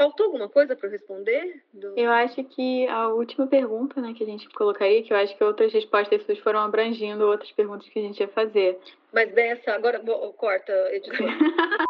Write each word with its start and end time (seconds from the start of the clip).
Faltou 0.00 0.26
alguma 0.26 0.48
coisa 0.48 0.74
para 0.74 0.88
responder? 0.88 1.62
Do... 1.74 1.92
Eu 1.94 2.10
acho 2.10 2.42
que 2.42 2.88
a 2.88 3.08
última 3.08 3.46
pergunta, 3.46 4.00
né, 4.00 4.14
que 4.16 4.24
a 4.24 4.26
gente 4.26 4.48
colocaria, 4.48 5.02
que 5.02 5.12
eu 5.12 5.16
acho 5.18 5.36
que 5.36 5.44
outras 5.44 5.70
respostas 5.74 6.22
suas 6.22 6.38
foram 6.38 6.60
abrangindo 6.60 7.26
outras 7.26 7.52
perguntas 7.52 7.86
que 7.86 7.98
a 7.98 8.02
gente 8.02 8.18
ia 8.18 8.28
fazer. 8.28 8.80
Mas 9.12 9.30
dessa, 9.34 9.72
agora 9.72 10.00
corta, 10.38 10.72
editor. 10.94 11.18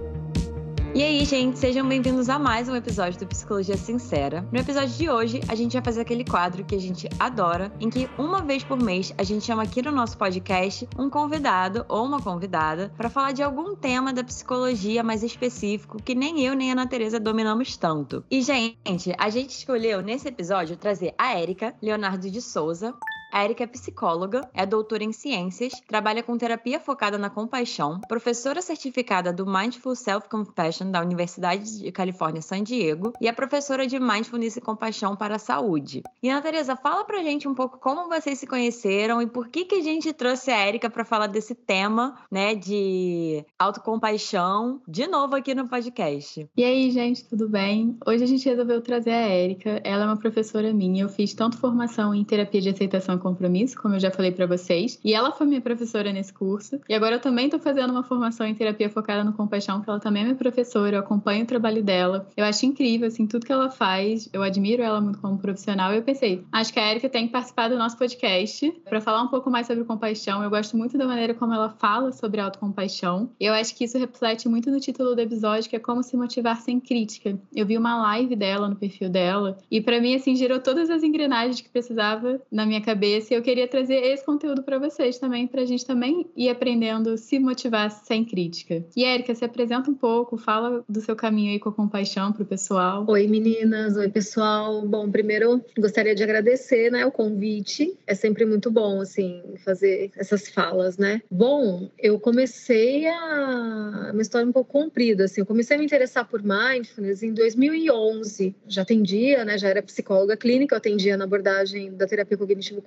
E 0.93 1.01
aí, 1.01 1.23
gente, 1.23 1.57
sejam 1.57 1.87
bem-vindos 1.87 2.27
a 2.27 2.37
mais 2.37 2.67
um 2.67 2.75
episódio 2.75 3.17
do 3.17 3.25
Psicologia 3.25 3.77
Sincera. 3.77 4.45
No 4.51 4.59
episódio 4.59 4.89
de 4.89 5.09
hoje, 5.09 5.39
a 5.47 5.55
gente 5.55 5.71
vai 5.71 5.81
fazer 5.81 6.01
aquele 6.01 6.25
quadro 6.25 6.65
que 6.65 6.75
a 6.75 6.79
gente 6.79 7.07
adora, 7.17 7.71
em 7.79 7.89
que 7.89 8.09
uma 8.17 8.41
vez 8.41 8.61
por 8.61 8.77
mês 8.77 9.13
a 9.17 9.23
gente 9.23 9.45
chama 9.45 9.63
aqui 9.63 9.81
no 9.81 9.89
nosso 9.89 10.17
podcast 10.17 10.85
um 10.99 11.09
convidado 11.09 11.85
ou 11.87 12.05
uma 12.05 12.21
convidada 12.21 12.91
para 12.97 13.09
falar 13.09 13.31
de 13.31 13.41
algum 13.41 13.73
tema 13.73 14.11
da 14.11 14.21
psicologia 14.21 15.01
mais 15.01 15.23
específico 15.23 15.97
que 16.03 16.13
nem 16.13 16.41
eu 16.41 16.53
nem 16.53 16.71
a 16.71 16.73
Ana 16.73 16.89
dominamos 17.21 17.77
tanto. 17.77 18.25
E, 18.29 18.41
gente, 18.41 19.15
a 19.17 19.29
gente 19.29 19.51
escolheu 19.51 20.01
nesse 20.01 20.27
episódio 20.27 20.75
trazer 20.75 21.13
a 21.17 21.39
Érica 21.39 21.73
Leonardo 21.81 22.29
de 22.29 22.41
Souza, 22.41 22.93
a 23.31 23.43
Erika 23.43 23.63
é 23.63 23.67
psicóloga, 23.67 24.49
é 24.53 24.65
doutora 24.65 25.03
em 25.03 25.11
ciências, 25.11 25.73
trabalha 25.87 26.21
com 26.21 26.37
terapia 26.37 26.79
focada 26.79 27.17
na 27.17 27.29
compaixão, 27.29 27.99
professora 28.07 28.61
certificada 28.61 29.31
do 29.31 29.45
Mindful 29.45 29.95
Self-Compassion 29.95 30.91
da 30.91 31.01
Universidade 31.01 31.79
de 31.79 31.91
Califórnia, 31.91 32.41
San 32.41 32.63
Diego, 32.63 33.13
e 33.21 33.27
é 33.27 33.31
professora 33.31 33.87
de 33.87 33.99
Mindfulness 33.99 34.57
e 34.57 34.61
Compaixão 34.61 35.15
para 35.15 35.35
a 35.35 35.39
Saúde. 35.39 36.03
E 36.21 36.29
Ana 36.29 36.41
Teresa, 36.41 36.75
fala 36.75 37.03
pra 37.03 37.23
gente 37.23 37.47
um 37.47 37.55
pouco 37.55 37.79
como 37.79 38.09
vocês 38.09 38.37
se 38.37 38.47
conheceram 38.47 39.21
e 39.21 39.27
por 39.27 39.47
que 39.47 39.65
que 39.65 39.75
a 39.75 39.81
gente 39.81 40.11
trouxe 40.13 40.51
a 40.51 40.67
Erika 40.67 40.89
para 40.89 41.05
falar 41.05 41.27
desse 41.27 41.55
tema, 41.55 42.15
né, 42.29 42.53
de 42.55 43.45
autocompaixão, 43.57 44.81
de 44.87 45.07
novo 45.07 45.35
aqui 45.35 45.55
no 45.55 45.67
podcast. 45.67 46.47
E 46.57 46.63
aí, 46.63 46.91
gente, 46.91 47.23
tudo 47.25 47.47
bem? 47.47 47.97
Hoje 48.05 48.23
a 48.23 48.27
gente 48.27 48.47
resolveu 48.47 48.81
trazer 48.81 49.11
a 49.11 49.29
Erika. 49.29 49.81
Ela 49.83 50.03
é 50.03 50.07
uma 50.07 50.17
professora 50.17 50.73
minha. 50.73 51.03
Eu 51.03 51.09
fiz 51.09 51.33
tanto 51.33 51.57
formação 51.57 52.13
em 52.13 52.23
terapia 52.23 52.61
de 52.61 52.69
aceitação 52.69 53.17
compromisso, 53.21 53.77
como 53.77 53.95
eu 53.95 53.99
já 53.99 54.11
falei 54.11 54.31
para 54.31 54.45
vocês. 54.45 54.99
E 55.03 55.13
ela 55.13 55.31
foi 55.31 55.47
minha 55.47 55.61
professora 55.61 56.11
nesse 56.11 56.33
curso. 56.33 56.79
E 56.89 56.93
agora 56.93 57.15
eu 57.15 57.19
também 57.19 57.45
estou 57.45 57.59
fazendo 57.59 57.91
uma 57.91 58.03
formação 58.03 58.45
em 58.45 58.55
terapia 58.55 58.89
focada 58.89 59.23
no 59.23 59.33
compaixão, 59.33 59.81
que 59.81 59.89
ela 59.89 59.99
também 59.99 60.23
é 60.23 60.25
minha 60.25 60.37
professora, 60.37 60.97
eu 60.97 60.99
acompanho 60.99 61.43
o 61.43 61.47
trabalho 61.47 61.83
dela. 61.83 62.27
Eu 62.35 62.45
acho 62.45 62.65
incrível, 62.65 63.07
assim, 63.07 63.27
tudo 63.27 63.45
que 63.45 63.51
ela 63.51 63.69
faz. 63.69 64.29
Eu 64.33 64.43
admiro 64.43 64.81
ela 64.81 64.99
muito 64.99 65.19
como 65.19 65.37
profissional. 65.37 65.93
E 65.93 65.97
eu 65.97 66.03
pensei, 66.03 66.43
acho 66.51 66.73
que 66.73 66.79
a 66.79 66.91
Erika 66.91 67.09
tem 67.09 67.27
que 67.27 67.31
participar 67.31 67.67
do 67.67 67.77
nosso 67.77 67.97
podcast 67.97 68.71
para 68.83 68.99
falar 68.99 69.21
um 69.21 69.27
pouco 69.27 69.49
mais 69.49 69.67
sobre 69.67 69.83
compaixão. 69.83 70.43
Eu 70.43 70.49
gosto 70.49 70.75
muito 70.75 70.97
da 70.97 71.05
maneira 71.05 71.33
como 71.33 71.53
ela 71.53 71.69
fala 71.69 72.11
sobre 72.11 72.41
autocompaixão. 72.41 73.29
Eu 73.39 73.53
acho 73.53 73.75
que 73.75 73.83
isso 73.83 73.97
reflete 73.97 74.49
muito 74.49 74.71
no 74.71 74.79
título 74.79 75.15
do 75.15 75.21
episódio, 75.21 75.69
que 75.69 75.75
é 75.75 75.79
como 75.79 76.03
se 76.03 76.17
motivar 76.17 76.57
sem 76.57 76.79
crítica. 76.79 77.39
Eu 77.55 77.65
vi 77.65 77.77
uma 77.77 78.01
live 78.01 78.35
dela 78.35 78.67
no 78.67 78.75
perfil 78.75 79.09
dela 79.09 79.57
e 79.69 79.81
para 79.81 79.99
mim 80.01 80.15
assim 80.15 80.35
gerou 80.35 80.59
todas 80.59 80.89
as 80.89 81.03
engrenagens 81.03 81.61
que 81.61 81.69
precisava 81.69 82.41
na 82.51 82.65
minha 82.65 82.81
cabeça 82.81 83.10
esse. 83.11 83.33
Eu 83.33 83.41
queria 83.41 83.67
trazer 83.67 83.95
esse 83.95 84.25
conteúdo 84.25 84.63
para 84.63 84.79
vocês 84.79 85.17
também, 85.17 85.47
para 85.47 85.61
a 85.61 85.65
gente 85.65 85.85
também 85.85 86.25
ir 86.35 86.49
aprendendo 86.49 87.17
se 87.17 87.39
motivar 87.39 87.91
sem 87.91 88.23
crítica. 88.23 88.83
E 88.95 89.03
Érica, 89.03 89.33
se 89.35 89.43
apresenta 89.43 89.89
um 89.89 89.95
pouco, 89.95 90.37
fala 90.37 90.83
do 90.87 91.01
seu 91.01 91.15
caminho 91.15 91.51
aí 91.51 91.59
com 91.59 91.69
a 91.69 91.73
compaixão 91.73 92.31
para 92.31 92.43
o 92.43 92.45
pessoal. 92.45 93.05
Oi, 93.07 93.27
meninas. 93.27 93.97
Oi, 93.97 94.09
pessoal. 94.09 94.81
Bom, 94.81 95.09
primeiro 95.09 95.61
gostaria 95.77 96.15
de 96.15 96.23
agradecer, 96.23 96.91
né, 96.91 97.05
o 97.05 97.11
convite. 97.11 97.97
É 98.07 98.15
sempre 98.15 98.45
muito 98.45 98.69
bom, 98.71 99.01
assim, 99.01 99.41
fazer 99.63 100.11
essas 100.15 100.47
falas, 100.49 100.97
né? 100.97 101.21
Bom, 101.29 101.89
eu 101.97 102.19
comecei 102.19 103.07
a 103.07 104.11
uma 104.11 104.21
história 104.21 104.47
um 104.47 104.51
pouco 104.51 104.71
comprida, 104.71 105.25
assim. 105.25 105.41
Eu 105.41 105.45
comecei 105.45 105.75
a 105.75 105.79
me 105.79 105.85
interessar 105.85 106.27
por 106.27 106.41
mindfulness 106.41 107.23
em 107.23 107.33
2011. 107.33 108.55
Já 108.67 108.81
atendia, 108.81 109.43
né? 109.45 109.57
Já 109.57 109.69
era 109.69 109.81
psicóloga 109.81 110.37
clínica, 110.37 110.75
eu 110.75 110.77
atendia 110.77 111.17
na 111.17 111.25
abordagem 111.25 111.93
da 111.93 112.07
terapia 112.07 112.37
cognitivo 112.37 112.81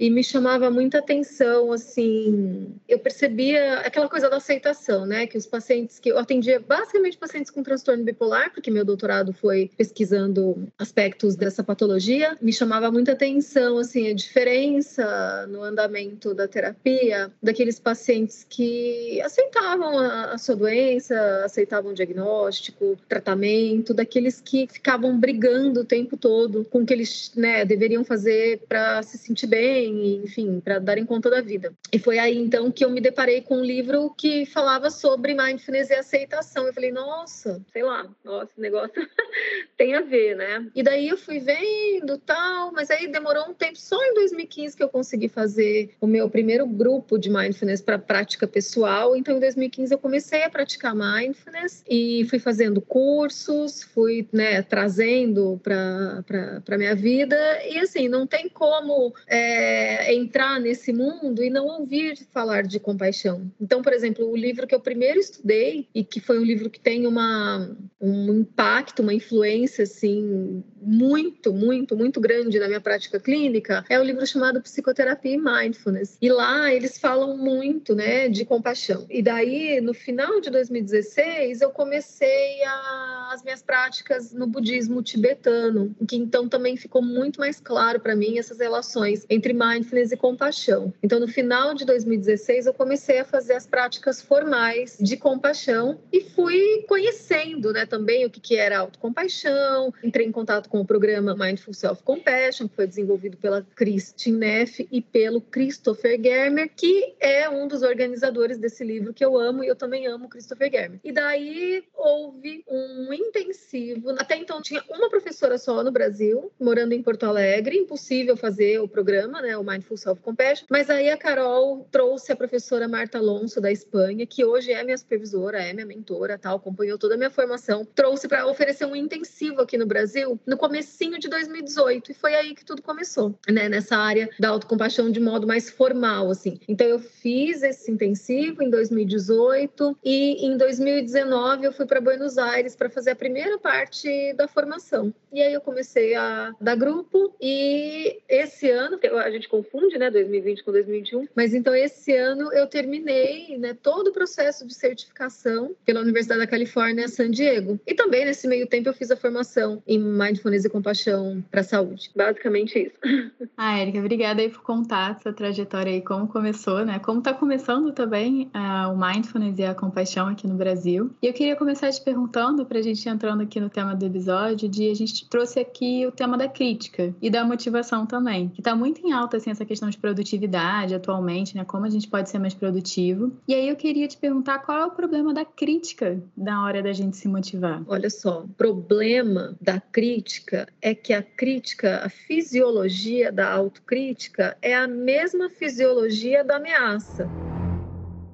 e 0.00 0.08
me 0.08 0.24
chamava 0.24 0.70
muita 0.70 0.98
atenção, 0.98 1.72
assim, 1.72 2.74
eu 2.88 2.98
percebia 2.98 3.80
aquela 3.80 4.08
coisa 4.08 4.30
da 4.30 4.36
aceitação, 4.36 5.04
né, 5.04 5.26
que 5.26 5.36
os 5.36 5.46
pacientes 5.46 5.98
que 5.98 6.08
eu 6.08 6.18
atendia 6.18 6.58
basicamente 6.58 7.18
pacientes 7.18 7.50
com 7.50 7.62
transtorno 7.62 8.02
bipolar, 8.02 8.52
porque 8.52 8.70
meu 8.70 8.84
doutorado 8.84 9.32
foi 9.32 9.70
pesquisando 9.76 10.66
aspectos 10.78 11.36
dessa 11.36 11.62
patologia, 11.62 12.36
me 12.40 12.52
chamava 12.52 12.90
muita 12.90 13.12
atenção, 13.12 13.78
assim, 13.78 14.08
a 14.08 14.14
diferença 14.14 15.46
no 15.48 15.62
andamento 15.62 16.32
da 16.32 16.48
terapia 16.48 17.30
daqueles 17.42 17.78
pacientes 17.78 18.46
que 18.48 19.20
aceitavam 19.20 19.98
a, 19.98 20.32
a 20.32 20.38
sua 20.38 20.56
doença, 20.56 21.42
aceitavam 21.44 21.92
o 21.92 21.94
diagnóstico, 21.94 22.96
tratamento, 23.08 23.92
daqueles 23.92 24.40
que 24.40 24.66
ficavam 24.66 25.18
brigando 25.18 25.80
o 25.80 25.84
tempo 25.84 26.16
todo 26.16 26.64
com 26.64 26.80
o 26.80 26.86
que 26.86 26.94
eles, 26.94 27.32
né, 27.36 27.64
deveriam 27.64 28.04
fazer 28.04 28.62
para 28.68 28.93
se 29.02 29.18
sentir 29.18 29.46
bem, 29.46 30.16
enfim, 30.24 30.60
para 30.60 30.78
darem 30.78 31.04
conta 31.04 31.30
da 31.30 31.40
vida. 31.40 31.72
E 31.92 31.98
foi 31.98 32.18
aí 32.18 32.36
então 32.36 32.70
que 32.70 32.84
eu 32.84 32.90
me 32.90 33.00
deparei 33.00 33.40
com 33.40 33.58
um 33.58 33.64
livro 33.64 34.14
que 34.16 34.46
falava 34.46 34.90
sobre 34.90 35.34
mindfulness 35.34 35.90
e 35.90 35.94
aceitação. 35.94 36.66
Eu 36.66 36.72
falei, 36.74 36.92
nossa, 36.92 37.60
sei 37.72 37.82
lá, 37.82 38.08
nossa, 38.24 38.50
esse 38.52 38.60
negócio 38.60 38.92
tem 39.76 39.94
a 39.94 40.00
ver, 40.00 40.36
né? 40.36 40.66
E 40.74 40.82
daí 40.82 41.08
eu 41.08 41.16
fui 41.16 41.38
vendo 41.38 42.18
tal, 42.18 42.72
mas 42.72 42.90
aí 42.90 43.06
demorou 43.08 43.48
um 43.48 43.54
tempo, 43.54 43.78
só 43.78 44.02
em 44.02 44.14
2015 44.14 44.76
que 44.76 44.82
eu 44.82 44.88
consegui 44.88 45.28
fazer 45.28 45.94
o 46.00 46.06
meu 46.06 46.28
primeiro 46.28 46.66
grupo 46.66 47.18
de 47.18 47.30
mindfulness 47.30 47.80
para 47.80 47.98
prática 47.98 48.46
pessoal. 48.46 49.16
Então 49.16 49.36
em 49.36 49.40
2015 49.40 49.92
eu 49.92 49.98
comecei 49.98 50.42
a 50.42 50.50
praticar 50.50 50.94
mindfulness 50.94 51.84
e 51.88 52.26
fui 52.28 52.38
fazendo 52.38 52.80
cursos, 52.80 53.82
fui, 53.82 54.28
né, 54.32 54.62
trazendo 54.62 55.60
para 55.62 56.78
minha 56.78 56.94
vida 56.94 57.36
e 57.68 57.78
assim, 57.78 58.08
não 58.08 58.26
tem 58.26 58.48
como 58.48 58.73
como 58.74 59.14
é, 59.28 60.12
entrar 60.14 60.60
nesse 60.60 60.92
mundo 60.92 61.42
e 61.42 61.50
não 61.50 61.66
ouvir 61.66 62.16
falar 62.32 62.62
de 62.62 62.80
compaixão. 62.80 63.50
Então, 63.60 63.82
por 63.82 63.92
exemplo, 63.92 64.28
o 64.28 64.36
livro 64.36 64.66
que 64.66 64.74
eu 64.74 64.80
primeiro 64.80 65.20
estudei 65.20 65.88
e 65.94 66.02
que 66.02 66.20
foi 66.20 66.38
um 66.38 66.44
livro 66.44 66.68
que 66.68 66.80
tem 66.80 67.06
uma, 67.06 67.76
um 68.00 68.32
impacto, 68.40 69.00
uma 69.00 69.14
influência 69.14 69.84
assim 69.84 70.64
muito, 70.84 71.52
muito, 71.52 71.96
muito 71.96 72.20
grande 72.20 72.58
na 72.58 72.66
minha 72.66 72.80
prática 72.80 73.18
clínica 73.18 73.84
é 73.88 73.98
o 73.98 74.02
um 74.02 74.04
livro 74.04 74.26
chamado 74.26 74.60
Psicoterapia 74.60 75.32
e 75.32 75.38
Mindfulness. 75.38 76.16
E 76.20 76.30
lá 76.30 76.72
eles 76.72 76.98
falam 76.98 77.36
muito, 77.36 77.94
né, 77.94 78.28
de 78.28 78.44
compaixão. 78.44 79.06
E 79.08 79.22
daí, 79.22 79.80
no 79.80 79.94
final 79.94 80.40
de 80.40 80.50
2016, 80.50 81.60
eu 81.60 81.70
comecei 81.70 82.62
a, 82.64 83.30
as 83.32 83.42
minhas 83.42 83.62
práticas 83.62 84.32
no 84.32 84.46
budismo 84.46 85.02
tibetano, 85.02 85.94
que 86.06 86.16
então 86.16 86.48
também 86.48 86.76
ficou 86.76 87.02
muito 87.02 87.40
mais 87.40 87.60
claro 87.60 88.00
para 88.00 88.14
mim 88.14 88.38
essas 88.38 88.58
relações 88.58 89.26
entre 89.28 89.52
mindfulness 89.52 90.12
e 90.12 90.16
compaixão. 90.16 90.92
Então, 91.02 91.18
no 91.18 91.28
final 91.28 91.74
de 91.74 91.84
2016, 91.84 92.66
eu 92.66 92.74
comecei 92.74 93.18
a 93.18 93.24
fazer 93.24 93.54
as 93.54 93.66
práticas 93.66 94.20
formais 94.20 94.96
de 95.00 95.16
compaixão 95.16 96.00
e 96.12 96.20
fui 96.20 96.84
conhecendo, 96.88 97.72
né, 97.72 97.86
também 97.86 98.24
o 98.24 98.30
que, 98.30 98.40
que 98.40 98.56
era 98.56 98.78
autocompaixão. 98.78 99.92
Entrei 100.02 100.26
em 100.26 100.32
contato 100.32 100.68
com 100.74 100.80
o 100.80 100.84
programa 100.84 101.36
Mindful 101.36 101.72
Self 101.72 102.02
Compassion, 102.02 102.66
que 102.66 102.74
foi 102.74 102.84
desenvolvido 102.84 103.36
pela 103.36 103.64
Christine 103.76 104.38
Neff 104.38 104.88
e 104.90 105.00
pelo 105.00 105.40
Christopher 105.40 106.20
Germer, 106.20 106.68
que 106.74 107.14
é 107.20 107.48
um 107.48 107.68
dos 107.68 107.82
organizadores 107.82 108.58
desse 108.58 108.82
livro 108.82 109.14
que 109.14 109.24
eu 109.24 109.38
amo 109.38 109.62
e 109.62 109.68
eu 109.68 109.76
também 109.76 110.08
amo 110.08 110.28
Christopher 110.28 110.68
Germer. 110.72 110.98
E 111.04 111.12
daí 111.12 111.84
houve 111.94 112.64
um 112.68 113.12
intensivo. 113.12 114.10
Até 114.18 114.36
então 114.36 114.60
tinha 114.60 114.82
uma 114.90 115.08
professora 115.08 115.58
só 115.58 115.80
no 115.84 115.92
Brasil, 115.92 116.50
morando 116.58 116.92
em 116.92 117.00
Porto 117.04 117.22
Alegre, 117.22 117.78
impossível 117.78 118.36
fazer 118.36 118.80
o 118.80 118.88
programa, 118.88 119.40
né, 119.40 119.56
o 119.56 119.62
Mindful 119.62 119.96
Self 119.96 120.20
Compassion, 120.22 120.66
mas 120.68 120.90
aí 120.90 121.08
a 121.08 121.16
Carol 121.16 121.86
trouxe 121.92 122.32
a 122.32 122.36
professora 122.36 122.88
Marta 122.88 123.18
Alonso 123.18 123.60
da 123.60 123.70
Espanha, 123.70 124.26
que 124.26 124.44
hoje 124.44 124.72
é 124.72 124.82
minha 124.82 124.98
supervisora, 124.98 125.62
é 125.62 125.72
minha 125.72 125.86
mentora, 125.86 126.36
tal, 126.36 126.56
acompanhou 126.56 126.98
toda 126.98 127.14
a 127.14 127.16
minha 127.16 127.30
formação, 127.30 127.86
trouxe 127.94 128.26
para 128.26 128.44
oferecer 128.44 128.86
um 128.86 128.96
intensivo 128.96 129.60
aqui 129.60 129.78
no 129.78 129.86
Brasil, 129.86 130.36
no 130.44 130.63
comecinho 130.64 131.18
de 131.18 131.28
2018 131.28 132.12
e 132.12 132.14
foi 132.14 132.34
aí 132.34 132.54
que 132.54 132.64
tudo 132.64 132.80
começou, 132.80 133.38
né? 133.46 133.68
Nessa 133.68 133.98
área 133.98 134.30
da 134.40 134.48
autocompaixão 134.48 135.10
de 135.10 135.20
modo 135.20 135.46
mais 135.46 135.68
formal, 135.68 136.30
assim. 136.30 136.58
Então 136.66 136.86
eu 136.86 136.98
fiz 136.98 137.62
esse 137.62 137.90
intensivo 137.90 138.62
em 138.62 138.70
2018 138.70 139.98
e 140.02 140.46
em 140.46 140.56
2019 140.56 141.66
eu 141.66 141.72
fui 141.72 141.84
para 141.84 142.00
Buenos 142.00 142.38
Aires 142.38 142.74
para 142.74 142.88
fazer 142.88 143.10
a 143.10 143.16
primeira 143.16 143.58
parte 143.58 144.32
da 144.32 144.48
formação. 144.48 145.12
E 145.30 145.42
aí 145.42 145.52
eu 145.52 145.60
comecei 145.60 146.14
a 146.14 146.52
dar 146.58 146.76
grupo 146.76 147.34
e 147.38 148.22
esse 148.26 148.70
ano 148.70 148.98
a 149.22 149.30
gente 149.30 149.50
confunde, 149.50 149.98
né, 149.98 150.10
2020 150.10 150.64
com 150.64 150.72
2021, 150.72 151.28
mas 151.34 151.52
então 151.52 151.74
esse 151.74 152.16
ano 152.16 152.50
eu 152.54 152.66
terminei, 152.66 153.58
né, 153.58 153.76
todo 153.82 154.08
o 154.08 154.12
processo 154.12 154.66
de 154.66 154.72
certificação 154.72 155.76
pela 155.84 156.00
Universidade 156.00 156.40
da 156.40 156.46
Califórnia, 156.46 157.06
San 157.06 157.30
Diego. 157.30 157.78
E 157.86 157.92
também 157.92 158.24
nesse 158.24 158.48
meio 158.48 158.66
tempo 158.66 158.88
eu 158.88 158.94
fiz 158.94 159.10
a 159.10 159.16
formação 159.16 159.82
em 159.86 159.98
Mindfulness 159.98 160.53
e 160.62 160.68
Compaixão 160.68 161.42
para 161.50 161.60
a 161.60 161.64
Saúde. 161.64 162.10
Basicamente 162.14 162.78
isso. 162.78 162.98
Ah, 163.56 163.78
Érica, 163.78 164.00
obrigada 164.00 164.42
aí 164.42 164.48
por 164.48 164.62
contar 164.62 165.18
sua 165.20 165.32
trajetória 165.32 165.92
aí, 165.92 166.02
como 166.02 166.26
começou, 166.26 166.84
né? 166.84 166.98
Como 166.98 167.20
está 167.20 167.32
começando 167.32 167.92
também 167.92 168.50
uh, 168.54 168.92
o 168.92 168.96
Mindfulness 168.96 169.58
e 169.58 169.64
a 169.64 169.74
Compaixão 169.74 170.26
aqui 170.28 170.46
no 170.46 170.54
Brasil. 170.54 171.10
E 171.22 171.26
eu 171.26 171.32
queria 171.32 171.54
começar 171.54 171.90
te 171.90 172.02
perguntando, 172.02 172.66
para 172.66 172.78
a 172.78 172.82
gente 172.82 173.08
entrando 173.08 173.42
aqui 173.42 173.60
no 173.60 173.70
tema 173.70 173.94
do 173.94 174.04
episódio, 174.04 174.68
de 174.68 174.90
a 174.90 174.94
gente 174.94 175.28
trouxe 175.28 175.60
aqui 175.60 176.04
o 176.06 176.10
tema 176.10 176.36
da 176.36 176.48
crítica 176.48 177.14
e 177.22 177.30
da 177.30 177.44
motivação 177.44 178.06
também, 178.06 178.48
que 178.48 178.60
está 178.60 178.74
muito 178.74 179.06
em 179.06 179.12
alta, 179.12 179.36
assim, 179.36 179.50
essa 179.50 179.64
questão 179.64 179.88
de 179.88 179.98
produtividade 179.98 180.94
atualmente, 180.94 181.56
né? 181.56 181.64
Como 181.64 181.86
a 181.86 181.90
gente 181.90 182.08
pode 182.08 182.28
ser 182.28 182.38
mais 182.38 182.54
produtivo. 182.54 183.32
E 183.46 183.54
aí 183.54 183.68
eu 183.68 183.76
queria 183.76 184.08
te 184.08 184.16
perguntar 184.16 184.58
qual 184.60 184.78
é 184.78 184.86
o 184.86 184.90
problema 184.90 185.32
da 185.32 185.44
crítica 185.44 186.20
na 186.36 186.64
hora 186.64 186.82
da 186.82 186.92
gente 186.92 187.16
se 187.16 187.28
motivar. 187.28 187.82
Olha 187.86 188.10
só, 188.10 188.42
o 188.42 188.48
problema 188.48 189.56
da 189.60 189.80
crítica 189.80 190.43
é 190.80 190.94
que 190.94 191.12
a 191.12 191.22
crítica, 191.22 192.04
a 192.04 192.08
fisiologia 192.08 193.32
da 193.32 193.50
autocrítica 193.50 194.56
é 194.60 194.74
a 194.74 194.86
mesma 194.86 195.48
fisiologia 195.48 196.44
da 196.44 196.56
ameaça. 196.56 197.28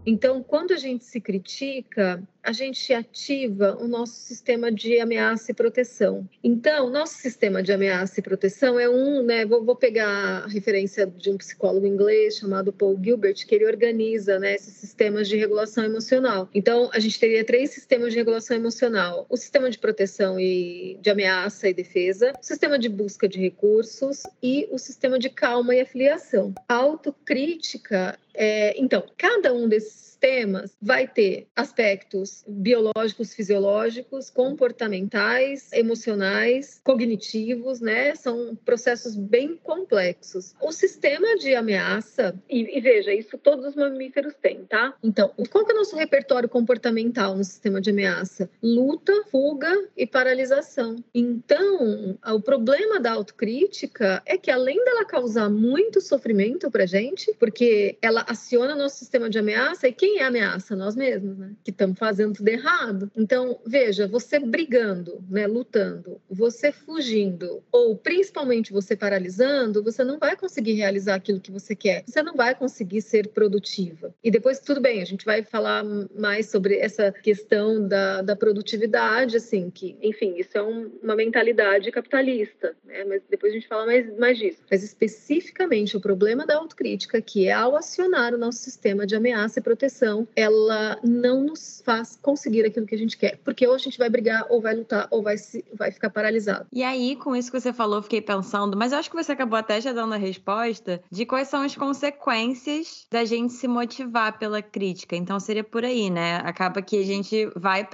Então, 0.05 0.43
quando 0.43 0.73
a 0.73 0.77
gente 0.77 1.05
se 1.05 1.21
critica, 1.21 2.23
a 2.43 2.53
gente 2.53 2.93
ativa 2.93 3.77
o 3.81 3.87
nosso 3.87 4.15
sistema 4.15 4.71
de 4.71 4.99
ameaça 4.99 5.51
e 5.51 5.55
proteção. 5.55 6.29
Então, 6.43 6.91
nosso 6.91 7.15
sistema 7.15 7.63
de 7.63 7.73
ameaça 7.73 8.21
e 8.21 8.23
proteção 8.23 8.79
é 8.79 8.89
um, 8.89 9.23
né? 9.23 9.45
Vou, 9.45 9.65
vou, 9.65 9.77
pegar 9.77 10.09
a 10.45 10.47
referência 10.47 11.07
de 11.07 11.31
um 11.31 11.37
psicólogo 11.37 11.87
inglês 11.87 12.37
chamado 12.37 12.73
Paul 12.73 12.99
Gilbert, 13.03 13.47
que 13.47 13.55
ele 13.55 13.67
organiza 13.67 14.39
né, 14.39 14.55
esses 14.55 14.75
sistemas 14.75 15.29
de 15.29 15.37
regulação 15.37 15.85
emocional. 15.85 16.49
Então, 16.55 16.91
a 16.93 16.99
gente 16.99 17.19
teria 17.19 17.45
três 17.45 17.71
sistemas 17.71 18.13
de 18.13 18.19
regulação 18.19 18.57
emocional: 18.57 19.27
o 19.29 19.37
sistema 19.37 19.71
de 19.71 19.79
proteção 19.79 20.39
e 20.39 20.99
de 21.01 21.11
ameaça 21.11 21.69
e 21.69 21.75
defesa, 21.75 22.33
o 22.41 22.45
sistema 22.45 22.79
de 22.79 22.89
busca 22.89 23.29
de 23.29 23.39
recursos 23.39 24.23
e 24.43 24.69
o 24.71 24.79
sistema 24.79 25.19
de 25.19 25.31
calma 25.31 25.75
e 25.75 25.81
afiliação. 25.81 26.55
A 26.69 26.75
autocrítica 26.75 28.19
é, 28.35 28.79
então, 28.81 29.05
cada 29.19 29.53
um 29.53 29.69
desses 29.69 30.10
sistemas 30.21 30.77
vai 30.81 31.09
ter 31.09 31.47
aspectos 31.57 32.45
biológicos, 32.47 33.35
fisiológicos, 33.35 34.29
comportamentais, 34.29 35.73
emocionais, 35.73 36.81
cognitivos, 36.85 37.81
né? 37.81 38.15
São 38.15 38.55
processos 38.65 39.17
bem 39.17 39.57
complexos. 39.57 40.55
O 40.61 40.73
sistema 40.73 41.37
de 41.37 41.55
ameaça, 41.55 42.39
e, 42.49 42.77
e 42.77 42.81
veja, 42.81 43.13
isso 43.15 43.39
todos 43.39 43.65
os 43.65 43.75
mamíferos 43.75 44.35
têm, 44.41 44.65
tá? 44.65 44.95
Então, 45.03 45.33
qual 45.51 45.65
que 45.65 45.73
é 45.73 45.75
o 45.75 45.79
nosso 45.79 45.97
repertório 45.97 46.49
comportamental 46.49 47.35
no 47.37 47.45
sistema 47.45 47.81
de 47.81 47.91
ameaça? 47.91 48.51
Luta, 48.63 49.13
fuga 49.31 49.73
e 49.97 50.07
paralisação. 50.07 50.97
Então, 51.15 52.19
o 52.27 52.41
problema 52.41 53.01
da 53.01 53.13
autocrítica 53.13 54.23
é 54.27 54.37
que 54.37 54.51
além 54.51 54.85
dela 54.85 55.05
causar 55.05 55.49
muito 55.49 56.01
sofrimento 56.01 56.71
pra 56.71 56.85
gente, 56.85 57.35
porque 57.39 57.97
ela 58.03 58.25
aciona 58.29 58.75
nosso 58.75 58.99
sistema 58.99 59.31
de 59.31 59.39
ameaça 59.39 59.89
e 59.89 59.93
quem 59.93 60.10
é 60.19 60.25
a 60.25 60.29
ameaça? 60.29 60.75
Nós 60.77 60.97
mesmos, 60.97 61.37
né? 61.37 61.53
Que 61.65 61.71
estamos 61.71 61.99
fazendo 61.99 62.35
tudo 62.35 62.49
errado. 62.49 63.11
Então, 63.17 63.61
veja, 63.67 64.07
você 64.07 64.39
brigando, 64.39 65.23
né, 65.29 65.47
lutando, 65.47 66.21
você 66.29 66.73
fugindo, 66.73 67.63
ou 67.71 67.97
principalmente 67.97 68.73
você 68.73 68.97
paralisando, 68.97 69.83
você 69.83 70.03
não 70.05 70.19
vai 70.19 70.37
conseguir 70.37 70.75
realizar 70.75 71.15
aquilo 71.15 71.41
que 71.41 71.51
você 71.51 71.75
quer. 71.75 72.05
Você 72.07 72.23
não 72.23 72.35
vai 72.35 72.55
conseguir 72.55 73.03
ser 73.03 73.29
produtiva. 73.29 74.15
E 74.23 74.31
depois, 74.31 74.61
tudo 74.61 74.81
bem, 74.81 75.03
a 75.03 75.05
gente 75.05 75.25
vai 75.25 75.43
falar 75.43 75.85
mais 76.19 76.51
sobre 76.51 76.79
essa 76.79 77.13
questão 77.13 77.87
da, 77.87 78.23
da 78.23 78.35
produtividade, 78.37 79.37
assim, 79.37 79.71
que, 79.71 79.97
enfim, 80.03 80.35
isso 80.37 80.57
é 80.57 80.63
um, 80.63 80.91
uma 81.03 81.15
mentalidade 81.15 81.91
capitalista, 81.91 82.75
né? 82.85 83.05
Mas 83.05 83.23
depois 83.29 83.53
a 83.53 83.55
gente 83.57 83.69
fala 83.69 83.87
mais, 83.87 84.19
mais 84.19 84.39
disso. 84.39 84.63
Mas 84.71 84.83
especificamente 84.83 85.97
o 85.97 86.01
problema 86.01 86.47
da 86.47 86.57
autocrítica, 86.57 87.21
que 87.21 87.47
é 87.47 87.53
ao 87.53 87.77
acionar 87.77 88.35
o 88.35 88.39
nosso 88.39 88.59
sistema 88.59 89.07
de 89.07 89.15
ameaça 89.15 89.59
e 89.59 89.63
proteção 89.63 90.00
ela 90.35 90.99
não 91.03 91.45
nos 91.45 91.83
faz 91.85 92.19
conseguir 92.21 92.65
aquilo 92.65 92.87
que 92.87 92.95
a 92.95 92.99
gente 92.99 93.17
quer, 93.17 93.39
porque 93.45 93.67
ou 93.67 93.75
a 93.75 93.79
gente 93.79 93.99
vai 93.99 94.09
brigar, 94.09 94.47
ou 94.49 94.61
vai 94.61 94.75
lutar, 94.75 95.07
ou 95.11 95.23
vai, 95.23 95.37
se, 95.37 95.65
vai 95.75 95.91
ficar 95.91 96.11
paralisado. 96.11 96.67
E 96.73 96.83
aí, 96.83 97.17
com 97.17 97.35
isso 97.37 97.51
que 97.51 97.61
você 97.61 97.73
falou, 97.73 97.99
eu 97.99 98.03
fiquei 98.03 98.21
pensando, 98.21 98.77
mas 98.77 98.93
eu 98.93 98.99
acho 98.99 99.11
que 99.11 99.17
você 99.17 99.33
acabou 99.33 99.59
até 99.59 99.81
já 99.81 99.93
dando 99.93 100.15
a 100.15 100.17
resposta 100.17 101.03
de 101.11 101.27
quais 101.27 101.49
são 101.49 101.63
as 101.63 101.75
consequências 101.75 103.07
da 103.11 103.25
gente 103.25 103.53
se 103.53 103.69
motivar 103.69 104.39
pela 104.39 104.63
crítica. 104.63 105.17
Então 105.17 105.39
seria 105.39 105.65
por 105.65 105.85
aí, 105.85 106.11
né? 106.11 106.37
Acaba 106.45 106.83
que 106.83 106.99
a 106.99 107.05
gente 107.05 107.51
vai 107.57 107.87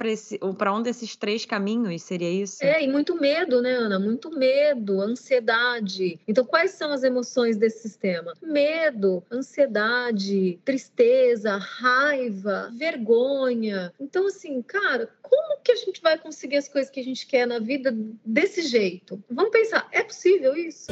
para 0.57 0.73
um 0.73 0.81
desses 0.81 1.15
três 1.15 1.45
caminhos, 1.45 2.03
seria 2.03 2.29
isso? 2.29 2.63
É, 2.63 2.83
e 2.83 2.87
muito 2.87 3.19
medo, 3.19 3.61
né, 3.61 3.73
Ana? 3.73 3.99
Muito 3.99 4.31
medo, 4.31 5.01
ansiedade. 5.01 6.19
Então, 6.27 6.45
quais 6.45 6.71
são 6.71 6.91
as 6.91 7.03
emoções 7.03 7.57
desse 7.57 7.81
sistema? 7.81 8.33
Medo, 8.41 9.23
ansiedade, 9.31 10.59
tristeza, 10.63 11.57
raiva 11.57 11.96
raiva, 11.97 12.71
vergonha. 12.77 13.93
Então, 13.99 14.27
assim, 14.27 14.61
cara, 14.61 15.09
como 15.21 15.61
que 15.61 15.71
a 15.71 15.75
gente 15.75 16.01
vai 16.01 16.17
conseguir 16.17 16.57
as 16.57 16.67
coisas 16.67 16.91
que 16.91 16.99
a 16.99 17.03
gente 17.03 17.25
quer 17.25 17.47
na 17.47 17.59
vida 17.59 17.93
desse 18.25 18.61
jeito? 18.61 19.23
Vamos 19.29 19.51
pensar, 19.51 19.87
é 19.91 20.03
possível 20.03 20.55
isso? 20.55 20.87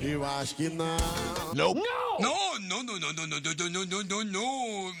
Eu 0.00 0.24
acho 0.24 0.54
que 0.54 0.68
não. 0.68 0.96
Não! 1.54 1.74
Não! 1.74 2.18
Não, 2.20 2.58
não, 2.60 2.82
não, 2.82 2.98
não, 2.98 3.12
não, 3.12 3.26
não, 3.26 3.84
não, 3.84 4.02
não, 4.04 4.24
não, 4.24 4.92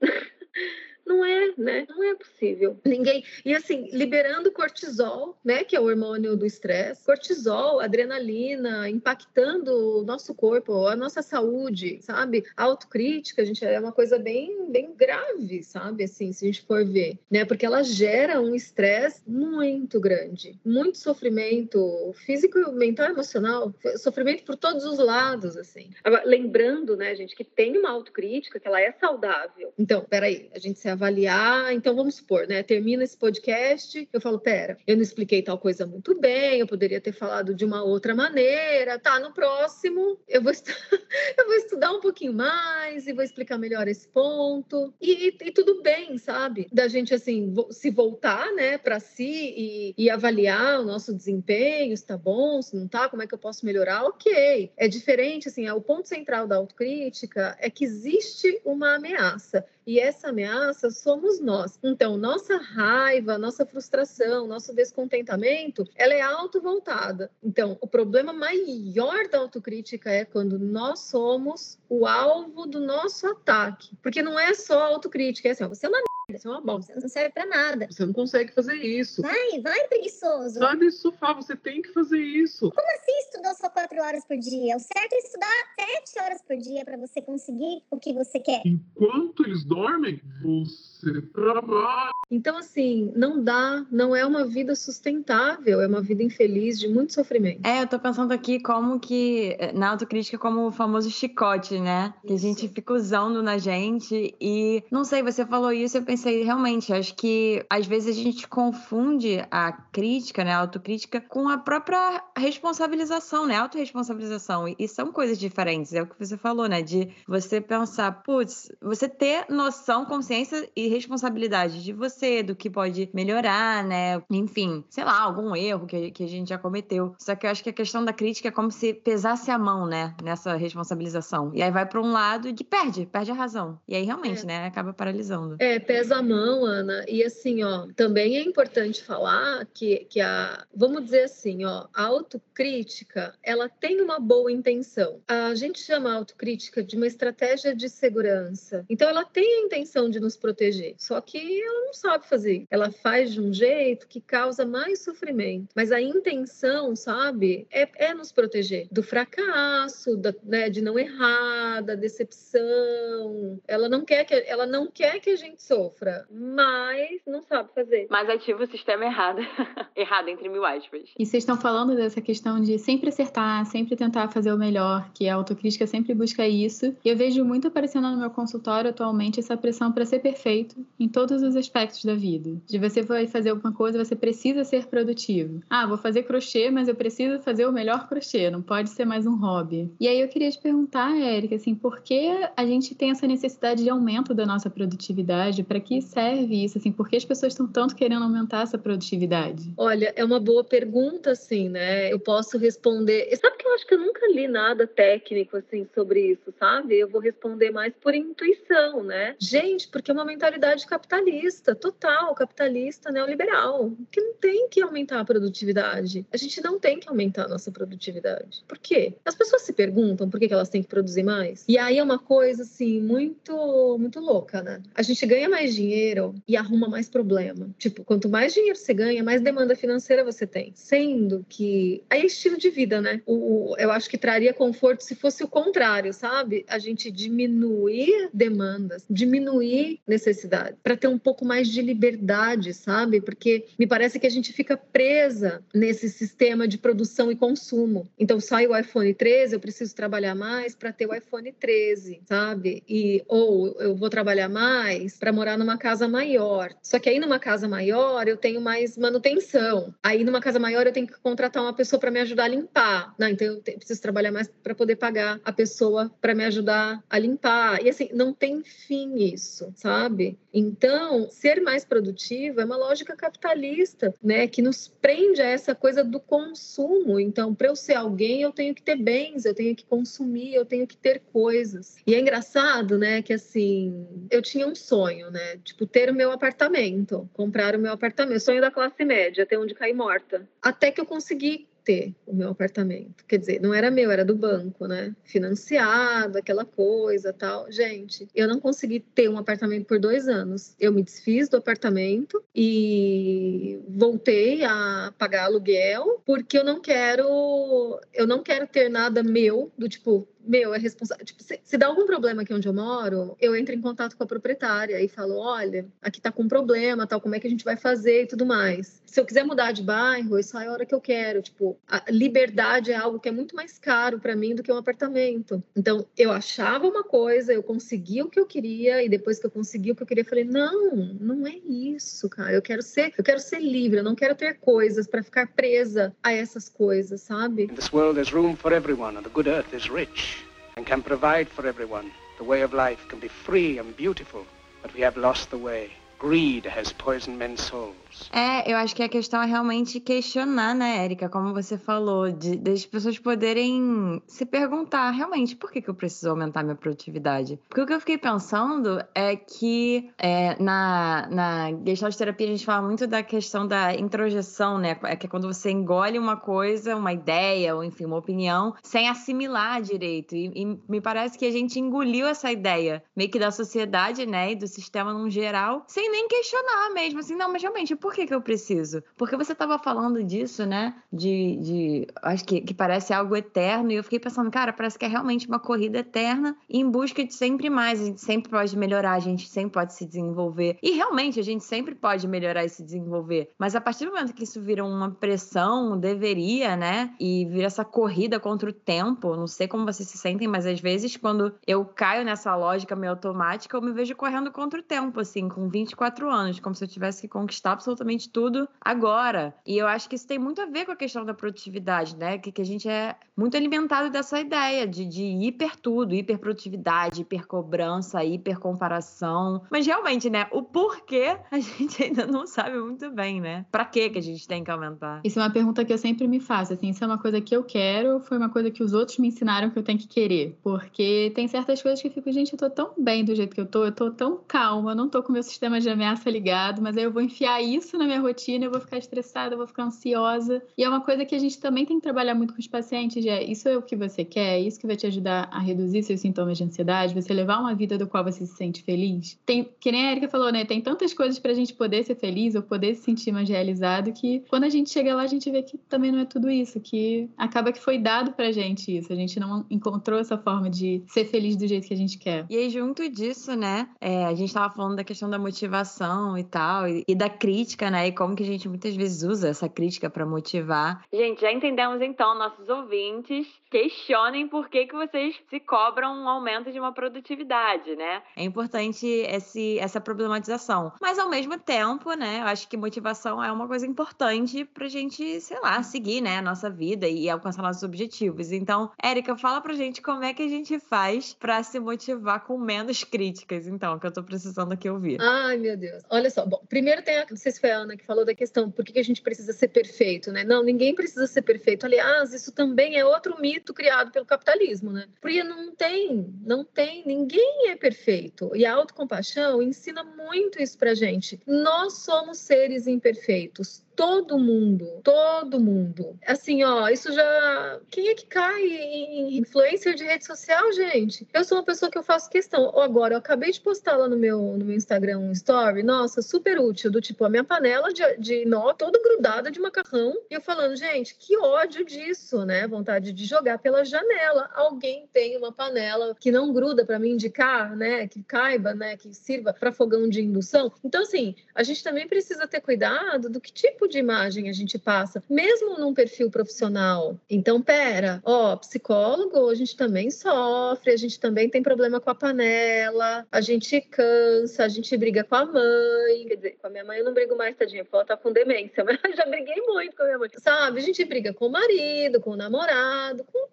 não. 1.06 1.24
É, 1.24 1.52
né? 1.56 1.86
Não 1.88 2.02
é 2.02 2.14
possível. 2.14 2.78
Ninguém. 2.84 3.24
E 3.44 3.54
assim, 3.54 3.88
liberando 3.92 4.52
cortisol, 4.52 5.36
né? 5.44 5.64
Que 5.64 5.76
é 5.76 5.80
o 5.80 5.84
hormônio 5.84 6.36
do 6.36 6.46
estresse. 6.46 7.04
Cortisol, 7.04 7.80
adrenalina, 7.80 8.88
impactando 8.88 9.98
o 9.98 10.04
nosso 10.04 10.34
corpo, 10.34 10.86
a 10.86 10.96
nossa 10.96 11.22
saúde, 11.22 11.98
sabe? 12.02 12.44
Autocrítica, 12.56 13.44
gente 13.44 13.64
é 13.64 13.78
uma 13.78 13.92
coisa 13.92 14.18
bem, 14.18 14.70
bem 14.70 14.94
grave, 14.94 15.62
sabe? 15.62 16.04
Assim, 16.04 16.32
se 16.32 16.44
a 16.44 16.48
gente 16.48 16.62
for 16.62 16.84
ver, 16.84 17.18
né? 17.30 17.44
Porque 17.44 17.64
ela 17.64 17.82
gera 17.82 18.40
um 18.40 18.54
estresse 18.54 19.22
muito 19.26 20.00
grande, 20.00 20.58
muito 20.64 20.98
sofrimento 20.98 22.12
físico, 22.24 22.72
mental, 22.72 23.10
emocional, 23.10 23.72
sofrimento 23.96 24.44
por 24.44 24.56
todos 24.56 24.84
os 24.84 24.98
lados, 24.98 25.56
assim. 25.56 25.90
Agora, 26.04 26.24
lembrando, 26.24 26.96
né, 26.96 27.14
gente, 27.14 27.34
que 27.34 27.44
tem 27.44 27.78
uma 27.78 27.90
autocrítica 27.90 28.60
que 28.60 28.66
ela 28.66 28.80
é 28.80 28.92
saudável. 28.92 29.72
Então, 29.78 30.04
peraí, 30.04 30.50
a 30.54 30.58
gente 30.58 30.78
se 30.78 30.88
avaliar. 30.96 31.72
Então, 31.72 31.94
vamos 31.94 32.16
supor, 32.16 32.46
né? 32.48 32.62
Termina 32.62 33.04
esse 33.04 33.16
podcast, 33.16 34.08
eu 34.12 34.20
falo, 34.20 34.38
pera, 34.38 34.76
eu 34.86 34.96
não 34.96 35.02
expliquei 35.02 35.42
tal 35.42 35.58
coisa 35.58 35.86
muito 35.86 36.18
bem, 36.18 36.60
eu 36.60 36.66
poderia 36.66 37.00
ter 37.00 37.12
falado 37.12 37.54
de 37.54 37.64
uma 37.64 37.84
outra 37.84 38.14
maneira. 38.14 38.98
Tá, 38.98 39.20
no 39.20 39.32
próximo 39.32 40.18
eu 40.28 40.42
vou, 40.42 40.52
eu 41.38 41.46
vou 41.46 41.54
estudar 41.54 41.92
um 41.92 42.00
pouquinho 42.00 42.32
mais 42.32 43.06
e 43.06 43.12
vou 43.12 43.22
explicar 43.22 43.58
melhor 43.58 43.86
esse 43.86 44.08
ponto. 44.08 44.92
E, 45.00 45.28
e, 45.28 45.48
e 45.48 45.52
tudo 45.52 45.82
bem, 45.82 46.18
sabe? 46.18 46.66
Da 46.72 46.88
gente, 46.88 47.14
assim, 47.14 47.54
se 47.70 47.90
voltar, 47.90 48.52
né, 48.52 48.78
para 48.78 48.98
si 48.98 49.54
e, 49.56 49.94
e 49.96 50.10
avaliar 50.10 50.80
o 50.80 50.84
nosso 50.84 51.14
desempenho, 51.14 51.96
se 51.96 52.04
tá 52.04 52.16
bom, 52.16 52.60
se 52.62 52.74
não 52.74 52.88
tá, 52.88 53.08
como 53.08 53.22
é 53.22 53.26
que 53.26 53.34
eu 53.34 53.38
posso 53.38 53.64
melhorar, 53.64 54.04
ok. 54.04 54.72
É 54.76 54.88
diferente, 54.88 55.48
assim, 55.48 55.66
é 55.66 55.72
o 55.72 55.80
ponto 55.80 56.08
central 56.08 56.46
da 56.46 56.56
autocrítica 56.56 57.56
é 57.60 57.70
que 57.70 57.84
existe 57.84 58.60
uma 58.64 58.96
ameaça. 58.96 59.64
E 59.86 60.00
essa 60.00 60.28
ameaça 60.28 60.85
somos 60.90 61.40
nós. 61.40 61.78
Então, 61.82 62.16
nossa 62.16 62.56
raiva, 62.56 63.38
nossa 63.38 63.66
frustração, 63.66 64.46
nosso 64.46 64.74
descontentamento, 64.74 65.84
ela 65.94 66.14
é 66.14 66.20
auto-voltada. 66.20 67.30
Então, 67.42 67.76
o 67.80 67.86
problema 67.86 68.32
maior 68.32 69.28
da 69.28 69.38
autocrítica 69.38 70.10
é 70.10 70.24
quando 70.24 70.58
nós 70.58 71.00
somos 71.00 71.78
o 71.88 72.06
alvo 72.06 72.66
do 72.66 72.80
nosso 72.80 73.26
ataque. 73.26 73.96
Porque 74.02 74.22
não 74.22 74.38
é 74.38 74.54
só 74.54 74.82
autocrítica, 74.82 75.48
é 75.48 75.52
assim, 75.52 75.64
ó, 75.64 75.68
você 75.68 75.86
é 75.86 75.88
uma 75.88 76.15
Isso 76.34 76.48
é 76.48 76.50
uma 76.50 76.60
bosta. 76.60 76.92
Você 76.92 77.00
não 77.00 77.08
serve 77.08 77.30
pra 77.30 77.46
nada. 77.46 77.86
Você 77.88 78.04
não 78.04 78.12
consegue 78.12 78.52
fazer 78.52 78.74
isso. 78.74 79.22
Vai, 79.22 79.60
vai, 79.62 79.86
preguiçoso. 79.86 80.58
Sai 80.58 80.76
desse 80.76 80.98
sofá, 80.98 81.32
você 81.32 81.54
tem 81.54 81.80
que 81.80 81.92
fazer 81.92 82.18
isso. 82.18 82.68
Como 82.72 82.88
assim 82.96 83.16
estudou 83.20 83.54
só 83.54 83.70
quatro 83.70 84.02
horas 84.02 84.24
por 84.24 84.36
dia? 84.36 84.76
O 84.76 84.80
certo 84.80 85.12
é 85.12 85.18
estudar 85.18 85.46
sete 85.78 86.24
horas 86.24 86.42
por 86.42 86.56
dia 86.56 86.84
pra 86.84 86.96
você 86.96 87.22
conseguir 87.22 87.84
o 87.92 88.00
que 88.00 88.12
você 88.12 88.40
quer. 88.40 88.60
Enquanto 88.66 89.44
eles 89.44 89.62
dormem, 89.62 90.20
você 90.42 91.22
trabalha. 91.32 92.10
Então, 92.28 92.58
assim, 92.58 93.12
não 93.14 93.44
dá, 93.44 93.86
não 93.88 94.16
é 94.16 94.26
uma 94.26 94.44
vida 94.44 94.74
sustentável, 94.74 95.80
é 95.80 95.86
uma 95.86 96.02
vida 96.02 96.24
infeliz 96.24 96.80
de 96.80 96.88
muito 96.88 97.14
sofrimento. 97.14 97.64
É, 97.64 97.82
eu 97.82 97.86
tô 97.86 98.00
pensando 98.00 98.32
aqui 98.32 98.58
como 98.60 98.98
que, 98.98 99.56
na 99.74 99.90
autocrítica, 99.90 100.36
como 100.36 100.66
o 100.66 100.72
famoso 100.72 101.08
chicote, 101.08 101.78
né? 101.78 102.12
Que 102.26 102.32
a 102.32 102.38
gente 102.38 102.66
fica 102.66 102.92
usando 102.92 103.44
na 103.44 103.58
gente 103.58 104.34
e, 104.40 104.82
não 104.90 105.04
sei, 105.04 105.22
você 105.22 105.46
falou 105.46 105.72
isso, 105.72 105.96
eu 105.96 106.02
pensei, 106.02 106.15
realmente, 106.24 106.92
acho 106.92 107.14
que 107.14 107.64
às 107.68 107.86
vezes 107.86 108.16
a 108.16 108.22
gente 108.22 108.46
confunde 108.48 109.44
a 109.50 109.72
crítica, 109.72 110.44
né, 110.44 110.52
a 110.52 110.58
autocrítica, 110.58 111.20
com 111.20 111.48
a 111.48 111.58
própria 111.58 112.22
responsabilização, 112.36 113.46
né, 113.46 113.56
autorresponsabilização, 113.56 114.68
e, 114.68 114.76
e 114.78 114.88
são 114.88 115.12
coisas 115.12 115.38
diferentes, 115.38 115.92
é 115.92 116.02
o 116.02 116.06
que 116.06 116.18
você 116.18 116.36
falou, 116.36 116.68
né, 116.68 116.82
de 116.82 117.08
você 117.26 117.60
pensar, 117.60 118.22
putz, 118.22 118.70
você 118.80 119.08
ter 119.08 119.46
noção, 119.48 120.04
consciência 120.04 120.68
e 120.76 120.88
responsabilidade 120.88 121.82
de 121.82 121.92
você, 121.92 122.42
do 122.42 122.54
que 122.54 122.70
pode 122.70 123.08
melhorar, 123.12 123.84
né, 123.84 124.22
enfim, 124.30 124.84
sei 124.88 125.04
lá, 125.04 125.20
algum 125.20 125.54
erro 125.56 125.86
que, 125.86 126.10
que 126.10 126.24
a 126.24 126.28
gente 126.28 126.48
já 126.48 126.58
cometeu. 126.58 127.14
Só 127.18 127.34
que 127.34 127.46
eu 127.46 127.50
acho 127.50 127.62
que 127.62 127.70
a 127.70 127.72
questão 127.72 128.04
da 128.04 128.12
crítica 128.12 128.48
é 128.48 128.50
como 128.50 128.70
se 128.70 128.94
pesasse 128.94 129.50
a 129.50 129.58
mão, 129.58 129.86
né, 129.86 130.14
nessa 130.22 130.56
responsabilização. 130.56 131.50
E 131.54 131.62
aí 131.62 131.70
vai 131.70 131.86
para 131.86 132.00
um 132.00 132.12
lado 132.12 132.52
que 132.54 132.64
perde, 132.64 133.06
perde 133.06 133.30
a 133.30 133.34
razão. 133.34 133.78
E 133.88 133.94
aí 133.94 134.04
realmente, 134.04 134.42
É. 134.42 134.46
né, 134.46 134.66
acaba 134.66 134.92
paralisando. 134.92 135.56
É, 135.58 135.78
pesa 135.78 136.05
a 136.10 136.22
mão, 136.22 136.64
Ana. 136.64 137.04
E 137.08 137.22
assim, 137.22 137.62
ó, 137.62 137.86
também 137.94 138.36
é 138.36 138.42
importante 138.42 139.02
falar 139.02 139.66
que, 139.66 140.06
que 140.08 140.20
a, 140.20 140.64
vamos 140.74 141.04
dizer 141.04 141.24
assim, 141.24 141.64
ó, 141.64 141.86
a 141.94 142.04
autocrítica, 142.04 143.34
ela 143.42 143.68
tem 143.68 144.00
uma 144.00 144.18
boa 144.18 144.50
intenção. 144.50 145.20
A 145.26 145.54
gente 145.54 145.80
chama 145.80 146.10
a 146.10 146.16
autocrítica 146.16 146.82
de 146.82 146.96
uma 146.96 147.06
estratégia 147.06 147.74
de 147.74 147.88
segurança. 147.88 148.84
Então, 148.88 149.08
ela 149.08 149.24
tem 149.24 149.60
a 149.60 149.66
intenção 149.66 150.10
de 150.10 150.20
nos 150.20 150.36
proteger, 150.36 150.94
só 150.98 151.20
que 151.20 151.38
ela 151.62 151.84
não 151.86 151.94
sabe 151.94 152.26
fazer. 152.26 152.64
Ela 152.70 152.90
faz 152.90 153.32
de 153.32 153.40
um 153.40 153.52
jeito 153.52 154.06
que 154.06 154.20
causa 154.20 154.64
mais 154.64 155.00
sofrimento. 155.00 155.68
Mas 155.74 155.92
a 155.92 156.00
intenção, 156.00 156.94
sabe, 156.94 157.66
é, 157.70 157.88
é 157.96 158.14
nos 158.14 158.32
proteger 158.32 158.88
do 158.90 159.02
fracasso, 159.02 160.16
da, 160.16 160.34
né, 160.42 160.68
de 160.68 160.80
não 160.80 160.98
errar, 160.98 161.80
da 161.82 161.94
decepção. 161.94 163.60
Ela 163.66 163.88
não 163.88 164.04
quer 164.04 164.24
que 164.24 164.34
ela 164.34 164.66
não 164.66 164.86
quer 164.90 165.20
que 165.20 165.30
a 165.30 165.36
gente 165.36 165.62
sofra, 165.62 165.95
mas 166.30 167.20
não 167.26 167.42
sabe 167.42 167.70
fazer. 167.74 168.06
Mas 168.10 168.28
ativa 168.28 168.62
o 168.62 168.66
sistema 168.66 169.04
errado. 169.04 169.40
errado, 169.96 170.28
entre 170.28 170.48
mil 170.48 170.64
aspas. 170.64 171.02
E 171.18 171.24
vocês 171.24 171.42
estão 171.42 171.56
falando 171.56 171.94
dessa 171.94 172.20
questão 172.20 172.60
de 172.60 172.78
sempre 172.78 173.08
acertar, 173.08 173.64
sempre 173.66 173.96
tentar 173.96 174.28
fazer 174.28 174.52
o 174.52 174.58
melhor, 174.58 175.10
que 175.14 175.28
a 175.28 175.34
autocrítica 175.34 175.86
sempre 175.86 176.14
busca 176.14 176.46
isso. 176.46 176.94
E 177.04 177.08
eu 177.08 177.16
vejo 177.16 177.44
muito 177.44 177.68
aparecendo 177.68 178.10
no 178.10 178.18
meu 178.18 178.30
consultório 178.30 178.90
atualmente 178.90 179.40
essa 179.40 179.56
pressão 179.56 179.92
para 179.92 180.04
ser 180.04 180.20
perfeito 180.20 180.84
em 180.98 181.08
todos 181.08 181.42
os 181.42 181.56
aspectos 181.56 182.04
da 182.04 182.14
vida. 182.14 182.60
De 182.66 182.78
você 182.78 183.02
vai 183.02 183.26
fazer 183.26 183.50
alguma 183.50 183.72
coisa, 183.72 184.02
você 184.02 184.14
precisa 184.14 184.64
ser 184.64 184.86
produtivo. 184.86 185.60
Ah, 185.68 185.86
vou 185.86 185.98
fazer 185.98 186.24
crochê, 186.24 186.70
mas 186.70 186.88
eu 186.88 186.94
preciso 186.94 187.40
fazer 187.40 187.66
o 187.66 187.72
melhor 187.72 188.08
crochê, 188.08 188.50
não 188.50 188.62
pode 188.62 188.90
ser 188.90 189.04
mais 189.04 189.26
um 189.26 189.36
hobby. 189.36 189.90
E 190.00 190.08
aí 190.08 190.20
eu 190.20 190.28
queria 190.28 190.50
te 190.50 190.58
perguntar, 190.58 191.16
Érica, 191.16 191.54
assim, 191.54 191.74
por 191.74 192.00
que 192.00 192.30
a 192.56 192.66
gente 192.66 192.94
tem 192.94 193.10
essa 193.10 193.26
necessidade 193.26 193.82
de 193.82 193.90
aumento 193.90 194.34
da 194.34 194.44
nossa 194.44 194.68
produtividade? 194.68 195.62
Para 195.62 195.80
que 195.86 196.02
serve 196.02 196.64
isso? 196.64 196.78
Assim, 196.78 196.90
por 196.90 197.08
que 197.08 197.16
as 197.16 197.24
pessoas 197.24 197.52
estão 197.52 197.66
tanto 197.66 197.94
querendo 197.94 198.24
aumentar 198.24 198.62
essa 198.62 198.76
produtividade? 198.76 199.72
Olha, 199.76 200.12
é 200.16 200.24
uma 200.24 200.40
boa 200.40 200.64
pergunta, 200.64 201.30
assim, 201.30 201.68
né? 201.68 202.12
Eu 202.12 202.18
posso 202.18 202.58
responder. 202.58 203.34
Sabe 203.36 203.56
que 203.56 203.66
eu 203.66 203.74
acho 203.74 203.86
que 203.86 203.94
eu 203.94 203.98
nunca 203.98 204.26
li 204.32 204.48
nada 204.48 204.86
técnico, 204.86 205.56
assim, 205.56 205.86
sobre 205.94 206.32
isso, 206.32 206.52
sabe? 206.58 206.98
Eu 206.98 207.08
vou 207.08 207.20
responder 207.20 207.70
mais 207.70 207.94
por 208.00 208.14
intuição, 208.14 209.04
né? 209.04 209.36
Gente, 209.38 209.88
porque 209.88 210.10
é 210.10 210.14
uma 210.14 210.24
mentalidade 210.24 210.84
capitalista, 210.86 211.74
total, 211.74 212.34
capitalista 212.34 213.12
neoliberal, 213.12 213.92
que 214.10 214.20
não 214.20 214.34
tem 214.34 214.68
que 214.68 214.82
aumentar 214.82 215.20
a 215.20 215.24
produtividade. 215.24 216.26
A 216.32 216.36
gente 216.36 216.60
não 216.60 216.80
tem 216.80 216.98
que 216.98 217.08
aumentar 217.08 217.44
a 217.44 217.48
nossa 217.48 217.70
produtividade. 217.70 218.64
Por 218.66 218.78
quê? 218.78 219.14
As 219.24 219.36
pessoas 219.36 219.62
se 219.62 219.72
perguntam 219.72 220.28
por 220.28 220.40
que 220.40 220.52
elas 220.52 220.68
têm 220.68 220.82
que 220.82 220.88
produzir 220.88 221.22
mais. 221.22 221.64
E 221.68 221.78
aí 221.78 221.98
é 221.98 222.02
uma 222.02 222.18
coisa, 222.18 222.62
assim, 222.62 223.00
muito, 223.00 223.96
muito 224.00 224.18
louca, 224.18 224.62
né? 224.62 224.82
A 224.94 225.02
gente 225.02 225.24
ganha 225.26 225.48
mais 225.48 225.75
dinheiro 225.76 226.34
e 226.48 226.56
arruma 226.56 226.88
mais 226.88 227.08
problema. 227.08 227.68
Tipo, 227.78 228.02
quanto 228.04 228.28
mais 228.28 228.52
dinheiro 228.52 228.76
você 228.76 228.94
ganha, 228.94 229.22
mais 229.22 229.40
demanda 229.40 229.76
financeira 229.76 230.24
você 230.24 230.46
tem. 230.46 230.72
Sendo 230.74 231.44
que. 231.48 232.02
Aí 232.10 232.22
é 232.22 232.26
estilo 232.26 232.56
de 232.56 232.70
vida, 232.70 233.00
né? 233.00 233.20
O, 233.26 233.74
eu 233.78 233.90
acho 233.90 234.08
que 234.08 234.18
traria 234.18 234.52
conforto 234.52 235.02
se 235.02 235.14
fosse 235.14 235.44
o 235.44 235.48
contrário, 235.48 236.12
sabe? 236.12 236.64
A 236.68 236.78
gente 236.78 237.10
diminuir 237.10 238.30
demandas, 238.32 239.04
diminuir 239.08 240.00
necessidade, 240.06 240.76
para 240.82 240.96
ter 240.96 241.08
um 241.08 241.18
pouco 241.18 241.44
mais 241.44 241.68
de 241.68 241.82
liberdade, 241.82 242.72
sabe? 242.72 243.20
Porque 243.20 243.66
me 243.78 243.86
parece 243.86 244.18
que 244.18 244.26
a 244.26 244.30
gente 244.30 244.52
fica 244.52 244.76
presa 244.76 245.62
nesse 245.74 246.08
sistema 246.08 246.66
de 246.66 246.78
produção 246.78 247.30
e 247.30 247.36
consumo. 247.36 248.08
Então 248.18 248.40
sai 248.40 248.66
o 248.66 248.76
iPhone 248.76 249.12
13, 249.12 249.54
eu 249.54 249.60
preciso 249.60 249.94
trabalhar 249.94 250.34
mais 250.34 250.74
para 250.74 250.92
ter 250.92 251.06
o 251.06 251.14
iPhone 251.14 251.52
13, 251.52 252.20
sabe? 252.26 252.82
E 252.88 253.22
ou 253.28 253.76
eu 253.80 253.94
vou 253.96 254.08
trabalhar 254.08 254.48
mais 254.48 255.16
para 255.16 255.32
morar 255.32 255.58
numa 255.58 255.65
casa 255.74 256.06
maior. 256.06 256.74
Só 256.82 256.98
que 256.98 257.08
aí 257.08 257.18
numa 257.18 257.38
casa 257.38 257.66
maior 257.66 258.28
eu 258.28 258.36
tenho 258.36 258.60
mais 258.60 258.98
manutenção. 258.98 259.94
Aí 260.02 260.22
numa 260.22 260.40
casa 260.40 260.58
maior 260.58 260.86
eu 260.86 260.92
tenho 260.92 261.06
que 261.06 261.18
contratar 261.20 261.62
uma 261.62 261.72
pessoa 261.72 261.98
para 261.98 262.10
me 262.10 262.20
ajudar 262.20 262.44
a 262.44 262.48
limpar. 262.48 263.14
Não, 263.18 263.28
então 263.28 263.46
eu 263.46 263.62
preciso 263.62 264.02
trabalhar 264.02 264.32
mais 264.32 264.48
para 264.62 264.74
poder 264.74 264.96
pagar 264.96 265.40
a 265.42 265.52
pessoa 265.52 266.12
para 266.20 266.34
me 266.34 266.44
ajudar 266.44 267.02
a 267.08 267.18
limpar. 267.18 267.82
E 267.82 267.88
assim, 267.88 268.10
não 268.12 268.34
tem 268.34 268.62
fim 268.62 269.16
isso, 269.16 269.72
sabe? 269.74 270.38
Então, 270.52 271.28
ser 271.30 271.60
mais 271.60 271.84
produtivo 271.84 272.60
é 272.60 272.64
uma 272.64 272.76
lógica 272.76 273.14
capitalista, 273.14 274.14
né, 274.22 274.46
que 274.46 274.62
nos 274.62 274.88
prende 274.88 275.40
a 275.40 275.46
essa 275.46 275.74
coisa 275.74 276.02
do 276.02 276.18
consumo. 276.18 277.20
Então, 277.20 277.54
para 277.54 277.68
eu 277.68 277.76
ser 277.76 277.94
alguém, 277.94 278.42
eu 278.42 278.52
tenho 278.52 278.74
que 278.74 278.82
ter 278.82 278.96
bens, 278.96 279.44
eu 279.44 279.54
tenho 279.54 279.76
que 279.76 279.84
consumir, 279.84 280.54
eu 280.54 280.64
tenho 280.64 280.86
que 280.86 280.96
ter 280.96 281.20
coisas. 281.32 281.96
E 282.06 282.14
é 282.14 282.20
engraçado, 282.20 282.96
né, 282.98 283.20
que 283.22 283.34
assim, 283.34 284.06
eu 284.30 284.40
tinha 284.40 284.66
um 284.66 284.74
sonho, 284.74 285.30
né, 285.30 285.45
tipo 285.62 285.86
ter 285.86 286.10
o 286.10 286.14
meu 286.14 286.30
apartamento, 286.32 287.28
comprar 287.32 287.74
o 287.74 287.78
meu 287.78 287.92
apartamento, 287.92 288.40
sonho 288.40 288.60
da 288.60 288.70
classe 288.70 289.04
média, 289.04 289.46
ter 289.46 289.56
onde 289.56 289.74
cair 289.74 289.94
morta. 289.94 290.48
Até 290.62 290.90
que 290.90 291.00
eu 291.00 291.06
consegui 291.06 291.68
ter 291.86 292.12
o 292.26 292.34
meu 292.34 292.50
apartamento. 292.50 293.24
Quer 293.28 293.38
dizer, 293.38 293.60
não 293.60 293.72
era 293.72 293.92
meu, 293.92 294.10
era 294.10 294.24
do 294.24 294.34
banco, 294.34 294.88
né? 294.88 295.14
Financiado, 295.22 296.36
aquela 296.36 296.64
coisa 296.64 297.32
tal. 297.32 297.70
Gente, 297.70 298.26
eu 298.34 298.48
não 298.48 298.58
consegui 298.58 298.98
ter 298.98 299.28
um 299.28 299.38
apartamento 299.38 299.86
por 299.86 300.00
dois 300.00 300.26
anos. 300.26 300.74
Eu 300.80 300.92
me 300.92 301.00
desfiz 301.00 301.48
do 301.48 301.56
apartamento 301.56 302.42
e 302.52 303.80
voltei 303.88 304.64
a 304.64 305.14
pagar 305.16 305.44
aluguel 305.44 306.20
porque 306.26 306.58
eu 306.58 306.64
não 306.64 306.80
quero, 306.80 308.00
eu 308.12 308.26
não 308.26 308.42
quero 308.42 308.66
ter 308.66 308.88
nada 308.88 309.22
meu 309.22 309.70
do 309.78 309.88
tipo 309.88 310.26
meu, 310.46 310.74
é 310.74 310.78
responsável. 310.78 311.24
Tipo, 311.24 311.42
se, 311.42 311.60
se 311.62 311.76
dá 311.76 311.86
algum 311.86 312.06
problema 312.06 312.42
aqui 312.42 312.54
onde 312.54 312.68
eu 312.68 312.72
moro, 312.72 313.36
eu 313.40 313.56
entro 313.56 313.74
em 313.74 313.80
contato 313.80 314.16
com 314.16 314.22
a 314.22 314.26
proprietária 314.26 315.00
e 315.02 315.08
falo: 315.08 315.36
olha, 315.38 315.86
aqui 316.00 316.20
tá 316.20 316.30
com 316.30 316.46
problema, 316.46 317.06
tal, 317.06 317.20
como 317.20 317.34
é 317.34 317.40
que 317.40 317.46
a 317.46 317.50
gente 317.50 317.64
vai 317.64 317.76
fazer 317.76 318.22
e 318.22 318.26
tudo 318.26 318.46
mais. 318.46 319.02
Se 319.04 319.20
eu 319.20 319.24
quiser 319.24 319.44
mudar 319.44 319.72
de 319.72 319.82
bairro, 319.82 320.38
isso 320.38 320.56
é 320.58 320.66
a 320.66 320.72
hora 320.72 320.86
que 320.86 320.94
eu 320.94 321.00
quero. 321.00 321.42
Tipo, 321.42 321.76
a 321.88 322.04
liberdade 322.10 322.92
é 322.92 322.96
algo 322.96 323.18
que 323.18 323.28
é 323.28 323.32
muito 323.32 323.56
mais 323.56 323.78
caro 323.78 324.20
para 324.20 324.36
mim 324.36 324.54
do 324.54 324.62
que 324.62 324.72
um 324.72 324.76
apartamento. 324.76 325.62
Então, 325.74 326.06
eu 326.16 326.30
achava 326.30 326.86
uma 326.86 327.02
coisa, 327.02 327.52
eu 327.52 327.62
conseguia 327.62 328.24
o 328.24 328.30
que 328.30 328.38
eu 328.38 328.46
queria, 328.46 329.02
e 329.02 329.08
depois 329.08 329.38
que 329.38 329.46
eu 329.46 329.50
consegui 329.50 329.92
o 329.92 329.96
que 329.96 330.02
eu 330.02 330.06
queria, 330.06 330.22
eu 330.22 330.28
falei: 330.28 330.44
não, 330.44 330.96
não 331.20 331.46
é 331.46 331.56
isso, 331.56 332.28
cara. 332.28 332.52
Eu 332.52 332.62
quero 332.62 332.82
ser, 332.82 333.12
eu 333.16 333.24
quero 333.24 333.40
ser 333.40 333.60
livre, 333.60 333.98
eu 333.98 334.04
não 334.04 334.14
quero 334.14 334.34
ter 334.34 334.58
coisas 334.58 335.06
para 335.06 335.22
ficar 335.22 335.48
presa 335.48 336.14
a 336.22 336.32
essas 336.32 336.68
coisas, 336.68 337.22
sabe? 337.22 337.64
In 337.64 337.74
this 337.74 337.92
world, 337.92 338.14
there's 338.14 338.32
room 338.32 338.54
for 338.54 338.72
everyone, 338.72 339.16
and 339.16 339.22
the 339.22 339.30
good 339.30 339.48
earth 339.48 339.74
is 339.74 339.88
rich 339.90 340.35
and 340.76 340.86
can 340.86 341.02
provide 341.02 341.48
for 341.48 341.66
everyone. 341.66 342.12
The 342.36 342.44
way 342.44 342.60
of 342.60 342.74
life 342.74 343.08
can 343.08 343.18
be 343.18 343.28
free 343.28 343.78
and 343.78 343.96
beautiful, 343.96 344.46
but 344.82 344.92
we 344.92 345.00
have 345.00 345.16
lost 345.16 345.50
the 345.50 345.56
way. 345.56 345.90
Greed 346.18 346.66
has 346.66 346.92
poisoned 346.92 347.38
men's 347.38 347.62
souls. 347.62 347.94
É, 348.30 348.70
eu 348.70 348.76
acho 348.76 348.94
que 348.94 349.02
a 349.02 349.08
questão 349.08 349.42
é 349.42 349.46
realmente 349.46 350.00
questionar, 350.00 350.74
né, 350.74 351.04
Érica? 351.04 351.28
Como 351.28 351.52
você 351.52 351.78
falou, 351.78 352.30
de, 352.30 352.56
das 352.56 352.84
pessoas 352.84 353.18
poderem 353.18 354.22
se 354.26 354.44
perguntar 354.44 355.10
realmente 355.10 355.56
por 355.56 355.70
que, 355.70 355.80
que 355.80 355.88
eu 355.88 355.94
preciso 355.94 356.30
aumentar 356.30 356.62
minha 356.62 356.76
produtividade. 356.76 357.58
Porque 357.68 357.80
o 357.80 357.86
que 357.86 357.94
eu 357.94 358.00
fiquei 358.00 358.18
pensando 358.18 359.02
é 359.14 359.36
que 359.36 360.10
é, 360.18 360.60
na, 360.62 361.28
na 361.30 361.70
Gestalt 361.84 362.16
terapia 362.16 362.46
a 362.46 362.50
gente 362.50 362.64
fala 362.64 362.86
muito 362.86 363.06
da 363.06 363.22
questão 363.22 363.66
da 363.66 363.94
introjeção, 363.94 364.78
né? 364.78 364.98
É 365.04 365.16
que 365.16 365.26
é 365.26 365.28
quando 365.28 365.46
você 365.46 365.70
engole 365.70 366.18
uma 366.18 366.36
coisa, 366.36 366.96
uma 366.96 367.12
ideia, 367.12 367.74
ou 367.74 367.84
enfim, 367.84 368.04
uma 368.04 368.16
opinião, 368.16 368.74
sem 368.82 369.08
assimilar 369.08 369.82
direito. 369.82 370.34
E, 370.34 370.50
e 370.54 370.78
me 370.88 371.00
parece 371.00 371.38
que 371.38 371.44
a 371.44 371.50
gente 371.50 371.78
engoliu 371.78 372.26
essa 372.26 372.50
ideia, 372.50 373.02
meio 373.14 373.30
que 373.30 373.38
da 373.38 373.50
sociedade, 373.50 374.26
né, 374.26 374.52
e 374.52 374.56
do 374.56 374.66
sistema 374.66 375.12
num 375.12 375.30
geral, 375.30 375.84
sem 375.86 376.10
nem 376.10 376.28
questionar 376.28 376.90
mesmo, 376.92 377.20
assim, 377.20 377.34
não, 377.34 377.50
mas 377.50 377.62
realmente, 377.62 377.94
por 377.96 378.05
que 378.12 378.26
que 378.26 378.34
eu 378.34 378.40
preciso? 378.40 379.02
Porque 379.16 379.36
você 379.36 379.54
tava 379.54 379.78
falando 379.78 380.22
disso, 380.22 380.66
né, 380.66 380.94
de, 381.12 381.56
de 381.56 382.06
acho 382.22 382.44
que, 382.44 382.60
que 382.60 382.74
parece 382.74 383.12
algo 383.12 383.36
eterno, 383.36 383.90
e 383.90 383.96
eu 383.96 384.04
fiquei 384.04 384.18
pensando, 384.18 384.50
cara, 384.50 384.72
parece 384.72 384.98
que 384.98 385.04
é 385.04 385.08
realmente 385.08 385.46
uma 385.46 385.58
corrida 385.58 385.98
eterna 385.98 386.56
em 386.68 386.88
busca 386.88 387.24
de 387.24 387.34
sempre 387.34 387.68
mais, 387.68 388.00
a 388.00 388.04
gente 388.04 388.20
sempre 388.20 388.50
pode 388.50 388.76
melhorar, 388.76 389.12
a 389.12 389.20
gente 389.20 389.48
sempre 389.48 389.72
pode 389.72 389.94
se 389.94 390.06
desenvolver, 390.06 390.78
e 390.82 390.92
realmente 390.92 391.40
a 391.40 391.42
gente 391.42 391.64
sempre 391.64 391.94
pode 391.94 392.26
melhorar 392.26 392.64
e 392.64 392.68
se 392.68 392.82
desenvolver, 392.82 393.50
mas 393.58 393.74
a 393.74 393.80
partir 393.80 394.04
do 394.04 394.12
momento 394.12 394.34
que 394.34 394.44
isso 394.44 394.60
vira 394.60 394.84
uma 394.84 395.10
pressão, 395.10 395.98
deveria, 395.98 396.76
né, 396.76 397.14
e 397.20 397.44
vira 397.46 397.66
essa 397.66 397.84
corrida 397.84 398.38
contra 398.40 398.70
o 398.70 398.72
tempo, 398.72 399.36
não 399.36 399.46
sei 399.46 399.68
como 399.68 399.84
vocês 399.84 400.08
se 400.08 400.18
sentem, 400.18 400.48
mas 400.48 400.66
às 400.66 400.80
vezes 400.80 401.16
quando 401.16 401.54
eu 401.66 401.84
caio 401.84 402.24
nessa 402.24 402.54
lógica 402.54 402.94
meio 402.96 403.12
automática, 403.12 403.76
eu 403.76 403.82
me 403.82 403.92
vejo 403.92 404.14
correndo 404.16 404.50
contra 404.50 404.80
o 404.80 404.82
tempo, 404.82 405.20
assim, 405.20 405.48
com 405.48 405.68
24 405.68 406.30
anos, 406.30 406.60
como 406.60 406.74
se 406.74 406.84
eu 406.84 406.88
tivesse 406.88 407.22
que 407.22 407.28
conquistar 407.28 407.72
absolutamente 407.72 407.95
tudo 408.28 408.68
agora. 408.80 409.54
E 409.66 409.78
eu 409.78 409.86
acho 409.86 410.08
que 410.08 410.16
isso 410.16 410.26
tem 410.26 410.38
muito 410.38 410.60
a 410.60 410.66
ver 410.66 410.84
com 410.84 410.92
a 410.92 410.96
questão 410.96 411.24
da 411.24 411.34
produtividade, 411.34 412.16
né? 412.16 412.38
Que, 412.38 412.52
que 412.52 412.62
a 412.62 412.64
gente 412.64 412.88
é 412.88 413.16
muito 413.36 413.56
alimentado 413.56 414.10
dessa 414.10 414.40
ideia 414.40 414.86
de, 414.86 415.04
de 415.04 415.24
hiper 415.24 415.76
tudo, 415.76 416.14
hiperprodutividade, 416.14 417.22
hipercobrança, 417.22 418.24
hipercomparação. 418.24 419.62
Mas 419.70 419.86
realmente, 419.86 420.28
né? 420.28 420.46
O 420.50 420.62
porquê 420.62 421.36
a 421.50 421.58
gente 421.60 422.02
ainda 422.02 422.26
não 422.26 422.46
sabe 422.46 422.78
muito 422.78 423.10
bem, 423.10 423.40
né? 423.40 423.64
Pra 423.70 423.84
que 423.84 424.10
que 424.10 424.18
a 424.18 424.22
gente 424.22 424.46
tem 424.46 424.64
que 424.64 424.70
aumentar? 424.70 425.20
Isso 425.24 425.38
é 425.38 425.42
uma 425.42 425.50
pergunta 425.50 425.84
que 425.84 425.92
eu 425.92 425.98
sempre 425.98 426.26
me 426.26 426.40
faço, 426.40 426.72
assim, 426.72 426.90
isso 426.90 427.02
é 427.02 427.06
uma 427.06 427.18
coisa 427.18 427.40
que 427.40 427.54
eu 427.54 427.64
quero 427.64 428.20
foi 428.20 428.36
uma 428.36 428.48
coisa 428.48 428.70
que 428.70 428.82
os 428.82 428.92
outros 428.92 429.18
me 429.18 429.28
ensinaram 429.28 429.70
que 429.70 429.78
eu 429.78 429.82
tenho 429.82 429.98
que 429.98 430.06
querer? 430.06 430.58
Porque 430.62 431.32
tem 431.34 431.46
certas 431.48 431.82
coisas 431.82 432.00
que 432.00 432.08
eu 432.08 432.12
fico, 432.12 432.30
gente, 432.32 432.52
eu 432.52 432.58
tô 432.58 432.70
tão 432.70 432.92
bem 432.98 433.24
do 433.24 433.34
jeito 433.34 433.54
que 433.54 433.60
eu 433.60 433.66
tô, 433.66 433.84
eu 433.84 433.92
tô 433.92 434.10
tão 434.10 434.40
calma, 434.46 434.92
eu 434.92 434.96
não 434.96 435.08
tô 435.08 435.22
com 435.22 435.32
meu 435.32 435.42
sistema 435.42 435.80
de 435.80 435.88
ameaça 435.88 436.30
ligado, 436.30 436.82
mas 436.82 436.96
aí 436.96 437.04
eu 437.04 437.12
vou 437.12 437.22
enfiar 437.22 437.62
isso 437.62 437.85
na 437.94 438.06
minha 438.06 438.20
rotina, 438.20 438.64
eu 438.64 438.70
vou 438.70 438.80
ficar 438.80 438.98
estressada, 438.98 439.54
eu 439.54 439.58
vou 439.58 439.66
ficar 439.66 439.84
ansiosa. 439.84 440.62
E 440.76 440.82
é 440.82 440.88
uma 440.88 441.00
coisa 441.00 441.24
que 441.24 441.34
a 441.34 441.38
gente 441.38 441.58
também 441.58 441.84
tem 441.84 441.96
que 441.98 442.02
trabalhar 442.02 442.34
muito 442.34 442.54
com 442.54 442.60
os 442.60 442.66
pacientes, 442.66 443.24
é 443.26 443.44
isso 443.44 443.68
é 443.68 443.76
o 443.76 443.82
que 443.82 443.94
você 443.94 444.24
quer, 444.24 444.54
é 444.56 444.60
isso 444.60 444.80
que 444.80 444.86
vai 444.86 444.96
te 444.96 445.06
ajudar 445.06 445.48
a 445.52 445.58
reduzir 445.58 446.02
seus 446.02 446.20
sintomas 446.20 446.56
de 446.56 446.64
ansiedade, 446.64 447.14
você 447.14 447.32
levar 447.34 447.60
uma 447.60 447.74
vida 447.74 447.98
do 447.98 448.06
qual 448.06 448.24
você 448.24 448.46
se 448.46 448.56
sente 448.56 448.82
feliz. 448.82 449.38
Tem, 449.44 449.68
que 449.78 449.92
nem 449.92 450.06
a 450.06 450.12
Erika 450.12 450.28
falou, 450.28 450.50
né? 450.50 450.64
Tem 450.64 450.80
tantas 450.80 451.12
coisas 451.12 451.38
pra 451.38 451.52
gente 451.52 451.74
poder 451.74 452.04
ser 452.04 452.14
feliz 452.14 452.54
ou 452.54 452.62
poder 452.62 452.94
se 452.94 453.02
sentir 453.02 453.32
mais 453.32 453.48
realizado 453.48 454.12
que 454.12 454.42
quando 454.48 454.64
a 454.64 454.68
gente 454.68 454.90
chega 454.90 455.14
lá, 455.14 455.22
a 455.22 455.26
gente 455.26 455.50
vê 455.50 455.62
que 455.62 455.76
também 455.78 456.10
não 456.10 456.20
é 456.20 456.24
tudo 456.24 456.50
isso, 456.50 456.80
que 456.80 457.28
acaba 457.36 457.72
que 457.72 457.80
foi 457.80 457.98
dado 457.98 458.32
pra 458.32 458.50
gente 458.52 458.96
isso. 458.96 459.12
A 459.12 459.16
gente 459.16 459.38
não 459.38 459.66
encontrou 459.70 460.18
essa 460.18 460.38
forma 460.38 460.70
de 460.70 461.02
ser 461.08 461.24
feliz 461.24 461.56
do 461.56 461.66
jeito 461.66 461.86
que 461.86 461.94
a 461.94 461.96
gente 461.96 462.18
quer. 462.18 462.46
E 462.48 462.56
aí, 462.56 462.70
junto 462.70 463.08
disso, 463.08 463.54
né? 463.54 463.88
É, 464.00 464.24
a 464.24 464.34
gente 464.34 464.52
tava 464.52 464.72
falando 464.72 464.96
da 464.96 465.04
questão 465.04 465.28
da 465.28 465.38
motivação 465.38 466.38
e 466.38 466.44
tal, 466.44 466.88
e, 466.88 467.04
e, 467.06 467.14
da 467.14 467.28
crítica, 467.28 467.75
né? 467.84 468.08
E 468.08 468.12
como 468.12 468.34
que 468.34 468.42
a 468.42 468.46
gente 468.46 468.68
muitas 468.68 468.94
vezes 468.94 469.22
usa 469.22 469.48
essa 469.48 469.68
crítica 469.68 470.08
para 470.08 470.24
motivar. 470.24 471.04
Gente, 471.12 471.40
já 471.40 471.52
entendemos 471.52 472.00
então, 472.00 472.34
nossos 472.34 472.68
ouvintes 472.68 473.46
questionem 473.70 474.48
por 474.48 474.68
que, 474.68 474.86
que 474.86 474.94
vocês 474.94 475.36
se 475.50 475.60
cobram 475.60 476.14
um 476.14 476.28
aumento 476.28 476.72
de 476.72 476.78
uma 476.78 476.92
produtividade, 476.92 477.94
né? 477.96 478.22
É 478.36 478.44
importante 478.44 479.06
esse, 479.06 479.78
essa 479.78 480.00
problematização. 480.00 480.92
Mas 481.00 481.18
ao 481.18 481.28
mesmo 481.28 481.58
tempo, 481.58 482.12
né? 482.14 482.40
Eu 482.40 482.46
acho 482.46 482.68
que 482.68 482.76
motivação 482.76 483.42
é 483.42 483.50
uma 483.50 483.66
coisa 483.66 483.86
importante 483.86 484.64
pra 484.64 484.88
gente, 484.88 485.40
sei 485.40 485.60
lá, 485.60 485.82
seguir, 485.82 486.20
né? 486.20 486.38
A 486.38 486.42
nossa 486.42 486.70
vida 486.70 487.06
e 487.08 487.28
alcançar 487.28 487.62
nossos 487.62 487.82
objetivos. 487.82 488.52
Então, 488.52 488.90
Érica, 489.02 489.36
fala 489.36 489.60
pra 489.60 489.74
gente 489.74 490.00
como 490.00 490.24
é 490.24 490.32
que 490.32 490.42
a 490.42 490.48
gente 490.48 490.78
faz 490.78 491.34
para 491.34 491.62
se 491.62 491.78
motivar 491.78 492.44
com 492.44 492.58
menos 492.58 493.04
críticas, 493.04 493.66
então, 493.66 493.98
que 493.98 494.06
eu 494.06 494.12
tô 494.12 494.22
precisando 494.22 494.72
aqui 494.72 494.88
ouvir. 494.88 495.20
Ai, 495.20 495.56
meu 495.56 495.76
Deus. 495.76 496.02
Olha 496.10 496.30
só, 496.30 496.46
bom, 496.46 496.62
primeiro 496.68 497.02
tem 497.02 497.18
a, 497.18 497.26
não 497.28 497.36
foi 497.60 497.70
a 497.70 497.78
Ana 497.78 497.96
que 497.96 498.04
falou 498.04 498.24
da 498.24 498.34
questão, 498.34 498.70
por 498.70 498.84
que 498.84 498.98
a 498.98 499.02
gente 499.02 499.22
precisa 499.22 499.52
ser 499.52 499.68
perfeito, 499.68 500.32
né? 500.32 500.44
Não, 500.44 500.62
ninguém 500.62 500.94
precisa 500.94 501.26
ser 501.26 501.42
perfeito. 501.42 501.86
Aliás, 501.86 502.32
isso 502.32 502.52
também 502.52 502.98
é 502.98 503.04
outro 503.04 503.40
mito 503.40 503.72
criado 503.72 504.10
pelo 504.10 504.26
capitalismo, 504.26 504.92
né? 504.92 505.06
Porque 505.20 505.42
não 505.42 505.74
tem, 505.74 506.34
não 506.44 506.64
tem, 506.64 507.04
ninguém 507.06 507.70
é 507.70 507.76
perfeito. 507.76 508.50
E 508.54 508.64
a 508.64 508.74
autocompaixão 508.74 509.62
ensina 509.62 510.02
muito 510.04 510.60
isso 510.60 510.76
pra 510.76 510.94
gente. 510.94 511.40
Nós 511.46 511.94
somos 511.98 512.38
seres 512.38 512.86
imperfeitos 512.86 513.85
todo 513.96 514.38
mundo, 514.38 515.00
todo 515.02 515.58
mundo. 515.58 516.18
Assim, 516.26 516.62
ó, 516.62 516.86
isso 516.88 517.10
já. 517.12 517.80
Quem 517.90 518.08
é 518.08 518.14
que 518.14 518.26
cai 518.26 518.62
em 518.62 519.38
influencer 519.38 519.94
de 519.94 520.04
rede 520.04 520.26
social, 520.26 520.70
gente? 520.72 521.26
Eu 521.32 521.42
sou 521.42 521.56
uma 521.58 521.64
pessoa 521.64 521.90
que 521.90 521.96
eu 521.96 522.02
faço 522.02 522.28
questão. 522.28 522.78
Agora, 522.78 523.14
eu 523.14 523.18
acabei 523.18 523.50
de 523.50 523.60
postar 523.60 523.96
lá 523.96 524.06
no 524.06 524.16
meu, 524.16 524.38
no 524.58 524.64
meu 524.66 524.76
Instagram 524.76 525.18
um 525.18 525.32
story, 525.32 525.82
nossa, 525.82 526.20
super 526.20 526.60
útil, 526.60 526.90
do 526.90 527.00
tipo, 527.00 527.24
a 527.24 527.30
minha 527.30 527.42
panela 527.42 527.90
de, 527.92 528.02
de 528.18 528.44
nó 528.44 528.74
toda 528.74 529.00
grudada 529.02 529.50
de 529.50 529.58
macarrão. 529.58 530.14
E 530.30 530.34
eu 530.34 530.40
falando, 530.42 530.76
gente, 530.76 531.16
que 531.18 531.38
ódio 531.38 531.84
disso, 531.84 532.44
né? 532.44 532.66
Vontade 532.66 533.12
de 533.12 533.24
jogar 533.24 533.58
pela 533.58 533.82
janela. 533.82 534.50
Alguém 534.54 535.08
tem 535.10 535.38
uma 535.38 535.52
panela 535.52 536.14
que 536.20 536.30
não 536.30 536.52
gruda 536.52 536.84
para 536.84 536.98
me 536.98 537.08
indicar, 537.08 537.74
né? 537.74 538.06
Que 538.06 538.22
caiba, 538.22 538.74
né? 538.74 538.96
Que 538.98 539.14
sirva 539.14 539.54
para 539.54 539.72
fogão 539.72 540.06
de 540.06 540.20
indução. 540.20 540.70
Então, 540.84 541.00
assim, 541.00 541.34
a 541.54 541.62
gente 541.62 541.82
também 541.82 542.06
precisa 542.06 542.46
ter 542.46 542.60
cuidado 542.60 543.30
do 543.30 543.40
que 543.40 543.50
tipo 543.50 543.85
tipo 543.86 543.88
de 543.88 543.98
imagem 543.98 544.48
a 544.48 544.52
gente 544.52 544.78
passa, 544.78 545.22
mesmo 545.28 545.78
num 545.78 545.94
perfil 545.94 546.30
profissional. 546.30 547.16
Então, 547.30 547.62
pera, 547.62 548.20
ó, 548.24 548.56
psicólogo, 548.56 549.48
a 549.48 549.54
gente 549.54 549.76
também 549.76 550.10
sofre, 550.10 550.92
a 550.92 550.96
gente 550.96 551.18
também 551.18 551.48
tem 551.48 551.62
problema 551.62 552.00
com 552.00 552.10
a 552.10 552.14
panela, 552.14 553.26
a 553.30 553.40
gente 553.40 553.80
cansa, 553.80 554.64
a 554.64 554.68
gente 554.68 554.94
briga 554.96 555.24
com 555.24 555.34
a 555.36 555.46
mãe. 555.46 556.26
Quer 556.26 556.36
dizer, 556.36 556.58
com 556.60 556.66
a 556.66 556.70
minha 556.70 556.84
mãe 556.84 556.98
eu 556.98 557.04
não 557.04 557.14
brigo 557.14 557.36
mais, 557.36 557.56
tadinha, 557.56 557.84
porque 557.84 557.96
ela 557.96 558.04
tá 558.04 558.16
com 558.16 558.32
demência, 558.32 558.82
mas 558.84 558.98
eu 559.04 559.16
já 559.16 559.24
briguei 559.24 559.60
muito 559.62 559.96
com 559.96 560.02
a 560.02 560.06
minha 560.06 560.18
mãe. 560.18 560.30
Sabe, 560.38 560.80
a 560.80 560.82
gente 560.82 561.04
briga 561.04 561.32
com 561.32 561.46
o 561.46 561.50
marido, 561.50 562.20
com 562.20 562.30
o 562.30 562.36
namorado, 562.36 563.24
com 563.24 563.46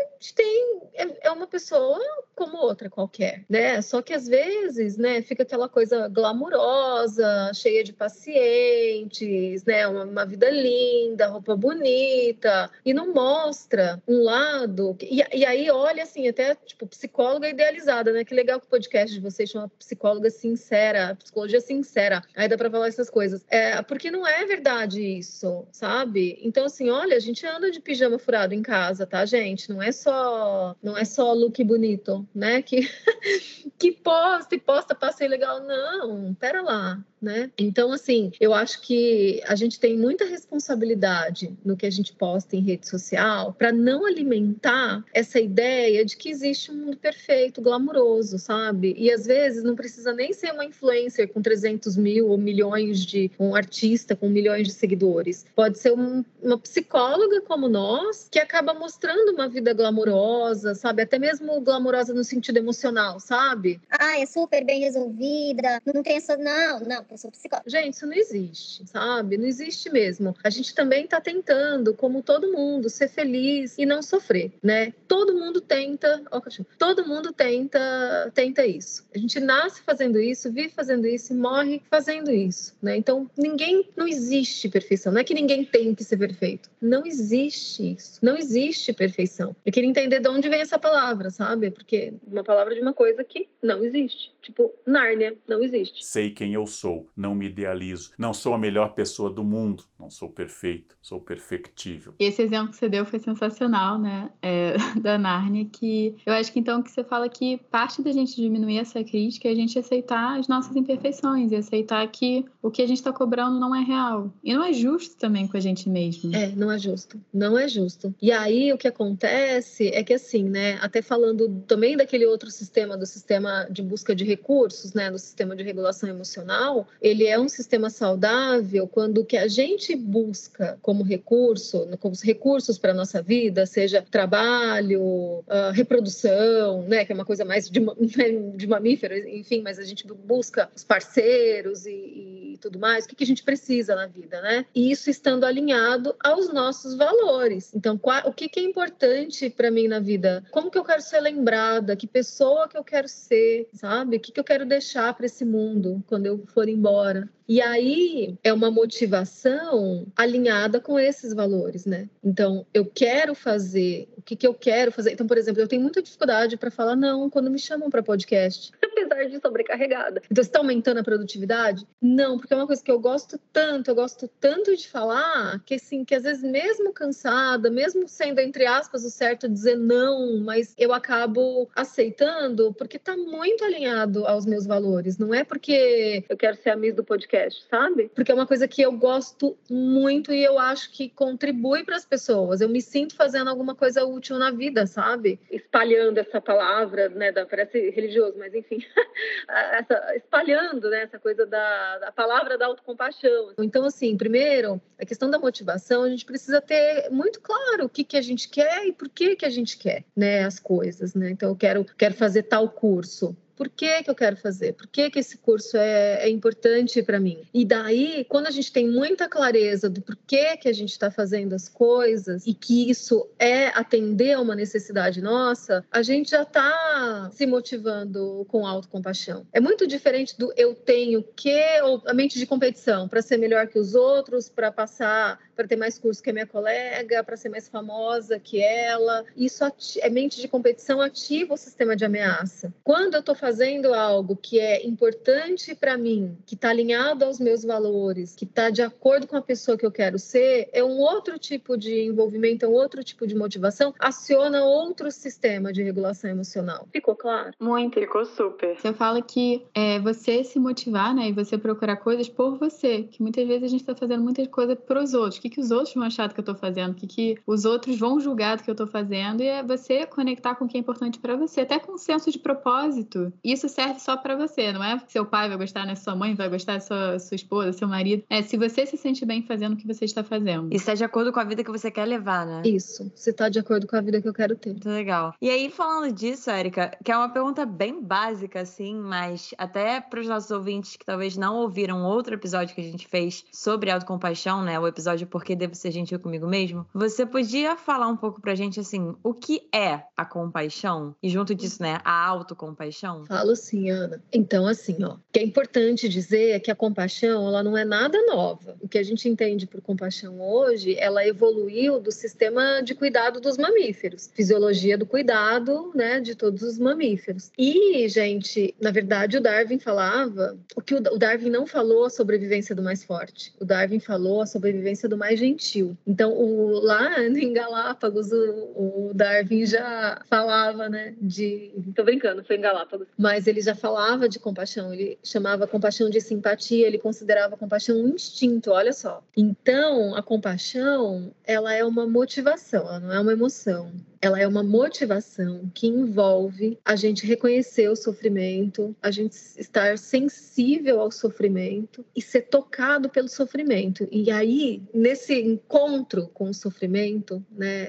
a 0.00 0.12
gente 0.14 0.34
tem 0.34 0.80
é, 0.94 1.28
é 1.28 1.30
uma 1.30 1.46
pessoa 1.46 1.98
como 2.34 2.56
outra 2.58 2.88
qualquer, 2.88 3.44
né? 3.48 3.80
Só 3.82 4.02
que 4.02 4.12
às 4.12 4.26
vezes, 4.26 4.96
né, 4.96 5.22
fica 5.22 5.42
aquela 5.42 5.68
coisa 5.68 6.08
glamurosa, 6.08 7.52
cheia 7.54 7.84
de 7.84 7.92
pacientes, 7.92 9.64
né? 9.64 9.79
Uma, 9.88 10.04
uma 10.04 10.26
vida 10.26 10.50
linda, 10.50 11.28
roupa 11.28 11.56
bonita, 11.56 12.70
e 12.84 12.92
não 12.92 13.12
mostra 13.12 14.02
um 14.06 14.22
lado. 14.22 14.96
E, 15.00 15.22
e 15.32 15.44
aí 15.44 15.70
olha 15.70 16.02
assim, 16.02 16.28
até 16.28 16.54
tipo 16.54 16.86
psicóloga 16.86 17.48
idealizada, 17.48 18.12
né? 18.12 18.24
Que 18.24 18.34
legal 18.34 18.60
que 18.60 18.66
o 18.66 18.70
podcast 18.70 19.14
de 19.14 19.20
vocês 19.20 19.50
chama 19.50 19.70
psicóloga 19.78 20.30
sincera, 20.30 21.16
psicologia 21.16 21.60
sincera. 21.60 22.22
Aí 22.34 22.48
dá 22.48 22.56
para 22.56 22.70
falar 22.70 22.88
essas 22.88 23.10
coisas. 23.10 23.44
É, 23.48 23.80
porque 23.82 24.10
não 24.10 24.26
é 24.26 24.44
verdade 24.44 25.00
isso, 25.00 25.66
sabe? 25.72 26.38
Então 26.42 26.64
assim, 26.64 26.90
olha, 26.90 27.16
a 27.16 27.20
gente 27.20 27.46
anda 27.46 27.70
de 27.70 27.80
pijama 27.80 28.18
furado 28.18 28.54
em 28.54 28.62
casa, 28.62 29.06
tá, 29.06 29.24
gente? 29.24 29.70
Não 29.70 29.82
é 29.82 29.92
só 29.92 30.76
não 30.82 30.96
é 30.96 31.04
só 31.04 31.32
look 31.32 31.62
bonito, 31.64 32.26
né? 32.34 32.62
Que 32.62 32.80
que 33.78 33.92
posta 33.92 34.54
e 34.54 34.60
posta 34.60 34.94
passeio 34.94 35.30
legal, 35.30 35.60
não. 35.60 36.34
Pera 36.34 36.62
lá, 36.62 37.02
né? 37.20 37.50
Então, 37.58 37.92
assim, 37.92 38.32
eu 38.40 38.54
acho 38.54 38.80
que 38.80 39.42
a 39.46 39.54
gente 39.54 39.78
tem 39.78 39.96
muita 39.96 40.24
responsabilidade 40.24 41.54
no 41.64 41.76
que 41.76 41.86
a 41.86 41.90
gente 41.90 42.12
posta 42.12 42.56
em 42.56 42.60
rede 42.60 42.88
social 42.88 43.52
para 43.52 43.70
não 43.70 44.06
alimentar 44.06 45.04
essa 45.12 45.38
ideia 45.38 46.04
de 46.04 46.16
que 46.16 46.30
existe 46.30 46.70
um 46.70 46.74
mundo 46.74 46.96
perfeito, 46.96 47.60
glamuroso, 47.60 48.38
sabe? 48.38 48.94
E 48.96 49.10
às 49.10 49.26
vezes 49.26 49.62
não 49.62 49.76
precisa 49.76 50.12
nem 50.12 50.32
ser 50.32 50.52
uma 50.52 50.64
influencer 50.64 51.28
com 51.28 51.42
300 51.42 51.96
mil 51.96 52.28
ou 52.28 52.38
milhões 52.38 53.04
de. 53.04 53.30
um 53.38 53.54
artista 53.54 54.16
com 54.16 54.28
milhões 54.28 54.66
de 54.66 54.72
seguidores. 54.72 55.44
Pode 55.54 55.78
ser 55.78 55.92
um, 55.92 56.24
uma 56.42 56.58
psicóloga 56.58 57.40
como 57.42 57.68
nós 57.68 58.28
que 58.30 58.38
acaba 58.38 58.72
mostrando 58.72 59.32
uma 59.32 59.48
vida 59.48 59.74
glamurosa, 59.74 60.74
sabe? 60.74 61.02
Até 61.02 61.18
mesmo 61.18 61.60
glamurosa 61.60 62.14
no 62.14 62.24
sentido 62.24 62.56
emocional, 62.56 63.20
sabe? 63.20 63.80
Ah, 63.90 64.18
é 64.18 64.26
super 64.26 64.64
bem 64.64 64.80
resolvida, 64.80 65.80
não 65.92 66.02
tem 66.02 66.16
essa. 66.16 66.36
Não, 66.36 66.80
não 66.80 67.09
eu 67.10 67.18
sou 67.18 67.30
psicóloga. 67.30 67.68
Gente, 67.68 67.94
isso 67.94 68.06
não 68.06 68.14
existe, 68.14 68.86
sabe? 68.86 69.36
Não 69.36 69.46
existe 69.46 69.90
mesmo. 69.90 70.34
A 70.42 70.50
gente 70.50 70.74
também 70.74 71.04
está 71.04 71.20
tentando, 71.20 71.94
como 71.94 72.22
todo 72.22 72.52
mundo, 72.52 72.88
ser 72.88 73.08
feliz 73.08 73.76
e 73.76 73.84
não 73.84 74.02
sofrer, 74.02 74.52
né? 74.62 74.92
Todo 75.08 75.34
mundo 75.34 75.60
tenta, 75.60 76.22
ó, 76.30 76.40
todo 76.78 77.06
mundo 77.06 77.32
tenta, 77.32 78.30
tenta 78.34 78.66
isso. 78.66 79.06
A 79.14 79.18
gente 79.18 79.40
nasce 79.40 79.82
fazendo 79.82 80.20
isso, 80.20 80.52
vive 80.52 80.70
fazendo 80.70 81.06
isso 81.06 81.32
e 81.32 81.36
morre 81.36 81.82
fazendo 81.90 82.30
isso, 82.30 82.76
né? 82.80 82.96
Então, 82.96 83.28
ninguém, 83.36 83.88
não 83.96 84.06
existe 84.06 84.68
perfeição. 84.68 85.12
Não 85.12 85.20
é 85.20 85.24
que 85.24 85.34
ninguém 85.34 85.64
tem 85.64 85.94
que 85.94 86.04
ser 86.04 86.16
perfeito. 86.16 86.70
Não 86.80 87.04
existe 87.04 87.94
isso. 87.94 88.18
Não 88.22 88.36
existe 88.36 88.92
perfeição. 88.92 89.54
Eu 89.64 89.72
queria 89.72 89.88
entender 89.88 90.20
de 90.20 90.28
onde 90.28 90.48
vem 90.48 90.60
essa 90.60 90.78
palavra, 90.78 91.30
sabe? 91.30 91.70
Porque 91.70 92.14
uma 92.26 92.44
palavra 92.44 92.74
de 92.74 92.80
uma 92.80 92.92
coisa 92.92 93.24
que 93.24 93.48
não 93.62 93.84
existe. 93.84 94.32
Tipo, 94.42 94.72
Nárnia 94.86 95.36
não 95.46 95.62
existe. 95.62 96.04
Sei 96.04 96.30
quem 96.30 96.54
eu 96.54 96.66
sou 96.66 96.99
eu 97.00 97.08
não 97.16 97.34
me 97.34 97.46
idealizo. 97.46 98.12
Não 98.18 98.32
sou 98.32 98.54
a 98.54 98.58
melhor 98.58 98.94
pessoa 98.94 99.30
do 99.30 99.42
mundo, 99.42 99.84
não 99.98 100.10
sou 100.10 100.28
perfeito, 100.28 100.96
sou 101.00 101.20
perfectível. 101.20 102.14
Esse 102.18 102.42
exemplo 102.42 102.70
que 102.70 102.76
você 102.76 102.88
deu 102.88 103.04
foi 103.04 103.18
sensacional, 103.18 103.98
né? 103.98 104.30
É, 104.42 104.74
da 105.00 105.18
Narnia, 105.18 105.64
que 105.64 106.16
eu 106.24 106.32
acho 106.32 106.52
que 106.52 106.60
então 106.60 106.82
que 106.82 106.90
você 106.90 107.04
fala 107.04 107.28
que 107.28 107.58
parte 107.70 108.02
da 108.02 108.12
gente 108.12 108.36
diminuir 108.36 108.78
essa 108.78 109.02
crítica 109.02 109.48
é 109.48 109.52
a 109.52 109.54
gente 109.54 109.78
aceitar 109.78 110.38
as 110.38 110.48
nossas 110.48 110.74
imperfeições 110.76 111.52
e 111.52 111.56
aceitar 111.56 112.06
que 112.08 112.44
o 112.62 112.70
que 112.70 112.82
a 112.82 112.86
gente 112.86 112.98
está 112.98 113.12
cobrando 113.12 113.58
não 113.58 113.74
é 113.74 113.80
real. 113.80 114.32
E 114.42 114.52
não 114.54 114.64
é 114.64 114.72
justo 114.72 115.16
também 115.16 115.46
com 115.46 115.56
a 115.56 115.60
gente 115.60 115.88
mesmo. 115.88 116.34
É, 116.34 116.48
não 116.48 116.70
é 116.70 116.78
justo. 116.78 117.20
Não 117.32 117.58
é 117.58 117.68
justo. 117.68 118.14
E 118.20 118.32
aí 118.32 118.72
o 118.72 118.78
que 118.78 118.88
acontece 118.88 119.88
é 119.88 120.02
que 120.02 120.14
assim, 120.14 120.44
né, 120.44 120.78
até 120.80 121.02
falando 121.02 121.62
também 121.66 121.96
daquele 121.96 122.26
outro 122.26 122.50
sistema, 122.50 122.96
do 122.96 123.06
sistema 123.06 123.66
de 123.70 123.82
busca 123.82 124.14
de 124.14 124.24
recursos, 124.24 124.92
né, 124.92 125.10
do 125.10 125.18
sistema 125.18 125.54
de 125.56 125.62
regulação 125.62 126.08
emocional, 126.08 126.86
ele 127.00 127.26
é 127.26 127.38
um 127.38 127.48
sistema 127.48 127.88
saudável 127.88 128.86
quando 128.86 129.18
o 129.18 129.24
que 129.24 129.36
a 129.36 129.48
gente 129.48 129.96
busca 129.96 130.78
como 130.82 131.02
recurso, 131.02 131.88
como 131.98 132.14
recursos 132.22 132.78
para 132.78 132.92
nossa 132.92 133.22
vida, 133.22 133.64
seja 133.66 134.04
trabalho, 134.10 135.02
uh, 135.02 135.72
reprodução, 135.72 136.82
né, 136.82 137.04
que 137.04 137.12
é 137.12 137.14
uma 137.14 137.24
coisa 137.24 137.44
mais 137.44 137.70
de, 137.70 137.80
de 138.56 138.66
mamífero, 138.66 139.16
enfim, 139.28 139.62
mas 139.62 139.78
a 139.78 139.84
gente 139.84 140.06
busca 140.06 140.70
os 140.74 140.84
parceiros 140.84 141.86
e, 141.86 141.90
e 141.90 142.39
tudo 142.60 142.78
mais, 142.78 143.04
o 143.04 143.08
que, 143.08 143.16
que 143.16 143.24
a 143.24 143.26
gente 143.26 143.42
precisa 143.42 143.94
na 143.94 144.06
vida, 144.06 144.40
né? 144.40 144.66
E 144.74 144.90
isso 144.90 145.10
estando 145.10 145.44
alinhado 145.44 146.14
aos 146.22 146.52
nossos 146.52 146.94
valores. 146.94 147.74
Então, 147.74 147.96
qual, 147.96 148.28
o 148.28 148.32
que, 148.32 148.48
que 148.48 148.60
é 148.60 148.62
importante 148.62 149.50
para 149.50 149.70
mim 149.70 149.88
na 149.88 149.98
vida? 149.98 150.44
Como 150.50 150.70
que 150.70 150.78
eu 150.78 150.84
quero 150.84 151.02
ser 151.02 151.20
lembrada? 151.20 151.96
Que 151.96 152.06
pessoa 152.06 152.68
que 152.68 152.76
eu 152.76 152.84
quero 152.84 153.08
ser, 153.08 153.68
sabe? 153.72 154.16
O 154.16 154.20
que, 154.20 154.32
que 154.32 154.40
eu 154.40 154.44
quero 154.44 154.66
deixar 154.66 155.14
para 155.14 155.26
esse 155.26 155.44
mundo 155.44 156.02
quando 156.06 156.26
eu 156.26 156.44
for 156.46 156.68
embora? 156.68 157.28
E 157.50 157.60
aí 157.60 158.38
é 158.44 158.52
uma 158.52 158.70
motivação 158.70 160.06
alinhada 160.14 160.80
com 160.80 160.96
esses 161.00 161.34
valores, 161.34 161.84
né? 161.84 162.08
Então, 162.22 162.64
eu 162.72 162.86
quero 162.86 163.34
fazer, 163.34 164.08
o 164.16 164.22
que, 164.22 164.36
que 164.36 164.46
eu 164.46 164.54
quero 164.54 164.92
fazer? 164.92 165.10
Então, 165.10 165.26
por 165.26 165.36
exemplo, 165.36 165.60
eu 165.60 165.66
tenho 165.66 165.82
muita 165.82 166.00
dificuldade 166.00 166.56
para 166.56 166.70
falar 166.70 166.94
não 166.94 167.28
quando 167.28 167.50
me 167.50 167.58
chamam 167.58 167.90
para 167.90 168.04
podcast, 168.04 168.70
apesar 168.80 169.24
de 169.24 169.40
sobrecarregada. 169.40 170.22
Então, 170.30 170.42
está 170.42 170.60
aumentando 170.60 171.00
a 171.00 171.02
produtividade? 171.02 171.84
Não, 172.00 172.38
porque 172.38 172.54
é 172.54 172.56
uma 172.56 172.68
coisa 172.68 172.84
que 172.84 172.90
eu 172.92 173.00
gosto 173.00 173.36
tanto, 173.52 173.90
eu 173.90 173.96
gosto 173.96 174.30
tanto 174.38 174.76
de 174.76 174.88
falar, 174.88 175.60
que 175.66 175.74
assim, 175.74 176.04
que 176.04 176.14
às 176.14 176.22
vezes 176.22 176.44
mesmo 176.44 176.92
cansada, 176.92 177.68
mesmo 177.68 178.06
sendo 178.06 178.38
entre 178.38 178.64
aspas 178.64 179.04
o 179.04 179.10
certo 179.10 179.48
dizer 179.48 179.76
não, 179.76 180.38
mas 180.38 180.72
eu 180.78 180.92
acabo 180.92 181.68
aceitando 181.74 182.72
porque 182.74 182.96
está 182.96 183.16
muito 183.16 183.64
alinhado 183.64 184.24
aos 184.24 184.46
meus 184.46 184.66
valores. 184.66 185.18
Não 185.18 185.34
é 185.34 185.42
porque 185.42 186.24
eu 186.28 186.36
quero 186.36 186.56
ser 186.56 186.70
amigo 186.70 186.98
do 186.98 187.02
podcast 187.02 187.39
podcast, 187.40 187.66
sabe? 187.68 188.10
Porque 188.14 188.30
é 188.30 188.34
uma 188.34 188.46
coisa 188.46 188.68
que 188.68 188.82
eu 188.82 188.92
gosto 188.92 189.56
muito 189.68 190.32
e 190.32 190.44
eu 190.44 190.58
acho 190.58 190.92
que 190.92 191.08
contribui 191.08 191.84
para 191.84 191.96
as 191.96 192.04
pessoas. 192.04 192.60
Eu 192.60 192.68
me 192.68 192.82
sinto 192.82 193.14
fazendo 193.14 193.48
alguma 193.48 193.74
coisa 193.74 194.04
útil 194.04 194.38
na 194.38 194.50
vida, 194.50 194.86
sabe? 194.86 195.40
Espalhando 195.50 196.18
essa 196.18 196.40
palavra, 196.40 197.08
né? 197.08 197.32
Da, 197.32 197.46
parece 197.46 197.90
religioso, 197.90 198.36
mas 198.38 198.54
enfim, 198.54 198.78
essa, 199.72 200.16
espalhando, 200.16 200.90
né? 200.90 201.02
Essa 201.02 201.18
coisa 201.18 201.46
da, 201.46 201.98
da 201.98 202.12
palavra 202.12 202.58
da 202.58 202.66
autocompaixão. 202.66 203.54
Então, 203.58 203.84
assim, 203.84 204.16
primeiro, 204.16 204.80
a 204.98 205.06
questão 205.06 205.30
da 205.30 205.38
motivação, 205.38 206.02
a 206.02 206.08
gente 206.08 206.24
precisa 206.24 206.60
ter 206.60 207.08
muito 207.10 207.40
claro 207.40 207.84
o 207.84 207.88
que, 207.88 208.04
que 208.04 208.16
a 208.16 208.22
gente 208.22 208.48
quer 208.48 208.86
e 208.86 208.92
por 208.92 209.08
que, 209.08 209.36
que 209.36 209.46
a 209.46 209.50
gente 209.50 209.78
quer, 209.78 210.04
né? 210.16 210.44
As 210.44 210.58
coisas, 210.58 211.14
né? 211.14 211.30
Então, 211.30 211.50
eu 211.50 211.56
quero, 211.56 211.84
quero 211.96 212.14
fazer 212.14 212.44
tal 212.44 212.68
curso 212.68 213.36
por 213.60 213.68
que, 213.68 214.02
que 214.02 214.08
eu 214.08 214.14
quero 214.14 214.38
fazer, 214.38 214.72
por 214.72 214.86
que, 214.86 215.10
que 215.10 215.18
esse 215.18 215.36
curso 215.36 215.76
é, 215.76 216.24
é 216.24 216.30
importante 216.30 217.02
para 217.02 217.20
mim. 217.20 217.42
E 217.52 217.62
daí, 217.62 218.24
quando 218.26 218.46
a 218.46 218.50
gente 218.50 218.72
tem 218.72 218.88
muita 218.88 219.28
clareza 219.28 219.90
do 219.90 220.00
porquê 220.00 220.56
que 220.56 220.66
a 220.66 220.72
gente 220.72 220.92
está 220.92 221.10
fazendo 221.10 221.54
as 221.54 221.68
coisas 221.68 222.46
e 222.46 222.54
que 222.54 222.88
isso 222.90 223.28
é 223.38 223.66
atender 223.66 224.32
a 224.32 224.40
uma 224.40 224.54
necessidade 224.54 225.20
nossa, 225.20 225.84
a 225.90 226.00
gente 226.00 226.30
já 226.30 226.40
está 226.40 227.30
se 227.34 227.44
motivando 227.46 228.46
com 228.48 228.66
autocompaixão. 228.66 229.46
É 229.52 229.60
muito 229.60 229.86
diferente 229.86 230.38
do 230.38 230.50
eu 230.56 230.74
tenho 230.74 231.22
que, 231.22 231.82
ou 231.82 232.02
a 232.06 232.14
mente 232.14 232.38
de 232.38 232.46
competição, 232.46 233.08
para 233.10 233.20
ser 233.20 233.36
melhor 233.36 233.66
que 233.66 233.78
os 233.78 233.94
outros, 233.94 234.48
para 234.48 234.72
passar, 234.72 235.38
para 235.54 235.68
ter 235.68 235.76
mais 235.76 235.98
curso 235.98 236.22
que 236.22 236.30
a 236.30 236.32
minha 236.32 236.46
colega, 236.46 237.22
para 237.22 237.36
ser 237.36 237.50
mais 237.50 237.68
famosa 237.68 238.40
que 238.40 238.62
ela. 238.62 239.22
Isso 239.36 239.62
é 240.00 240.08
mente 240.08 240.40
de 240.40 240.48
competição 240.48 240.98
ativa 240.98 241.52
o 241.52 241.58
sistema 241.58 241.94
de 241.94 242.06
ameaça. 242.06 242.72
Quando 242.82 243.12
eu 243.12 243.20
estou 243.20 243.34
fazendo 243.34 243.49
fazendo 243.50 243.92
algo 243.92 244.36
que 244.36 244.60
é 244.60 244.86
importante 244.86 245.74
para 245.74 245.98
mim, 245.98 246.38
que 246.46 246.54
está 246.54 246.70
alinhado 246.70 247.24
aos 247.24 247.40
meus 247.40 247.64
valores, 247.64 248.32
que 248.32 248.44
está 248.44 248.70
de 248.70 248.80
acordo 248.80 249.26
com 249.26 249.36
a 249.36 249.42
pessoa 249.42 249.76
que 249.76 249.84
eu 249.84 249.90
quero 249.90 250.20
ser, 250.20 250.70
é 250.72 250.84
um 250.84 251.00
outro 251.00 251.36
tipo 251.36 251.76
de 251.76 252.02
envolvimento, 252.02 252.64
é 252.64 252.68
um 252.68 252.72
outro 252.72 253.02
tipo 253.02 253.26
de 253.26 253.34
motivação, 253.34 253.92
aciona 253.98 254.62
outro 254.62 255.10
sistema 255.10 255.72
de 255.72 255.82
regulação 255.82 256.30
emocional. 256.30 256.86
Ficou 256.92 257.16
claro? 257.16 257.50
Muito. 257.58 257.98
Ficou 257.98 258.24
super. 258.24 258.78
Você 258.78 258.92
fala 258.92 259.20
que 259.20 259.66
é 259.74 259.98
você 259.98 260.44
se 260.44 260.60
motivar, 260.60 261.12
né, 261.12 261.30
e 261.30 261.32
você 261.32 261.58
procurar 261.58 261.96
coisas 261.96 262.28
por 262.28 262.56
você, 262.56 263.02
que 263.02 263.20
muitas 263.20 263.48
vezes 263.48 263.64
a 263.64 263.68
gente 263.68 263.80
está 263.80 263.96
fazendo 263.96 264.22
muitas 264.22 264.46
coisas 264.46 264.78
para 264.78 265.02
os 265.02 265.12
outros. 265.12 265.38
O 265.38 265.40
que, 265.40 265.50
que 265.50 265.60
os 265.60 265.72
outros 265.72 265.92
vão 265.92 266.04
achar 266.04 266.28
do 266.28 266.34
que 266.34 266.40
eu 266.40 266.42
estou 266.42 266.54
fazendo? 266.54 266.92
O 266.92 266.94
que, 266.94 267.08
que 267.08 267.38
os 267.44 267.64
outros 267.64 267.98
vão 267.98 268.20
julgar 268.20 268.56
do 268.56 268.62
que 268.62 268.70
eu 268.70 268.74
estou 268.74 268.86
fazendo? 268.86 269.42
E 269.42 269.48
é 269.48 269.60
você 269.60 270.06
conectar 270.06 270.54
com 270.54 270.66
o 270.66 270.68
que 270.68 270.76
é 270.76 270.80
importante 270.80 271.18
para 271.18 271.34
você, 271.34 271.62
até 271.62 271.80
com 271.80 271.94
um 271.94 271.98
senso 271.98 272.30
de 272.30 272.38
propósito 272.38 273.32
isso 273.44 273.68
serve 273.68 274.00
só 274.00 274.16
para 274.16 274.36
você, 274.36 274.72
não 274.72 274.82
é 274.82 274.96
porque 274.96 275.12
seu 275.12 275.26
pai 275.26 275.48
vai 275.48 275.56
gostar, 275.56 275.86
né? 275.86 275.94
Sua 275.94 276.14
mãe 276.14 276.34
vai 276.34 276.48
gostar, 276.48 276.80
sua, 276.80 277.18
sua 277.18 277.34
esposa, 277.34 277.72
seu 277.72 277.88
marido. 277.88 278.22
É 278.28 278.42
se 278.42 278.56
você 278.56 278.86
se 278.86 278.96
sente 278.96 279.24
bem 279.24 279.42
fazendo 279.42 279.74
o 279.74 279.76
que 279.76 279.86
você 279.86 280.04
está 280.04 280.22
fazendo. 280.22 280.72
E 280.72 280.76
está 280.76 280.94
de 280.94 281.04
acordo 281.04 281.32
com 281.32 281.40
a 281.40 281.44
vida 281.44 281.64
que 281.64 281.70
você 281.70 281.90
quer 281.90 282.04
levar, 282.04 282.46
né? 282.46 282.62
Isso, 282.64 283.10
se 283.14 283.30
está 283.30 283.48
de 283.48 283.58
acordo 283.58 283.86
com 283.86 283.96
a 283.96 284.00
vida 284.00 284.20
que 284.20 284.28
eu 284.28 284.34
quero 284.34 284.56
ter. 284.56 284.70
Muito 284.70 284.88
legal. 284.88 285.34
E 285.40 285.50
aí, 285.50 285.70
falando 285.70 286.12
disso, 286.12 286.50
Érica, 286.50 286.96
que 287.04 287.10
é 287.10 287.16
uma 287.16 287.28
pergunta 287.28 287.64
bem 287.66 288.02
básica, 288.02 288.60
assim, 288.60 288.94
mas 288.94 289.54
até 289.58 290.00
para 290.00 290.20
os 290.20 290.26
nossos 290.26 290.50
ouvintes 290.50 290.96
que 290.96 291.04
talvez 291.04 291.36
não 291.36 291.56
ouviram 291.56 292.04
outro 292.04 292.34
episódio 292.34 292.74
que 292.74 292.80
a 292.80 292.84
gente 292.84 293.06
fez 293.06 293.44
sobre 293.52 293.90
autocompaixão, 293.90 294.62
né? 294.62 294.78
O 294.78 294.86
episódio 294.86 295.26
Por 295.26 295.44
que 295.44 295.56
Devo 295.56 295.74
Ser 295.74 295.90
Gentil 295.90 296.18
Comigo 296.20 296.46
Mesmo. 296.46 296.86
Você 296.94 297.26
podia 297.26 297.76
falar 297.76 298.08
um 298.08 298.16
pouco 298.16 298.40
pra 298.40 298.54
gente, 298.54 298.80
assim, 298.80 299.14
o 299.22 299.34
que 299.34 299.68
é 299.74 300.02
a 300.16 300.24
compaixão? 300.24 301.14
E 301.22 301.28
junto 301.28 301.54
disso, 301.54 301.82
né, 301.82 302.00
a 302.04 302.26
autocompaixão? 302.26 303.19
Falo 303.26 303.54
sim, 303.56 303.90
Ana. 303.90 304.20
Então, 304.32 304.66
assim, 304.66 305.02
ó, 305.02 305.14
o 305.14 305.20
que 305.32 305.40
é 305.40 305.42
importante 305.42 306.08
dizer 306.08 306.50
é 306.50 306.60
que 306.60 306.70
a 306.70 306.74
compaixão, 306.74 307.46
ela 307.46 307.62
não 307.62 307.76
é 307.76 307.84
nada 307.84 308.20
nova. 308.26 308.76
O 308.80 308.88
que 308.88 308.98
a 308.98 309.02
gente 309.02 309.28
entende 309.28 309.66
por 309.66 309.80
compaixão 309.80 310.40
hoje, 310.40 310.96
ela 310.98 311.26
evoluiu 311.26 312.00
do 312.00 312.12
sistema 312.12 312.80
de 312.80 312.94
cuidado 312.94 313.40
dos 313.40 313.56
mamíferos, 313.56 314.30
fisiologia 314.34 314.96
do 314.96 315.06
cuidado, 315.06 315.92
né, 315.94 316.20
de 316.20 316.34
todos 316.34 316.62
os 316.62 316.78
mamíferos. 316.78 317.50
E, 317.58 318.08
gente, 318.08 318.74
na 318.80 318.90
verdade, 318.90 319.36
o 319.36 319.40
Darwin 319.40 319.78
falava 319.78 320.56
o 320.76 320.80
que 320.80 320.94
o 320.94 321.00
Darwin 321.00 321.50
não 321.50 321.66
falou 321.66 322.04
a 322.04 322.10
sobrevivência 322.10 322.74
do 322.74 322.82
mais 322.82 323.04
forte. 323.04 323.52
O 323.60 323.64
Darwin 323.64 324.00
falou 324.00 324.40
a 324.40 324.46
sobrevivência 324.46 325.08
do 325.08 325.16
mais 325.16 325.38
gentil. 325.38 325.96
Então, 326.06 326.32
o, 326.32 326.80
lá 326.80 327.20
em 327.24 327.52
Galápagos, 327.52 328.32
o, 328.32 329.08
o 329.08 329.10
Darwin 329.14 329.66
já 329.66 330.20
falava, 330.28 330.88
né, 330.88 331.14
de, 331.20 331.72
tô 331.94 332.04
brincando, 332.04 332.44
foi 332.44 332.56
em 332.56 332.60
Galápagos, 332.60 333.08
mas 333.16 333.46
ele 333.46 333.60
já 333.60 333.74
falava 333.74 334.28
de 334.28 334.38
compaixão, 334.38 334.92
ele 334.92 335.18
chamava 335.22 335.66
compaixão 335.66 336.08
de 336.08 336.20
simpatia, 336.20 336.86
ele 336.86 336.98
considerava 336.98 337.56
compaixão 337.56 337.96
um 337.96 338.08
instinto, 338.08 338.70
olha 338.70 338.92
só. 338.92 339.22
Então, 339.36 340.14
a 340.14 340.22
compaixão, 340.22 341.32
ela 341.44 341.74
é 341.74 341.84
uma 341.84 342.06
motivação, 342.06 342.80
ela 342.82 343.00
não 343.00 343.12
é 343.12 343.20
uma 343.20 343.32
emoção 343.32 343.92
ela 344.20 344.38
é 344.38 344.46
uma 344.46 344.62
motivação 344.62 345.70
que 345.74 345.86
envolve 345.86 346.78
a 346.84 346.94
gente 346.94 347.26
reconhecer 347.26 347.88
o 347.88 347.96
sofrimento, 347.96 348.94
a 349.02 349.10
gente 349.10 349.34
estar 349.56 349.96
sensível 349.96 351.00
ao 351.00 351.10
sofrimento 351.10 352.04
e 352.14 352.20
ser 352.20 352.42
tocado 352.42 353.08
pelo 353.08 353.28
sofrimento. 353.28 354.06
E 354.10 354.30
aí, 354.30 354.82
nesse 354.92 355.40
encontro 355.40 356.28
com 356.34 356.50
o 356.50 356.54
sofrimento, 356.54 357.44
né, 357.50 357.86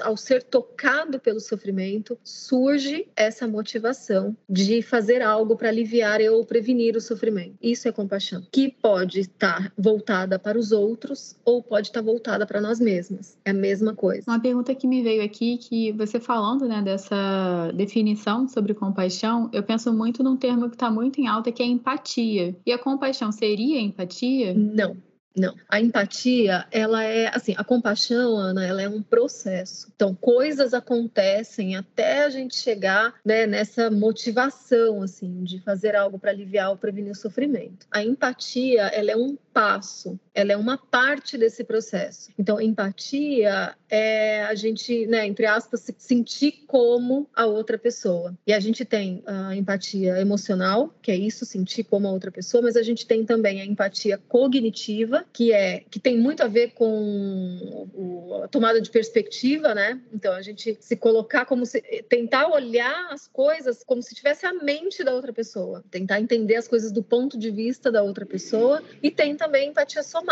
ao 0.00 0.16
ser 0.16 0.42
tocado 0.42 1.20
pelo 1.20 1.40
sofrimento, 1.40 2.18
surge 2.24 3.06
essa 3.14 3.46
motivação 3.46 4.36
de 4.48 4.80
fazer 4.80 5.20
algo 5.20 5.56
para 5.56 5.68
aliviar 5.68 6.20
ou 6.22 6.44
prevenir 6.44 6.96
o 6.96 7.00
sofrimento. 7.00 7.56
Isso 7.62 7.86
é 7.86 7.92
compaixão, 7.92 8.46
que 8.50 8.70
pode 8.70 9.20
estar 9.20 9.72
voltada 9.76 10.38
para 10.38 10.58
os 10.58 10.72
outros 10.72 11.36
ou 11.44 11.62
pode 11.62 11.88
estar 11.88 12.00
voltada 12.00 12.46
para 12.46 12.60
nós 12.60 12.80
mesmas. 12.80 13.36
É 13.44 13.50
a 13.50 13.54
mesma 13.54 13.94
coisa. 13.94 14.24
Uma 14.26 14.40
pergunta 14.40 14.74
que 14.74 14.86
me 14.86 15.02
veio 15.02 15.22
aqui 15.22 15.57
que 15.58 15.92
você 15.92 16.18
falando 16.18 16.66
né, 16.66 16.80
dessa 16.80 17.72
definição 17.74 18.48
sobre 18.48 18.72
compaixão, 18.72 19.50
eu 19.52 19.62
penso 19.62 19.92
muito 19.92 20.22
num 20.22 20.36
termo 20.36 20.68
que 20.68 20.76
está 20.76 20.90
muito 20.90 21.20
em 21.20 21.26
alta, 21.26 21.52
que 21.52 21.62
é 21.62 21.66
empatia. 21.66 22.56
E 22.64 22.72
a 22.72 22.78
compaixão 22.78 23.30
seria 23.30 23.80
empatia? 23.80 24.54
Não. 24.54 24.96
Não. 25.38 25.54
A 25.68 25.80
empatia, 25.80 26.66
ela 26.70 27.04
é 27.04 27.28
assim, 27.28 27.54
a 27.56 27.62
compaixão, 27.62 28.36
Ana, 28.36 28.66
ela 28.66 28.82
é 28.82 28.88
um 28.88 29.02
processo. 29.02 29.90
Então, 29.94 30.14
coisas 30.14 30.74
acontecem 30.74 31.76
até 31.76 32.24
a 32.24 32.30
gente 32.30 32.56
chegar 32.56 33.14
né, 33.24 33.46
nessa 33.46 33.90
motivação, 33.90 35.02
assim, 35.02 35.44
de 35.44 35.60
fazer 35.60 35.94
algo 35.94 36.18
para 36.18 36.30
aliviar 36.30 36.70
ou 36.70 36.76
prevenir 36.76 37.12
o 37.12 37.16
sofrimento. 37.16 37.86
A 37.90 38.02
empatia, 38.02 38.82
ela 38.86 39.12
é 39.12 39.16
um 39.16 39.36
passo, 39.52 40.18
ela 40.38 40.52
é 40.52 40.56
uma 40.56 40.78
parte 40.78 41.36
desse 41.36 41.64
processo. 41.64 42.30
Então, 42.38 42.60
empatia 42.60 43.74
é 43.90 44.44
a 44.44 44.54
gente, 44.54 45.04
né, 45.06 45.26
entre 45.26 45.46
aspas, 45.46 45.80
se 45.80 45.94
sentir 45.98 46.64
como 46.66 47.28
a 47.34 47.44
outra 47.44 47.76
pessoa. 47.76 48.32
E 48.46 48.52
a 48.52 48.60
gente 48.60 48.84
tem 48.84 49.20
a 49.26 49.56
empatia 49.56 50.20
emocional, 50.20 50.94
que 51.02 51.10
é 51.10 51.16
isso, 51.16 51.44
sentir 51.44 51.84
como 51.84 52.06
a 52.06 52.12
outra 52.12 52.30
pessoa, 52.30 52.62
mas 52.62 52.76
a 52.76 52.82
gente 52.82 53.04
tem 53.04 53.24
também 53.24 53.60
a 53.60 53.64
empatia 53.64 54.16
cognitiva, 54.28 55.24
que 55.32 55.52
é 55.52 55.82
que 55.90 55.98
tem 55.98 56.16
muito 56.16 56.42
a 56.42 56.46
ver 56.46 56.72
com 56.72 57.88
o, 57.92 58.42
a 58.44 58.48
tomada 58.48 58.80
de 58.80 58.90
perspectiva, 58.90 59.74
né? 59.74 60.00
Então, 60.12 60.32
a 60.34 60.42
gente 60.42 60.76
se 60.80 60.96
colocar 60.96 61.46
como 61.46 61.66
se 61.66 61.80
tentar 62.08 62.46
olhar 62.48 63.08
as 63.10 63.26
coisas 63.26 63.82
como 63.82 64.02
se 64.02 64.14
tivesse 64.14 64.46
a 64.46 64.52
mente 64.52 65.02
da 65.02 65.14
outra 65.14 65.32
pessoa, 65.32 65.82
tentar 65.90 66.20
entender 66.20 66.56
as 66.56 66.68
coisas 66.68 66.92
do 66.92 67.02
ponto 67.02 67.36
de 67.36 67.50
vista 67.50 67.90
da 67.90 68.02
outra 68.02 68.24
pessoa 68.24 68.82
e 69.02 69.10
tem 69.10 69.36
também 69.36 69.70
empatia 69.70 70.02
somática, 70.02 70.27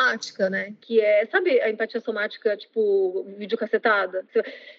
né? 0.50 0.74
Que 0.80 1.00
é, 1.00 1.26
sabe, 1.26 1.60
a 1.60 1.70
empatia 1.70 2.00
somática, 2.00 2.56
tipo, 2.56 3.24
videocassetada? 3.38 4.24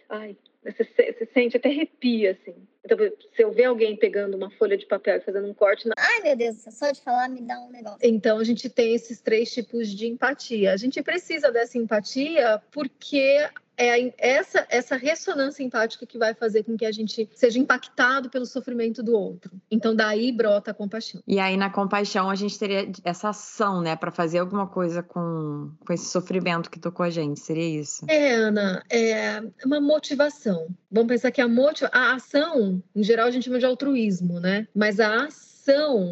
Ai, 0.10 0.38
você, 0.64 0.84
você 0.84 1.26
sente 1.34 1.58
até 1.58 1.70
arrepia, 1.70 2.32
assim. 2.32 2.56
Então, 2.94 2.98
se 3.36 3.44
eu 3.44 3.52
ver 3.52 3.66
alguém 3.66 3.96
pegando 3.96 4.36
uma 4.36 4.50
folha 4.52 4.78
de 4.78 4.86
papel 4.86 5.18
e 5.18 5.22
fazendo 5.22 5.48
um 5.48 5.54
corte. 5.54 5.88
Na... 5.88 5.94
Ai, 5.98 6.22
meu 6.22 6.36
Deus, 6.36 6.58
só 6.70 6.92
de 6.92 7.02
falar 7.02 7.30
me 7.30 7.42
dá 7.42 7.60
um 7.60 7.70
negócio. 7.70 8.00
Então, 8.02 8.40
a 8.40 8.44
gente 8.44 8.70
tem 8.70 8.94
esses 8.94 9.20
três 9.20 9.52
tipos 9.54 9.90
de 9.90 10.08
empatia. 10.08 10.74
A 10.74 10.78
gente 10.78 11.02
precisa 11.02 11.52
dessa 11.52 11.78
empatia 11.78 12.62
porque 12.72 13.50
é 13.78 14.12
essa, 14.18 14.66
essa 14.70 14.96
ressonância 14.96 15.62
empática 15.62 16.06
que 16.06 16.18
vai 16.18 16.34
fazer 16.34 16.64
com 16.64 16.76
que 16.76 16.86
a 16.86 16.92
gente 16.92 17.30
seja 17.36 17.60
impactado 17.60 18.30
pelo 18.30 18.46
sofrimento 18.46 19.04
do 19.04 19.14
outro. 19.14 19.52
Então, 19.70 19.96
daí 19.96 20.32
brota 20.32 20.72
a 20.72 20.74
compaixão. 20.74 21.22
E 21.28 21.40
aí, 21.40 21.56
na 21.56 21.70
compaixão, 21.70 22.30
a 22.30 22.36
gente 22.36 22.58
teria 22.58 22.92
essa 23.04 23.30
ação, 23.30 23.82
né, 23.82 23.96
para 23.96 24.12
fazer 24.12 24.40
alguma 24.40 24.66
coisa 24.66 25.04
com, 25.04 25.70
com 25.86 25.94
esse 25.94 26.06
sofrimento 26.06 26.72
que 26.72 26.80
tocou 26.80 27.06
a 27.06 27.12
gente. 27.12 27.40
Seria 27.40 27.80
isso? 27.80 28.04
É, 28.10 28.34
Ana, 28.34 28.84
é 28.90 29.42
uma 29.64 29.80
motivação. 29.80 30.68
Vamos 30.92 31.10
pensar 31.10 31.30
que 31.30 31.42
a, 31.42 31.48
motiva 31.48 31.92
a 31.94 32.16
ação, 32.16 32.77
em 32.96 33.04
geral, 33.04 33.28
a 33.28 33.32
gente 33.32 33.46
chama 33.46 33.60
de 33.60 33.66
altruísmo, 33.66 34.40
né? 34.40 34.68
Mas 34.76 35.00
a 35.00 35.28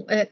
é, 0.07 0.27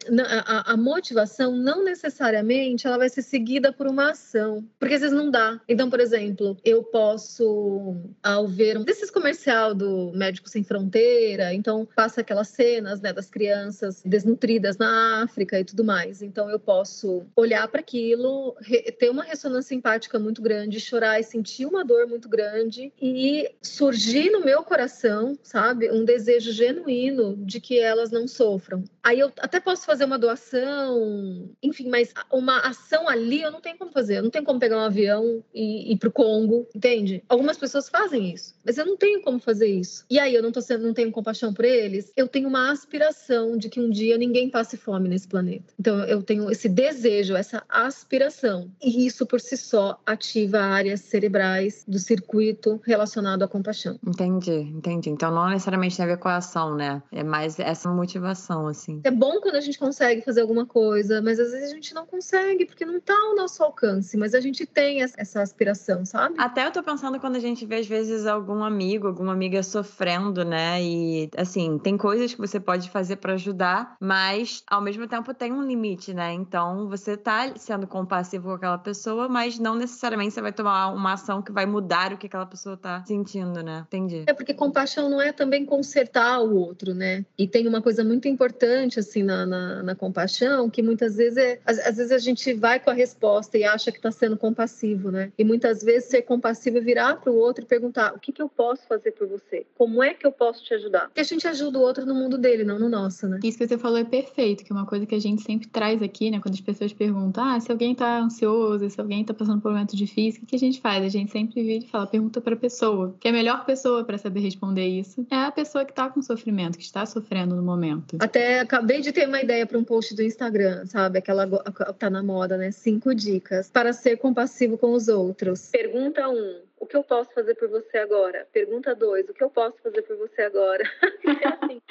a, 0.46 0.74
a, 0.74 0.78
motivação 0.78 1.56
não 1.56 1.84
necessariamente 1.84 2.86
ela 2.86 2.98
vai 2.98 3.10
ser 3.10 3.22
seguida 3.22 3.72
por 3.72 3.88
uma 3.88 4.12
ação, 4.12 4.64
porque 4.80 4.96
às 4.96 5.02
vezes 5.02 5.16
não 5.16 5.32
dá. 5.32 5.60
Então, 5.68 5.90
por 5.90 6.00
exemplo, 6.00 6.58
eu 6.64 6.84
posso, 6.84 7.96
ao 8.22 8.48
ver 8.48 8.78
um 8.78 8.84
desses 8.84 9.10
comercial 9.10 9.74
do 9.74 10.12
Médico 10.14 10.50
Sem 10.50 10.64
Fronteira, 10.64 11.54
então 11.54 11.88
passa 11.96 12.22
aquelas 12.22 12.50
cenas 12.50 13.02
né, 13.02 13.14
das 13.14 13.30
crianças 13.30 14.02
desnutridas 14.06 14.78
na 14.78 15.24
África 15.24 15.60
e 15.60 15.64
tudo 15.64 15.84
mais. 15.84 16.22
Então, 16.22 16.50
eu 16.50 16.60
posso 16.60 17.24
olhar 17.36 17.68
para 17.68 17.80
aquilo, 17.80 18.56
ter 19.00 19.10
uma 19.10 19.24
ressonância 19.24 19.76
empática 19.76 20.20
muito 20.20 20.42
grande, 20.42 20.80
chorar 20.80 21.20
e 21.20 21.24
sentir 21.24 21.66
uma 21.66 21.86
dor 21.86 22.08
muito 22.08 22.28
grande 22.28 22.92
e 23.02 23.50
surgir 23.62 24.30
no 24.30 24.44
meu 24.44 24.64
coração, 24.64 25.38
sabe, 25.42 25.92
um 25.92 26.04
desejo 26.04 26.52
genuíno 26.52 27.36
de 27.38 27.60
que 27.60 27.80
elas 27.80 28.12
não 28.12 28.28
sofram. 28.28 28.84
Eu 29.20 29.32
até 29.40 29.60
posso 29.60 29.86
fazer 29.86 30.06
uma 30.06 30.18
doação, 30.18 31.50
enfim, 31.62 31.90
mas 31.90 32.14
uma 32.32 32.60
ação 32.60 33.08
ali 33.08 33.42
eu 33.42 33.52
não 33.52 33.62
tenho 33.62 33.78
como 33.78 33.92
fazer. 33.92 34.18
Eu 34.18 34.24
não 34.24 34.30
tenho 34.30 34.46
como 34.46 34.60
pegar 34.60 34.78
um 34.78 34.86
avião 34.86 35.44
e 35.54 35.94
ir 35.94 35.98
para 35.98 36.10
o 36.10 36.12
Congo, 36.12 36.68
entende? 36.76 37.24
Algumas 37.28 37.58
pessoas 37.58 37.90
fazem 37.90 38.34
isso, 38.34 38.56
mas 38.66 38.78
eu 38.78 38.86
não 38.86 38.98
tenho 38.98 39.22
como 39.22 39.40
fazer 39.40 39.68
isso. 39.68 40.06
E 40.10 40.20
aí 40.20 40.34
eu 40.34 40.44
não 40.44 40.52
tô 40.52 40.62
sendo, 40.62 40.86
não 40.86 40.94
tenho 40.94 41.12
compaixão 41.12 41.54
por 41.54 41.66
eles. 41.66 42.12
Eu 42.16 42.28
tenho 42.28 42.48
uma 42.48 42.72
aspiração 42.72 43.58
de 43.58 43.70
que 43.70 43.80
um 43.80 43.90
dia 43.90 44.18
ninguém 44.18 44.50
passe 44.50 44.78
fome 44.78 45.10
nesse 45.10 45.28
planeta. 45.28 45.74
Então 45.80 46.04
eu 46.06 46.22
tenho 46.22 46.50
esse 46.52 46.70
desejo, 46.70 47.36
essa 47.36 47.64
aspiração. 47.68 48.72
E 48.82 49.06
isso 49.06 49.26
por 49.26 49.40
si 49.40 49.58
só 49.58 50.00
ativa 50.06 50.60
áreas 50.60 51.02
cerebrais 51.02 51.84
do 51.88 52.00
circuito 52.00 52.82
relacionado 52.86 53.44
à 53.44 53.48
compaixão. 53.48 54.00
Entendi, 54.06 54.52
entendi. 54.52 55.10
Então 55.10 55.32
não 55.32 55.50
necessariamente 55.50 55.96
tem 55.96 56.06
a 56.06 56.10
ver 56.10 56.18
com 56.18 56.30
a 56.30 56.38
ação, 56.38 56.76
né? 56.76 57.02
É 57.12 57.24
mais 57.24 57.60
essa 57.60 57.90
motivação, 57.90 58.68
assim. 58.68 59.02
É 59.04 59.12
bom 59.12 59.40
quando 59.42 59.56
a 59.56 59.62
gente 59.62 59.78
consegue 59.78 60.22
fazer 60.22 60.42
alguma 60.42 60.66
coisa, 60.66 61.22
mas 61.22 61.40
às 61.40 61.52
vezes 61.52 61.72
a 61.72 61.76
gente 61.76 61.94
não 61.94 62.06
consegue 62.06 62.66
porque 62.66 62.86
não 62.86 62.98
está 62.98 63.14
ao 63.14 63.36
nosso 63.36 63.62
alcance, 63.64 64.16
mas 64.18 64.34
a 64.34 64.40
gente 64.40 64.66
tem 64.66 65.02
essa 65.02 65.42
aspiração, 65.42 66.06
sabe? 66.06 66.36
Até 66.38 66.66
eu 66.66 66.72
tô 66.72 66.82
pensando 66.82 67.20
quando 67.20 67.36
a 67.36 67.40
gente 67.40 67.66
vê 67.66 67.76
às 67.76 67.88
vezes 67.88 68.26
algum 68.26 68.64
amigo, 68.64 69.08
alguma 69.08 69.34
amiga 69.34 69.62
sofrendo, 69.62 70.46
né? 70.46 70.82
E 70.82 71.30
assim, 71.36 71.78
tem 71.78 71.98
coisas 71.98 72.34
que 72.34 72.40
você 72.40 72.60
pode 72.60 72.90
fazer 72.90 73.18
para 73.18 73.34
ajudar, 73.34 73.98
mas 74.00 74.64
ao 74.68 74.82
mesmo 74.82 75.08
tempo 75.08 75.34
tem 75.34 75.52
um 75.52 75.64
limite, 75.64 76.14
né? 76.14 76.32
Então 76.34 76.88
você 76.88 77.18
tá 77.18 77.54
sendo 77.58 77.88
compassivo 77.88 78.50
com 78.50 78.54
aquela 78.54 78.78
pessoa, 78.78 79.28
mas 79.28 79.60
não 79.60 79.76
necessariamente 79.76 80.34
você 80.34 80.42
vai 80.42 80.54
tomar 80.54 80.94
uma 80.94 81.14
ação 81.14 81.42
que 81.42 81.52
vai 81.52 81.66
mudar 81.66 82.14
o 82.14 82.18
que 82.18 82.28
aquela 82.28 82.46
pessoa 82.46 82.78
tá 82.78 83.04
sentindo, 83.06 83.62
né? 83.62 83.84
Entendi. 83.88 84.24
É 84.28 84.34
porque 84.34 84.54
compaixão 84.54 85.10
não 85.10 85.22
é 85.22 85.32
também 85.32 85.66
consertar 85.66 86.40
o 86.40 86.56
outro, 86.56 86.94
né? 86.94 87.26
E 87.38 87.48
tem 87.48 87.68
uma 87.68 87.82
coisa 87.82 88.04
muito 88.04 88.28
importante 88.28 88.93
importante 88.94 89.00
assim 89.00 89.24
na, 89.24 89.46
na, 89.46 89.84
na 89.84 89.96
compaixão 89.96 90.70
que 90.70 90.82
muitas 90.82 91.16
vezes 91.16 91.38
é 91.38 91.60
às, 91.66 91.80
às, 91.80 91.98
vezes 91.98 92.12
a 92.12 92.18
gente 92.18 92.54
vai 92.54 92.80
com 92.80 92.90
a 92.90 92.94
resposta 92.94 93.58
e 93.58 93.64
acha 93.64 93.92
que 93.92 93.98
está 93.98 94.12
sendo 94.12 94.38
compassivo, 94.38 95.12
né? 95.12 95.32
E 95.38 95.44
muitas 95.44 95.84
vezes 95.84 96.10
ser 96.10 96.22
compassivo 96.24 96.78
é 96.78 96.82
virar 96.82 97.16
para 97.16 97.32
o 97.32 97.36
outro 97.36 97.64
e 97.64 97.68
perguntar 97.68 98.14
o 98.14 98.20
que, 98.20 98.32
que 98.32 98.42
eu 98.42 98.50
posso 98.50 98.86
fazer 98.88 99.12
por 99.12 99.28
você? 99.28 99.66
Como 99.78 100.04
é 100.04 100.14
que 100.14 100.26
eu 100.26 100.32
posso 100.32 100.64
te 100.64 100.74
ajudar? 100.74 101.06
Porque 101.06 101.22
a 101.22 101.24
gente 101.24 101.48
ajuda 101.48 101.80
o 101.80 101.82
outro 101.82 102.06
no 102.06 102.14
mundo 102.14 102.38
dele, 102.38 102.64
não 102.64 102.78
no 102.78 102.90
nosso, 102.90 103.28
né? 103.28 103.40
Isso 103.44 103.58
que 103.58 103.68
você 103.68 103.78
falou 103.78 103.98
é 103.98 104.04
perfeito, 104.04 104.64
que 104.64 104.72
é 104.72 104.76
uma 104.76 104.86
coisa 104.86 105.06
que 105.06 105.16
a 105.16 105.20
gente 105.20 105.42
sempre 105.42 105.68
traz 105.68 106.02
aqui, 106.02 106.30
né? 106.30 106.40
Quando 106.40 106.54
as 106.54 106.62
pessoas 106.62 106.94
perguntam, 106.94 107.44
ah, 107.44 107.60
se 107.60 107.72
alguém 107.72 107.94
está 107.94 108.20
ansioso, 108.20 108.90
se 108.90 109.00
alguém 109.00 109.22
está 109.22 109.34
passando 109.34 109.62
por 109.62 109.70
um 109.70 109.74
momento 109.74 109.96
difícil, 109.96 110.44
o 110.44 110.46
que 110.46 110.56
a 110.56 110.60
gente 110.60 110.82
faz? 110.82 111.04
A 111.04 111.10
gente 111.10 111.32
sempre 111.32 111.62
vira 111.64 111.86
e 111.86 111.88
fala, 111.88 112.08
pergunta 112.08 112.42
para 112.42 112.54
a 112.54 112.58
pessoa, 112.58 113.16
que 113.20 113.28
é 113.28 113.32
a 113.32 113.34
melhor 113.34 113.66
pessoa 113.66 114.04
para 114.04 114.18
saber 114.18 114.42
responder 114.42 114.86
isso 114.88 115.26
é 115.30 115.36
a 115.36 115.52
pessoa 115.52 115.86
que 115.86 115.92
está 115.92 116.10
com 116.10 116.22
sofrimento, 116.22 116.78
que 116.78 116.84
está 116.84 117.06
sofrendo 117.06 117.56
no 117.56 117.64
momento. 117.64 118.18
Até 118.20 118.66
acabei 118.74 119.02
de 119.02 119.12
ter 119.12 119.28
uma 119.28 119.40
ideia 119.40 119.68
para 119.68 119.78
um 119.78 119.84
post 119.84 120.16
do 120.16 120.24
Instagram, 120.24 120.88
sabe? 120.88 121.20
Aquela 121.20 121.48
tá 121.94 122.10
na 122.10 122.24
moda, 122.24 122.58
né? 122.58 122.72
Cinco 122.72 123.14
dicas 123.14 123.70
para 123.70 123.94
ser 123.94 124.18
compassivo 124.18 124.80
com 124.80 124.94
os 124.94 125.08
outros. 125.08 125.70
Pergunta 125.72 126.28
um 126.28 126.62
o 126.84 126.86
que 126.86 126.98
eu 126.98 127.04
posso 127.04 127.34
fazer 127.34 127.56
por 127.56 127.70
você 127.70 127.98
agora? 127.98 128.46
Pergunta 128.52 128.94
dois, 128.94 129.28
o 129.30 129.34
que 129.34 129.42
eu 129.42 129.50
posso 129.50 129.76
fazer 129.82 130.02
por 130.02 130.18
você 130.18 130.42
agora? 130.42 130.84
é 131.26 131.48
assim. 131.48 131.82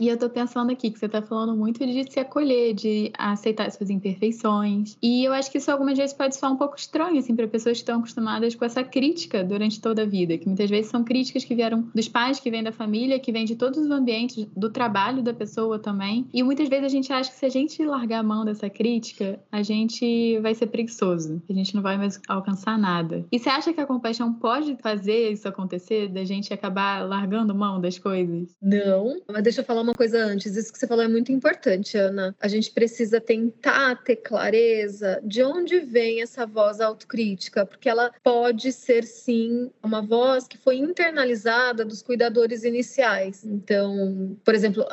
E 0.00 0.08
eu 0.08 0.18
tô 0.18 0.28
pensando 0.28 0.72
aqui 0.72 0.90
que 0.90 0.98
você 0.98 1.08
tá 1.08 1.22
falando 1.22 1.56
muito 1.56 1.86
de 1.86 2.10
se 2.10 2.18
acolher, 2.18 2.74
de 2.74 3.12
aceitar 3.16 3.70
suas 3.70 3.90
imperfeições. 3.90 4.98
E 5.00 5.24
eu 5.24 5.32
acho 5.32 5.50
que 5.52 5.58
isso 5.58 5.70
algumas 5.70 5.96
vezes 5.96 6.12
pode 6.12 6.34
soar 6.34 6.52
um 6.52 6.56
pouco 6.56 6.76
estranho, 6.76 7.18
assim, 7.18 7.36
para 7.36 7.46
pessoas 7.46 7.76
que 7.76 7.82
estão 7.82 8.00
acostumadas 8.00 8.56
com 8.56 8.64
essa 8.64 8.82
crítica 8.82 9.44
durante 9.44 9.80
toda 9.80 10.02
a 10.02 10.06
vida, 10.06 10.36
que 10.36 10.46
muitas 10.46 10.68
vezes 10.68 10.90
são 10.90 11.04
críticas 11.04 11.44
que 11.44 11.54
vieram 11.54 11.88
dos 11.94 12.08
pais, 12.08 12.40
que 12.40 12.50
vêm 12.50 12.64
da 12.64 12.72
família, 12.72 13.20
que 13.20 13.30
vêm 13.30 13.44
de 13.44 13.54
todos 13.54 13.78
os 13.78 13.90
ambientes, 13.90 14.46
do 14.56 14.68
trabalho 14.68 15.22
da 15.22 15.32
pessoa 15.32 15.78
também. 15.78 16.26
E 16.34 16.42
muitas 16.42 16.68
vezes 16.68 16.86
a 16.86 16.88
gente 16.88 17.12
acha 17.12 17.30
que 17.30 17.36
se 17.36 17.46
a 17.46 17.50
gente 17.50 17.84
largar 17.84 18.18
a 18.18 18.22
mão 18.24 18.44
dessa 18.44 18.68
crítica, 18.68 19.38
a 19.52 19.62
gente 19.62 20.40
vai 20.40 20.54
ser 20.56 20.66
preguiçoso, 20.66 21.40
a 21.48 21.52
gente 21.52 21.72
não 21.72 21.82
vai 21.82 21.96
mais 21.96 22.20
alcançar 22.28 22.76
nada. 22.76 23.24
E 23.30 23.38
você 23.38 23.48
acha 23.48 23.72
que 23.72 23.80
a 23.80 23.86
compaixão 23.86 24.23
não 24.24 24.32
pode 24.32 24.76
fazer 24.76 25.30
isso 25.30 25.46
acontecer, 25.46 26.08
da 26.08 26.24
gente 26.24 26.52
acabar 26.52 27.06
largando 27.06 27.54
mão 27.54 27.80
das 27.80 27.98
coisas? 27.98 28.56
Não, 28.60 29.20
mas 29.30 29.42
deixa 29.42 29.60
eu 29.60 29.64
falar 29.64 29.82
uma 29.82 29.92
coisa 29.92 30.18
antes. 30.18 30.56
Isso 30.56 30.72
que 30.72 30.78
você 30.78 30.86
falou 30.86 31.04
é 31.04 31.08
muito 31.08 31.30
importante, 31.30 31.98
Ana. 31.98 32.34
A 32.40 32.48
gente 32.48 32.70
precisa 32.70 33.20
tentar 33.20 34.02
ter 34.02 34.16
clareza 34.16 35.20
de 35.22 35.42
onde 35.42 35.80
vem 35.80 36.22
essa 36.22 36.46
voz 36.46 36.80
autocrítica, 36.80 37.66
porque 37.66 37.88
ela 37.88 38.10
pode 38.22 38.72
ser 38.72 39.04
sim 39.04 39.70
uma 39.82 40.00
voz 40.00 40.48
que 40.48 40.56
foi 40.56 40.78
internalizada 40.78 41.84
dos 41.84 42.00
cuidadores 42.00 42.64
iniciais. 42.64 43.44
Então, 43.44 44.36
por 44.42 44.54
exemplo, 44.54 44.84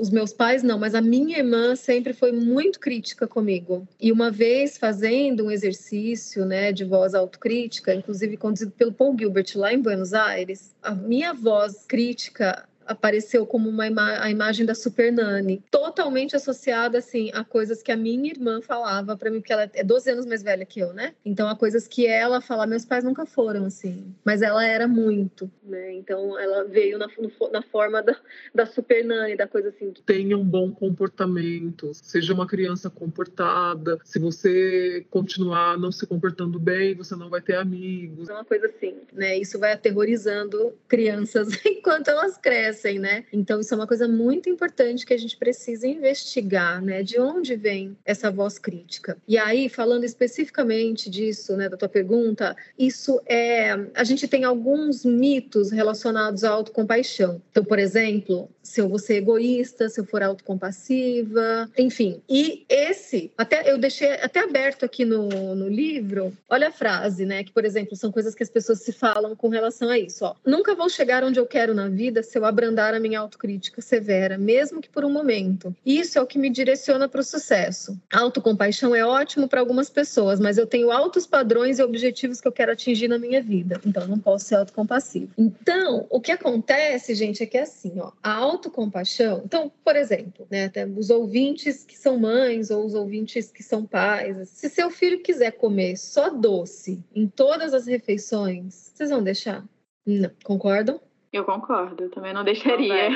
os 0.00 0.10
meus 0.10 0.32
pais 0.32 0.62
não, 0.62 0.78
mas 0.78 0.94
a 0.94 1.00
minha 1.00 1.38
irmã 1.38 1.76
sempre 1.76 2.12
foi 2.12 2.32
muito 2.32 2.80
crítica 2.80 3.28
comigo. 3.28 3.86
E 4.00 4.10
uma 4.10 4.30
vez 4.30 4.76
fazendo 4.76 5.44
um 5.44 5.50
exercício, 5.50 6.44
né, 6.44 6.72
de 6.72 6.84
voz 6.84 7.14
autocrítica, 7.14 7.94
inclusive 7.94 8.36
conduzido 8.36 8.69
pelo 8.70 8.92
Paul 8.92 9.16
Gilbert 9.18 9.52
lá 9.54 9.72
em 9.72 9.80
Buenos 9.80 10.14
Aires, 10.14 10.74
a 10.82 10.92
minha 10.92 11.32
voz 11.32 11.84
crítica 11.86 12.68
apareceu 12.90 13.46
como 13.46 13.68
uma 13.68 13.86
ima 13.86 14.20
a 14.20 14.30
imagem 14.30 14.66
da 14.66 14.74
Super 14.74 15.12
Nani, 15.12 15.62
totalmente 15.70 16.34
associada 16.34 16.98
assim 16.98 17.30
a 17.32 17.44
coisas 17.44 17.82
que 17.82 17.92
a 17.92 17.96
minha 17.96 18.30
irmã 18.30 18.60
falava 18.60 19.16
para 19.16 19.30
mim, 19.30 19.40
porque 19.40 19.52
ela 19.52 19.70
é 19.72 19.84
12 19.84 20.10
anos 20.10 20.26
mais 20.26 20.42
velha 20.42 20.66
que 20.66 20.80
eu, 20.80 20.92
né? 20.92 21.14
Então 21.24 21.48
a 21.48 21.56
coisas 21.56 21.86
que 21.86 22.06
ela 22.06 22.40
fala, 22.40 22.66
meus 22.66 22.84
pais 22.84 23.04
nunca 23.04 23.24
foram 23.24 23.64
assim, 23.66 24.14
mas 24.24 24.42
ela 24.42 24.64
era 24.64 24.88
muito, 24.88 25.50
né? 25.62 25.92
Então 25.94 26.38
ela 26.38 26.64
veio 26.64 26.98
na, 26.98 27.06
na 27.52 27.62
forma 27.62 28.02
da, 28.02 28.16
da 28.54 28.66
Super 28.66 29.04
Nani, 29.04 29.36
da 29.36 29.46
coisa 29.46 29.68
assim. 29.68 29.92
Tenha 30.04 30.36
um 30.36 30.44
bom 30.44 30.72
comportamento, 30.72 31.92
seja 31.94 32.34
uma 32.34 32.46
criança 32.46 32.90
comportada. 32.90 33.98
Se 34.04 34.18
você 34.18 35.06
continuar 35.10 35.78
não 35.78 35.92
se 35.92 36.06
comportando 36.06 36.58
bem, 36.58 36.94
você 36.94 37.14
não 37.14 37.30
vai 37.30 37.40
ter 37.40 37.54
amigos. 37.54 38.28
É 38.28 38.32
uma 38.32 38.44
coisa 38.44 38.66
assim, 38.66 38.96
né? 39.12 39.38
Isso 39.38 39.58
vai 39.58 39.72
aterrorizando 39.72 40.74
crianças 40.88 41.48
enquanto 41.64 42.08
elas 42.08 42.36
crescem, 42.36 42.79
né? 42.98 43.24
Então 43.32 43.60
isso 43.60 43.72
é 43.74 43.76
uma 43.76 43.86
coisa 43.86 44.08
muito 44.08 44.48
importante 44.48 45.04
que 45.04 45.14
a 45.14 45.18
gente 45.18 45.36
precisa 45.36 45.86
investigar, 45.86 46.82
né? 46.82 47.02
De 47.02 47.20
onde 47.20 47.56
vem 47.56 47.96
essa 48.04 48.30
voz 48.30 48.58
crítica? 48.58 49.16
E 49.26 49.38
aí, 49.38 49.68
falando 49.68 50.04
especificamente 50.04 51.10
disso, 51.10 51.56
né, 51.56 51.68
da 51.68 51.76
tua 51.76 51.88
pergunta, 51.88 52.56
isso 52.78 53.20
é, 53.26 53.72
a 53.94 54.04
gente 54.04 54.26
tem 54.26 54.44
alguns 54.44 55.04
mitos 55.04 55.70
relacionados 55.70 56.44
à 56.44 56.50
autocompaixão. 56.50 57.40
Então, 57.50 57.64
por 57.64 57.78
exemplo, 57.78 58.48
se 58.62 58.80
eu 58.80 58.88
vou 58.88 58.98
ser 58.98 59.16
egoísta, 59.16 59.88
se 59.88 60.00
eu 60.00 60.04
for 60.04 60.22
autocompassiva, 60.22 61.68
enfim. 61.76 62.22
E 62.28 62.64
esse, 62.68 63.32
até 63.36 63.70
eu 63.70 63.78
deixei 63.78 64.12
até 64.12 64.40
aberto 64.40 64.84
aqui 64.84 65.04
no, 65.04 65.54
no 65.54 65.68
livro, 65.68 66.32
olha 66.48 66.68
a 66.68 66.72
frase, 66.72 67.24
né, 67.24 67.42
que 67.42 67.52
por 67.52 67.64
exemplo, 67.64 67.96
são 67.96 68.12
coisas 68.12 68.34
que 68.34 68.42
as 68.42 68.50
pessoas 68.50 68.80
se 68.80 68.92
falam 68.92 69.34
com 69.34 69.48
relação 69.48 69.88
a 69.88 69.98
isso, 69.98 70.24
ó. 70.24 70.34
Nunca 70.44 70.74
vou 70.74 70.88
chegar 70.88 71.24
onde 71.24 71.38
eu 71.38 71.46
quero 71.46 71.74
na 71.74 71.88
vida 71.88 72.22
se 72.22 72.38
eu 72.38 72.44
abrandar 72.70 72.94
a 72.94 73.00
minha 73.00 73.18
autocrítica 73.18 73.82
severa, 73.82 74.38
mesmo 74.38 74.80
que 74.80 74.88
por 74.88 75.04
um 75.04 75.10
momento. 75.10 75.74
Isso 75.84 76.18
é 76.18 76.22
o 76.22 76.26
que 76.26 76.38
me 76.38 76.48
direciona 76.48 77.08
para 77.08 77.20
o 77.20 77.24
sucesso. 77.24 77.98
A 78.12 78.20
autocompaixão 78.20 78.94
é 78.94 79.04
ótimo 79.04 79.48
para 79.48 79.60
algumas 79.60 79.90
pessoas, 79.90 80.38
mas 80.38 80.56
eu 80.56 80.66
tenho 80.66 80.90
altos 80.90 81.26
padrões 81.26 81.78
e 81.78 81.82
objetivos 81.82 82.40
que 82.40 82.46
eu 82.46 82.52
quero 82.52 82.72
atingir 82.72 83.08
na 83.08 83.18
minha 83.18 83.42
vida. 83.42 83.80
Então, 83.84 84.06
não 84.06 84.18
posso 84.18 84.46
ser 84.46 84.54
autocompassivo. 84.54 85.32
Então, 85.36 86.06
o 86.08 86.20
que 86.20 86.30
acontece, 86.30 87.14
gente, 87.14 87.42
é 87.42 87.46
que 87.46 87.58
é 87.58 87.62
assim, 87.62 87.94
ó, 87.98 88.12
a 88.22 88.32
autocompaixão. 88.32 89.42
Então, 89.44 89.70
por 89.84 89.96
exemplo, 89.96 90.46
né, 90.48 90.66
até 90.66 90.86
os 90.86 91.10
ouvintes 91.10 91.84
que 91.84 91.98
são 91.98 92.18
mães 92.18 92.70
ou 92.70 92.86
os 92.86 92.94
ouvintes 92.94 93.50
que 93.50 93.62
são 93.62 93.84
pais, 93.84 94.48
se 94.48 94.68
seu 94.68 94.90
filho 94.90 95.22
quiser 95.22 95.52
comer 95.52 95.96
só 95.96 96.30
doce 96.30 97.02
em 97.14 97.26
todas 97.26 97.74
as 97.74 97.86
refeições, 97.86 98.92
vocês 98.94 99.10
vão 99.10 99.22
deixar? 99.22 99.64
Não. 100.06 100.30
Concordam? 100.44 101.00
Eu 101.32 101.44
concordo, 101.44 102.04
eu 102.04 102.10
também 102.10 102.32
não 102.32 102.44
deixaria. 102.44 103.10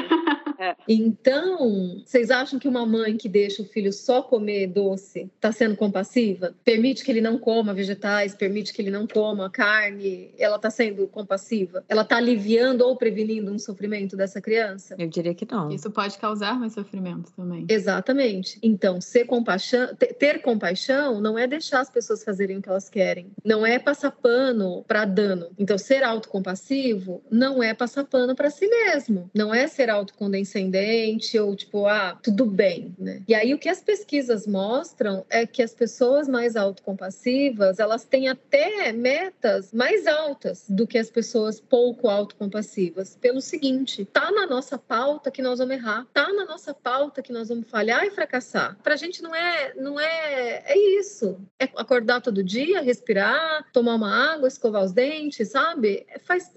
É. 0.56 0.76
Então, 0.88 2.00
vocês 2.04 2.30
acham 2.30 2.60
que 2.60 2.68
uma 2.68 2.86
mãe 2.86 3.16
que 3.16 3.28
deixa 3.28 3.60
o 3.60 3.64
filho 3.64 3.92
só 3.92 4.22
comer 4.22 4.68
doce 4.68 5.28
está 5.34 5.50
sendo 5.50 5.76
compassiva? 5.76 6.54
Permite 6.64 7.04
que 7.04 7.10
ele 7.10 7.20
não 7.20 7.38
coma 7.38 7.74
vegetais, 7.74 8.36
permite 8.36 8.72
que 8.72 8.80
ele 8.80 8.90
não 8.90 9.04
coma 9.04 9.50
carne? 9.50 10.32
Ela 10.38 10.54
está 10.54 10.70
sendo 10.70 11.08
compassiva? 11.08 11.84
Ela 11.88 12.02
está 12.02 12.18
aliviando 12.18 12.86
ou 12.86 12.96
prevenindo 12.96 13.50
um 13.50 13.58
sofrimento 13.58 14.16
dessa 14.16 14.40
criança? 14.40 14.94
Eu 14.96 15.08
diria 15.08 15.34
que 15.34 15.46
não. 15.50 15.70
Isso 15.70 15.90
pode 15.90 16.16
causar 16.18 16.58
mais 16.58 16.74
sofrimento 16.74 17.32
também. 17.32 17.66
Exatamente. 17.68 18.58
Então, 18.62 19.00
ser 19.00 19.24
compaixão, 19.24 19.88
ter 19.96 20.40
compaixão 20.40 21.20
não 21.20 21.36
é 21.36 21.48
deixar 21.48 21.80
as 21.80 21.90
pessoas 21.90 22.22
fazerem 22.22 22.58
o 22.58 22.62
que 22.62 22.68
elas 22.68 22.88
querem. 22.88 23.26
Não 23.44 23.66
é 23.66 23.78
passar 23.78 24.12
pano 24.12 24.84
para 24.86 25.04
dano. 25.04 25.48
Então, 25.58 25.76
ser 25.76 26.04
autocompassivo 26.04 27.20
não 27.28 27.60
é 27.60 27.74
passar 27.74 28.03
pano 28.04 28.34
para 28.34 28.50
si 28.50 28.66
mesmo. 28.66 29.30
Não 29.34 29.52
é 29.54 29.66
ser 29.66 29.90
autocondescendente 29.90 31.38
ou 31.38 31.54
tipo, 31.54 31.86
ah, 31.86 32.18
tudo 32.22 32.46
bem, 32.46 32.94
né? 32.98 33.22
E 33.26 33.34
aí 33.34 33.54
o 33.54 33.58
que 33.58 33.68
as 33.68 33.80
pesquisas 33.80 34.46
mostram 34.46 35.24
é 35.30 35.46
que 35.46 35.62
as 35.62 35.74
pessoas 35.74 36.28
mais 36.28 36.56
autocompassivas, 36.56 37.78
elas 37.78 38.04
têm 38.04 38.28
até 38.28 38.92
metas 38.92 39.72
mais 39.72 40.06
altas 40.06 40.64
do 40.68 40.86
que 40.86 40.98
as 40.98 41.10
pessoas 41.10 41.60
pouco 41.60 42.08
autocompassivas. 42.08 43.16
Pelo 43.20 43.40
seguinte, 43.40 44.04
tá 44.04 44.30
na 44.30 44.46
nossa 44.46 44.78
pauta 44.78 45.30
que 45.30 45.42
nós 45.42 45.58
vamos 45.58 45.74
errar, 45.74 46.06
tá 46.12 46.32
na 46.32 46.44
nossa 46.44 46.74
pauta 46.74 47.22
que 47.22 47.32
nós 47.32 47.48
vamos 47.48 47.68
falhar 47.68 48.04
e 48.04 48.10
fracassar. 48.10 48.76
Pra 48.82 48.96
gente 48.96 49.22
não 49.22 49.34
é, 49.34 49.72
não 49.74 49.98
é, 49.98 50.62
é 50.66 50.78
isso. 50.98 51.38
É 51.58 51.64
acordar 51.76 52.20
todo 52.20 52.42
dia, 52.42 52.80
respirar, 52.80 53.66
tomar 53.72 53.94
uma 53.94 54.34
água, 54.34 54.48
escovar 54.48 54.82
os 54.82 54.92
dentes, 54.92 55.48
sabe? 55.48 56.06
Faz 56.24 56.52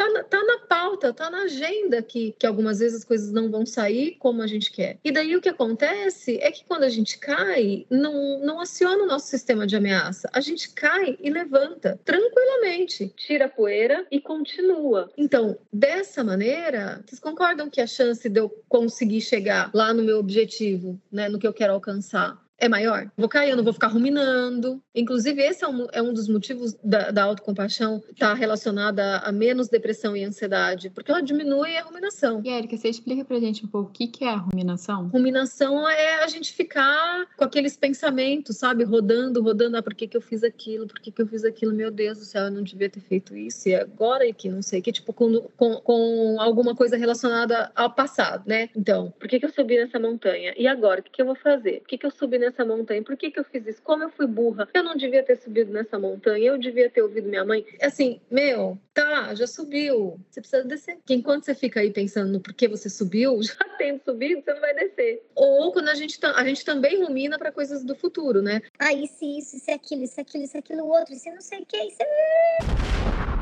Tá 0.00 0.08
na, 0.08 0.24
tá 0.24 0.42
na 0.42 0.58
pauta, 0.60 1.12
tá 1.12 1.28
na 1.28 1.42
agenda 1.42 2.00
que, 2.00 2.34
que 2.38 2.46
algumas 2.46 2.78
vezes 2.78 3.00
as 3.00 3.04
coisas 3.04 3.30
não 3.32 3.50
vão 3.50 3.66
sair 3.66 4.16
como 4.18 4.40
a 4.40 4.46
gente 4.46 4.72
quer. 4.72 4.98
E 5.04 5.12
daí 5.12 5.36
o 5.36 5.42
que 5.42 5.48
acontece 5.50 6.38
é 6.40 6.50
que 6.50 6.64
quando 6.64 6.84
a 6.84 6.88
gente 6.88 7.18
cai, 7.18 7.84
não, 7.90 8.40
não 8.40 8.60
aciona 8.60 9.04
o 9.04 9.06
nosso 9.06 9.26
sistema 9.26 9.66
de 9.66 9.76
ameaça. 9.76 10.26
A 10.32 10.40
gente 10.40 10.72
cai 10.72 11.18
e 11.20 11.28
levanta 11.28 12.00
tranquilamente, 12.02 13.12
tira 13.14 13.44
a 13.44 13.48
poeira 13.50 14.06
e 14.10 14.22
continua. 14.22 15.10
Então, 15.18 15.58
dessa 15.70 16.24
maneira, 16.24 17.04
vocês 17.04 17.20
concordam 17.20 17.68
que 17.68 17.82
a 17.82 17.86
chance 17.86 18.26
de 18.26 18.40
eu 18.40 18.48
conseguir 18.70 19.20
chegar 19.20 19.70
lá 19.74 19.92
no 19.92 20.02
meu 20.02 20.18
objetivo, 20.18 20.98
né, 21.12 21.28
no 21.28 21.38
que 21.38 21.46
eu 21.46 21.52
quero 21.52 21.74
alcançar, 21.74 22.42
é 22.60 22.68
maior. 22.68 23.10
Vou 23.16 23.28
cair, 23.28 23.50
eu 23.50 23.56
não 23.56 23.64
vou 23.64 23.72
ficar 23.72 23.88
ruminando. 23.88 24.80
Inclusive, 24.94 25.42
esse 25.42 25.64
é 25.64 25.68
um, 25.68 25.86
é 25.92 26.02
um 26.02 26.12
dos 26.12 26.28
motivos 26.28 26.76
da, 26.84 27.10
da 27.10 27.24
autocompaixão 27.24 27.96
estar 28.12 28.28
tá 28.28 28.34
relacionada 28.34 29.18
a 29.18 29.32
menos 29.32 29.68
depressão 29.68 30.16
e 30.16 30.22
ansiedade, 30.22 30.90
porque 30.90 31.10
ela 31.10 31.22
diminui 31.22 31.76
a 31.76 31.82
ruminação. 31.82 32.42
E, 32.44 32.50
Erika, 32.50 32.76
você 32.76 32.88
explica 32.88 33.24
pra 33.24 33.40
gente 33.40 33.64
um 33.64 33.68
pouco 33.68 33.90
o 33.90 33.92
que, 33.92 34.06
que 34.06 34.24
é 34.24 34.28
a 34.28 34.36
ruminação? 34.36 35.08
Ruminação 35.08 35.88
é 35.88 36.22
a 36.22 36.26
gente 36.26 36.52
ficar 36.52 37.26
com 37.36 37.44
aqueles 37.44 37.76
pensamentos, 37.76 38.58
sabe? 38.58 38.84
Rodando, 38.84 39.42
rodando. 39.42 39.76
Ah, 39.76 39.82
por 39.82 39.94
que, 39.94 40.06
que 40.06 40.16
eu 40.16 40.20
fiz 40.20 40.44
aquilo? 40.44 40.86
Por 40.86 41.00
que, 41.00 41.10
que 41.10 41.22
eu 41.22 41.26
fiz 41.26 41.44
aquilo? 41.44 41.72
Meu 41.72 41.90
Deus 41.90 42.18
do 42.18 42.24
céu, 42.24 42.44
eu 42.44 42.50
não 42.50 42.62
devia 42.62 42.90
ter 42.90 43.00
feito 43.00 43.34
isso. 43.34 43.68
E 43.68 43.74
agora 43.74 44.28
é 44.28 44.32
que 44.32 44.50
não 44.50 44.60
sei, 44.60 44.82
que 44.82 44.92
tipo, 44.92 45.12
com, 45.12 45.48
com, 45.56 45.76
com 45.76 46.36
alguma 46.38 46.74
coisa 46.74 46.96
relacionada 46.96 47.72
ao 47.74 47.90
passado, 47.90 48.44
né? 48.46 48.68
Então, 48.76 49.12
por 49.18 49.28
que, 49.28 49.40
que 49.40 49.46
eu 49.46 49.52
subi 49.52 49.76
nessa 49.76 49.98
montanha? 49.98 50.52
E 50.56 50.66
agora? 50.66 51.00
O 51.00 51.02
que, 51.02 51.10
que 51.10 51.22
eu 51.22 51.26
vou 51.26 51.36
fazer? 51.36 51.80
Por 51.80 51.88
que, 51.88 51.98
que 51.98 52.06
eu 52.06 52.10
subi 52.10 52.38
nessa 52.38 52.49
nessa 52.50 52.64
montanha? 52.64 53.02
Por 53.02 53.16
que, 53.16 53.30
que 53.30 53.40
eu 53.40 53.44
fiz 53.44 53.66
isso? 53.66 53.82
Como 53.82 54.02
eu 54.02 54.10
fui 54.10 54.26
burra? 54.26 54.68
Eu 54.74 54.82
não 54.82 54.96
devia 54.96 55.22
ter 55.22 55.36
subido 55.36 55.72
nessa 55.72 55.98
montanha, 55.98 56.50
eu 56.50 56.58
devia 56.58 56.90
ter 56.90 57.02
ouvido 57.02 57.28
minha 57.28 57.44
mãe. 57.44 57.64
Assim, 57.80 58.20
meu, 58.30 58.78
tá, 58.92 59.34
já 59.34 59.46
subiu. 59.46 60.18
Você 60.30 60.40
precisa 60.40 60.64
descer. 60.64 60.96
Porque 60.96 61.14
enquanto 61.14 61.44
você 61.44 61.54
fica 61.54 61.80
aí 61.80 61.90
pensando 61.90 62.32
no 62.32 62.40
porquê 62.40 62.68
você 62.68 62.90
subiu, 62.90 63.40
já 63.42 63.54
tendo 63.78 64.02
subido, 64.04 64.42
você 64.42 64.52
não 64.52 64.60
vai 64.60 64.74
descer. 64.74 65.22
Ou 65.34 65.72
quando 65.72 65.88
a 65.88 65.94
gente, 65.94 66.18
a 66.22 66.44
gente 66.44 66.64
também 66.64 67.02
rumina 67.02 67.38
para 67.38 67.52
coisas 67.52 67.84
do 67.84 67.94
futuro, 67.94 68.42
né? 68.42 68.60
Ah, 68.78 68.92
isso, 68.92 69.24
isso, 69.24 69.56
isso, 69.56 69.70
aquilo, 69.70 70.02
isso, 70.02 70.20
aquilo, 70.20 70.44
isso, 70.44 70.58
aquilo, 70.58 70.86
outro, 70.86 71.14
isso 71.14 71.30
não 71.30 71.40
sei 71.40 71.60
o 71.60 71.66
que, 71.66 71.76
isso 71.76 73.39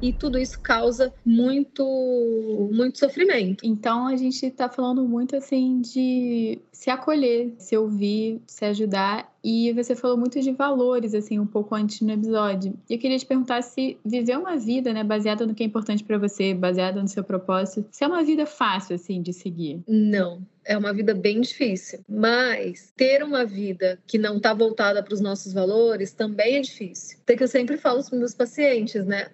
e 0.00 0.12
tudo 0.12 0.38
isso 0.38 0.58
causa 0.62 1.12
muito 1.24 1.84
muito 2.72 2.98
sofrimento. 2.98 3.64
Então 3.64 4.06
a 4.06 4.16
gente 4.16 4.46
está 4.46 4.68
falando 4.68 5.06
muito 5.06 5.36
assim 5.36 5.80
de 5.80 6.60
se 6.72 6.90
acolher, 6.90 7.54
se 7.58 7.76
ouvir, 7.76 8.40
se 8.46 8.64
ajudar 8.64 9.30
e 9.42 9.72
você 9.72 9.96
falou 9.96 10.16
muito 10.16 10.38
de 10.40 10.52
valores, 10.52 11.14
assim, 11.14 11.38
um 11.38 11.46
pouco 11.46 11.74
antes 11.74 12.00
no 12.02 12.12
episódio. 12.12 12.74
E 12.88 12.94
eu 12.94 12.98
queria 12.98 13.18
te 13.18 13.24
perguntar 13.24 13.62
se 13.62 13.98
viver 14.04 14.38
uma 14.38 14.56
vida, 14.56 14.92
né, 14.92 15.02
baseada 15.02 15.46
no 15.46 15.54
que 15.54 15.62
é 15.62 15.66
importante 15.66 16.04
para 16.04 16.18
você, 16.18 16.52
baseada 16.52 17.00
no 17.00 17.08
seu 17.08 17.24
propósito, 17.24 17.86
se 17.90 18.04
é 18.04 18.06
uma 18.06 18.22
vida 18.22 18.44
fácil, 18.44 18.94
assim, 18.94 19.22
de 19.22 19.32
seguir. 19.32 19.82
Não. 19.88 20.42
É 20.70 20.78
uma 20.78 20.92
vida 20.92 21.12
bem 21.12 21.40
difícil. 21.40 21.98
Mas 22.08 22.92
ter 22.96 23.24
uma 23.24 23.44
vida 23.44 23.98
que 24.06 24.16
não 24.16 24.36
está 24.36 24.54
voltada 24.54 25.02
para 25.02 25.12
os 25.12 25.20
nossos 25.20 25.52
valores 25.52 26.12
também 26.12 26.58
é 26.58 26.60
difícil. 26.60 27.18
Tem 27.26 27.36
que 27.36 27.42
eu 27.42 27.48
sempre 27.48 27.76
falo 27.76 27.98
para 28.04 28.12
os 28.14 28.18
meus 28.20 28.34
pacientes, 28.34 29.04
né? 29.04 29.32